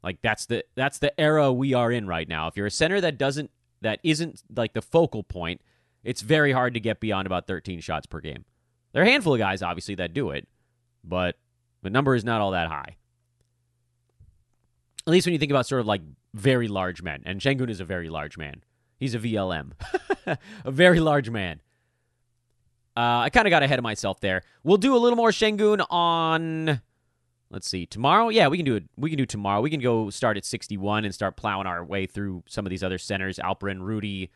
like 0.05 0.23
that's 0.23 0.47
the 0.47 0.65
that's 0.77 1.01
the 1.01 1.19
era 1.21 1.53
we 1.53 1.75
are 1.75 1.91
in 1.91 2.07
right 2.07 2.29
now. 2.29 2.47
If 2.47 2.57
you're 2.57 2.69
a 2.69 2.71
center 2.71 3.01
that 3.01 3.19
doesn't 3.19 3.51
that 3.81 3.99
isn't 4.05 4.45
like 4.55 4.73
the 4.73 4.81
focal 4.81 5.25
point, 5.25 5.61
it's 6.05 6.21
very 6.21 6.53
hard 6.53 6.75
to 6.75 6.81
get 6.81 7.01
beyond 7.01 7.27
about 7.27 7.49
13 7.49 7.81
shots 7.81 8.07
per 8.07 8.21
game. 8.21 8.45
There 8.93 9.03
are 9.03 9.07
a 9.07 9.11
handful 9.11 9.35
of 9.35 9.41
guys 9.41 9.63
obviously 9.63 9.97
that 9.97 10.15
do 10.15 10.31
it, 10.31 10.47
but 11.03 11.37
the 11.83 11.91
number 11.91 12.15
is 12.15 12.25
not 12.25 12.41
all 12.41 12.53
that 12.53 12.69
high. 12.69 12.97
At 15.09 15.11
least 15.11 15.27
when 15.27 15.33
you 15.33 15.41
think 15.41 15.51
about 15.51 15.67
sort 15.67 15.81
of 15.81 15.87
like 15.87 16.03
very 16.35 16.69
large 16.69 17.03
men, 17.03 17.23
and 17.27 17.41
Sengun 17.41 17.69
is 17.69 17.81
a 17.81 17.85
very 17.85 18.09
large 18.09 18.39
man. 18.39 18.63
He's 18.99 19.15
a 19.15 19.19
VLM, 19.19 19.73
a 20.65 20.71
very 20.71 21.01
large 21.01 21.31
man. 21.31 21.61
Uh, 22.97 23.27
I 23.27 23.31
kind 23.31 23.47
of 23.47 23.51
got 23.51 23.63
ahead 23.63 23.79
of 23.79 23.83
myself 23.83 24.21
there. 24.21 24.43
We'll 24.63 24.77
do 24.77 24.95
a 24.95 24.99
little 24.99 25.17
more 25.17 25.31
Sengun 25.31 25.85
on. 25.91 26.81
Let's 27.51 27.69
see. 27.69 27.87
Tomorrow, 27.87 28.29
yeah, 28.29 28.49
we 28.49 28.57
can 28.57 28.65
do 28.65 28.77
it. 28.77 28.85
We 28.97 29.11
can 29.11 29.19
do 29.19 29.27
tomorrow. 29.27 29.61
We 29.61 29.71
can 29.71 29.81
go 29.81 30.11
start 30.11 30.37
at 30.37 30.45
61 30.45 31.05
and 31.05 31.15
start 31.15 31.37
plowing 31.37 31.67
our 31.67 31.85
way 31.85 32.07
through 32.07 32.45
some 32.47 32.67
of 32.67 32.71
these 32.71 32.85
other 32.85 32.99
centers: 32.99 33.39
Alperen, 33.39 33.81
Rudy, 33.81 34.31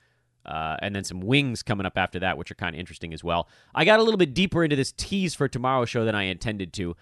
uh, 0.45 0.77
and 0.81 0.95
then 0.95 1.05
some 1.05 1.21
wings 1.21 1.63
coming 1.63 1.87
up 1.87 1.97
after 1.97 2.19
that, 2.21 2.37
which 2.37 2.51
are 2.51 2.57
kind 2.57 2.75
of 2.75 2.81
interesting 2.81 3.13
as 3.13 3.23
well. 3.23 3.49
I 3.75 3.85
got 3.85 4.01
a 4.01 4.03
little 4.03 4.19
bit 4.19 4.35
deeper 4.35 4.65
into 4.65 4.77
this 4.77 4.93
tease 4.93 5.35
for 5.35 5.47
tomorrow's 5.49 5.89
show 5.91 6.05
than 6.05 6.15
I 6.15 6.25
intended 6.25 6.73
to. 6.75 6.97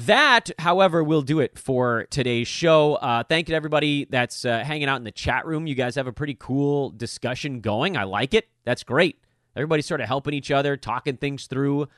That, 0.00 0.50
however, 0.58 1.02
will 1.02 1.22
do 1.22 1.40
it 1.40 1.58
for 1.58 2.06
today's 2.10 2.46
show. 2.46 2.96
Uh, 2.96 3.22
thank 3.22 3.48
you 3.48 3.52
to 3.52 3.56
everybody 3.56 4.04
that's 4.04 4.44
uh, 4.44 4.62
hanging 4.62 4.88
out 4.88 4.96
in 4.96 5.04
the 5.04 5.10
chat 5.10 5.46
room. 5.46 5.66
You 5.66 5.74
guys 5.74 5.94
have 5.94 6.06
a 6.06 6.12
pretty 6.12 6.36
cool 6.38 6.90
discussion 6.90 7.62
going. 7.62 7.96
I 7.96 8.04
like 8.04 8.34
it. 8.34 8.46
That's 8.64 8.82
great. 8.82 9.18
Everybody's 9.56 9.86
sort 9.86 10.02
of 10.02 10.06
helping 10.06 10.34
each 10.34 10.50
other, 10.50 10.76
talking 10.76 11.16
things 11.16 11.46
through. 11.46 11.88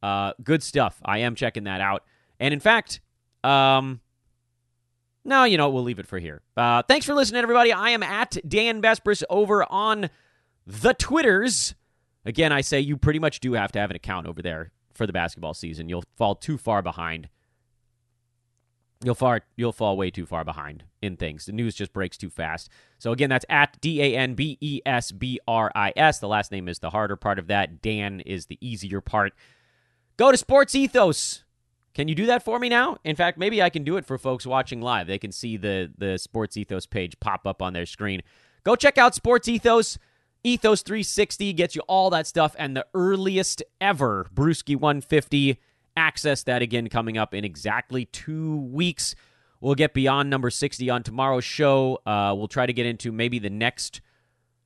Uh, 0.00 0.32
good 0.44 0.62
stuff. 0.62 1.00
I 1.04 1.18
am 1.18 1.34
checking 1.34 1.64
that 1.64 1.80
out. 1.80 2.04
And 2.38 2.54
in 2.54 2.60
fact, 2.60 3.00
um, 3.42 4.00
no, 5.24 5.42
you 5.42 5.58
know, 5.58 5.70
we'll 5.70 5.82
leave 5.82 5.98
it 5.98 6.06
for 6.06 6.20
here. 6.20 6.42
Uh, 6.56 6.84
thanks 6.84 7.04
for 7.04 7.14
listening, 7.14 7.42
everybody. 7.42 7.72
I 7.72 7.90
am 7.90 8.04
at 8.04 8.36
Dan 8.48 8.80
Besbris 8.80 9.24
over 9.28 9.64
on 9.68 10.08
the 10.68 10.94
Twitters. 10.94 11.74
Again, 12.24 12.52
I 12.52 12.60
say 12.60 12.78
you 12.78 12.96
pretty 12.96 13.18
much 13.18 13.40
do 13.40 13.54
have 13.54 13.72
to 13.72 13.80
have 13.80 13.90
an 13.90 13.96
account 13.96 14.28
over 14.28 14.40
there 14.40 14.70
for 14.94 15.04
the 15.04 15.12
basketball 15.12 15.54
season. 15.54 15.88
You'll 15.88 16.04
fall 16.16 16.36
too 16.36 16.56
far 16.56 16.80
behind 16.80 17.28
you'll 19.04 19.14
far 19.14 19.42
you'll 19.56 19.72
fall 19.72 19.96
way 19.96 20.10
too 20.10 20.26
far 20.26 20.44
behind 20.44 20.84
in 21.00 21.16
things. 21.16 21.46
The 21.46 21.52
news 21.52 21.74
just 21.74 21.92
breaks 21.92 22.16
too 22.16 22.30
fast. 22.30 22.68
So 22.98 23.12
again, 23.12 23.30
that's 23.30 23.46
at 23.48 23.80
D 23.80 24.02
A 24.02 24.16
N 24.16 24.34
B 24.34 24.58
E 24.60 24.80
S 24.84 25.12
B 25.12 25.40
R 25.48 25.70
I 25.74 25.92
S. 25.96 26.18
The 26.18 26.28
last 26.28 26.52
name 26.52 26.68
is 26.68 26.78
the 26.78 26.90
harder 26.90 27.16
part 27.16 27.38
of 27.38 27.46
that. 27.48 27.82
Dan 27.82 28.20
is 28.20 28.46
the 28.46 28.58
easier 28.60 29.00
part. 29.00 29.32
Go 30.16 30.30
to 30.30 30.36
Sports 30.36 30.74
Ethos. 30.74 31.44
Can 31.94 32.06
you 32.06 32.14
do 32.14 32.26
that 32.26 32.44
for 32.44 32.58
me 32.58 32.68
now? 32.68 32.98
In 33.04 33.16
fact, 33.16 33.36
maybe 33.36 33.60
I 33.60 33.70
can 33.70 33.82
do 33.82 33.96
it 33.96 34.06
for 34.06 34.16
folks 34.16 34.46
watching 34.46 34.80
live. 34.80 35.06
They 35.06 35.18
can 35.18 35.32
see 35.32 35.56
the 35.56 35.92
the 35.96 36.18
Sports 36.18 36.56
Ethos 36.56 36.86
page 36.86 37.18
pop 37.20 37.46
up 37.46 37.62
on 37.62 37.72
their 37.72 37.86
screen. 37.86 38.22
Go 38.64 38.76
check 38.76 38.98
out 38.98 39.14
Sports 39.14 39.48
Ethos. 39.48 39.98
Ethos 40.42 40.80
360 40.82 41.52
gets 41.52 41.74
you 41.74 41.82
all 41.86 42.08
that 42.10 42.26
stuff 42.26 42.56
and 42.58 42.74
the 42.74 42.86
earliest 42.94 43.62
ever 43.78 44.26
Brewski 44.34 44.74
150 44.74 45.58
access 45.96 46.42
that 46.44 46.62
again 46.62 46.88
coming 46.88 47.18
up 47.18 47.34
in 47.34 47.44
exactly 47.44 48.06
two 48.06 48.56
weeks. 48.56 49.14
We'll 49.60 49.74
get 49.74 49.92
beyond 49.92 50.30
number 50.30 50.50
60 50.50 50.88
on 50.88 51.02
tomorrow's 51.02 51.44
show. 51.44 51.98
Uh, 52.06 52.34
we'll 52.36 52.48
try 52.48 52.66
to 52.66 52.72
get 52.72 52.86
into 52.86 53.12
maybe 53.12 53.38
the 53.38 53.50
next. 53.50 54.00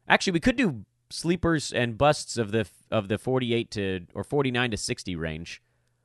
Actually, 0.09 0.35
we 0.35 0.41
could 0.41 0.57
do 0.57 0.85
sleepers 1.11 1.72
and 1.72 1.99
busts 1.99 2.37
of 2.37 2.53
the 2.53 2.66
of 2.91 3.09
the 3.09 3.18
48 3.18 3.70
to 3.72 4.07
or 4.14 4.25
49 4.25 4.70
to 4.70 4.77
60 4.77 5.16
range. 5.16 5.62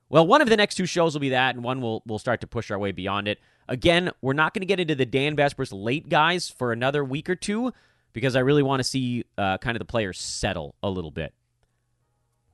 Well, 0.09 0.25
one 0.25 0.41
of 0.41 0.49
the 0.49 0.57
next 0.57 0.75
two 0.75 0.87
shows 0.87 1.13
will 1.13 1.19
be 1.19 1.29
that, 1.29 1.55
and 1.55 1.63
one 1.63 1.81
will 1.81 2.01
we'll 2.05 2.19
start 2.19 2.41
to 2.41 2.47
push 2.47 2.71
our 2.71 2.79
way 2.79 2.91
beyond 2.91 3.27
it. 3.27 3.39
Again, 3.67 4.09
we're 4.21 4.33
not 4.33 4.53
going 4.53 4.61
to 4.61 4.65
get 4.65 4.79
into 4.79 4.95
the 4.95 5.05
Dan 5.05 5.35
Besbris 5.35 5.69
late 5.71 6.09
guys 6.09 6.49
for 6.49 6.71
another 6.71 7.03
week 7.03 7.29
or 7.29 7.35
two 7.35 7.71
because 8.13 8.35
I 8.35 8.39
really 8.39 8.63
want 8.63 8.79
to 8.79 8.83
see 8.83 9.25
uh, 9.37 9.59
kind 9.59 9.75
of 9.75 9.79
the 9.79 9.85
players 9.85 10.19
settle 10.19 10.75
a 10.81 10.89
little 10.89 11.11
bit. 11.11 11.33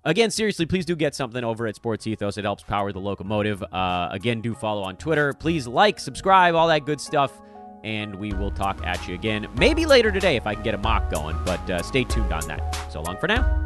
Again, 0.06 0.30
seriously, 0.30 0.68
please 0.68 0.86
do 0.86 0.96
get 0.96 1.16
something 1.16 1.44
over 1.44 1.66
at 1.66 1.76
Sports 1.76 2.06
Ethos. 2.06 2.38
It 2.38 2.44
helps 2.44 2.62
power 2.62 2.92
the 2.92 3.00
locomotive. 3.00 3.64
Uh, 3.64 4.08
again, 4.12 4.40
do 4.40 4.54
follow 4.54 4.84
on 4.84 4.98
Twitter. 4.98 5.34
Please 5.34 5.68
like, 5.68 6.00
subscribe, 6.00 6.54
all 6.54 6.68
that 6.68 6.86
good 6.86 7.02
stuff. 7.02 7.42
And 7.84 8.16
we 8.16 8.32
will 8.34 8.52
talk 8.52 8.86
at 8.86 9.08
you 9.08 9.16
again, 9.16 9.48
maybe 9.58 9.86
later 9.86 10.12
today 10.12 10.36
if 10.36 10.46
I 10.46 10.54
can 10.54 10.64
get 10.64 10.76
a 10.76 10.78
mock 10.78 11.12
going. 11.12 11.38
But 11.44 11.70
uh, 11.70 11.82
stay 11.82 12.04
tuned 12.04 12.32
on 12.32 12.48
that. 12.48 12.92
So 12.92 13.02
long 13.02 13.18
for 13.18 13.28
now. 13.28 13.66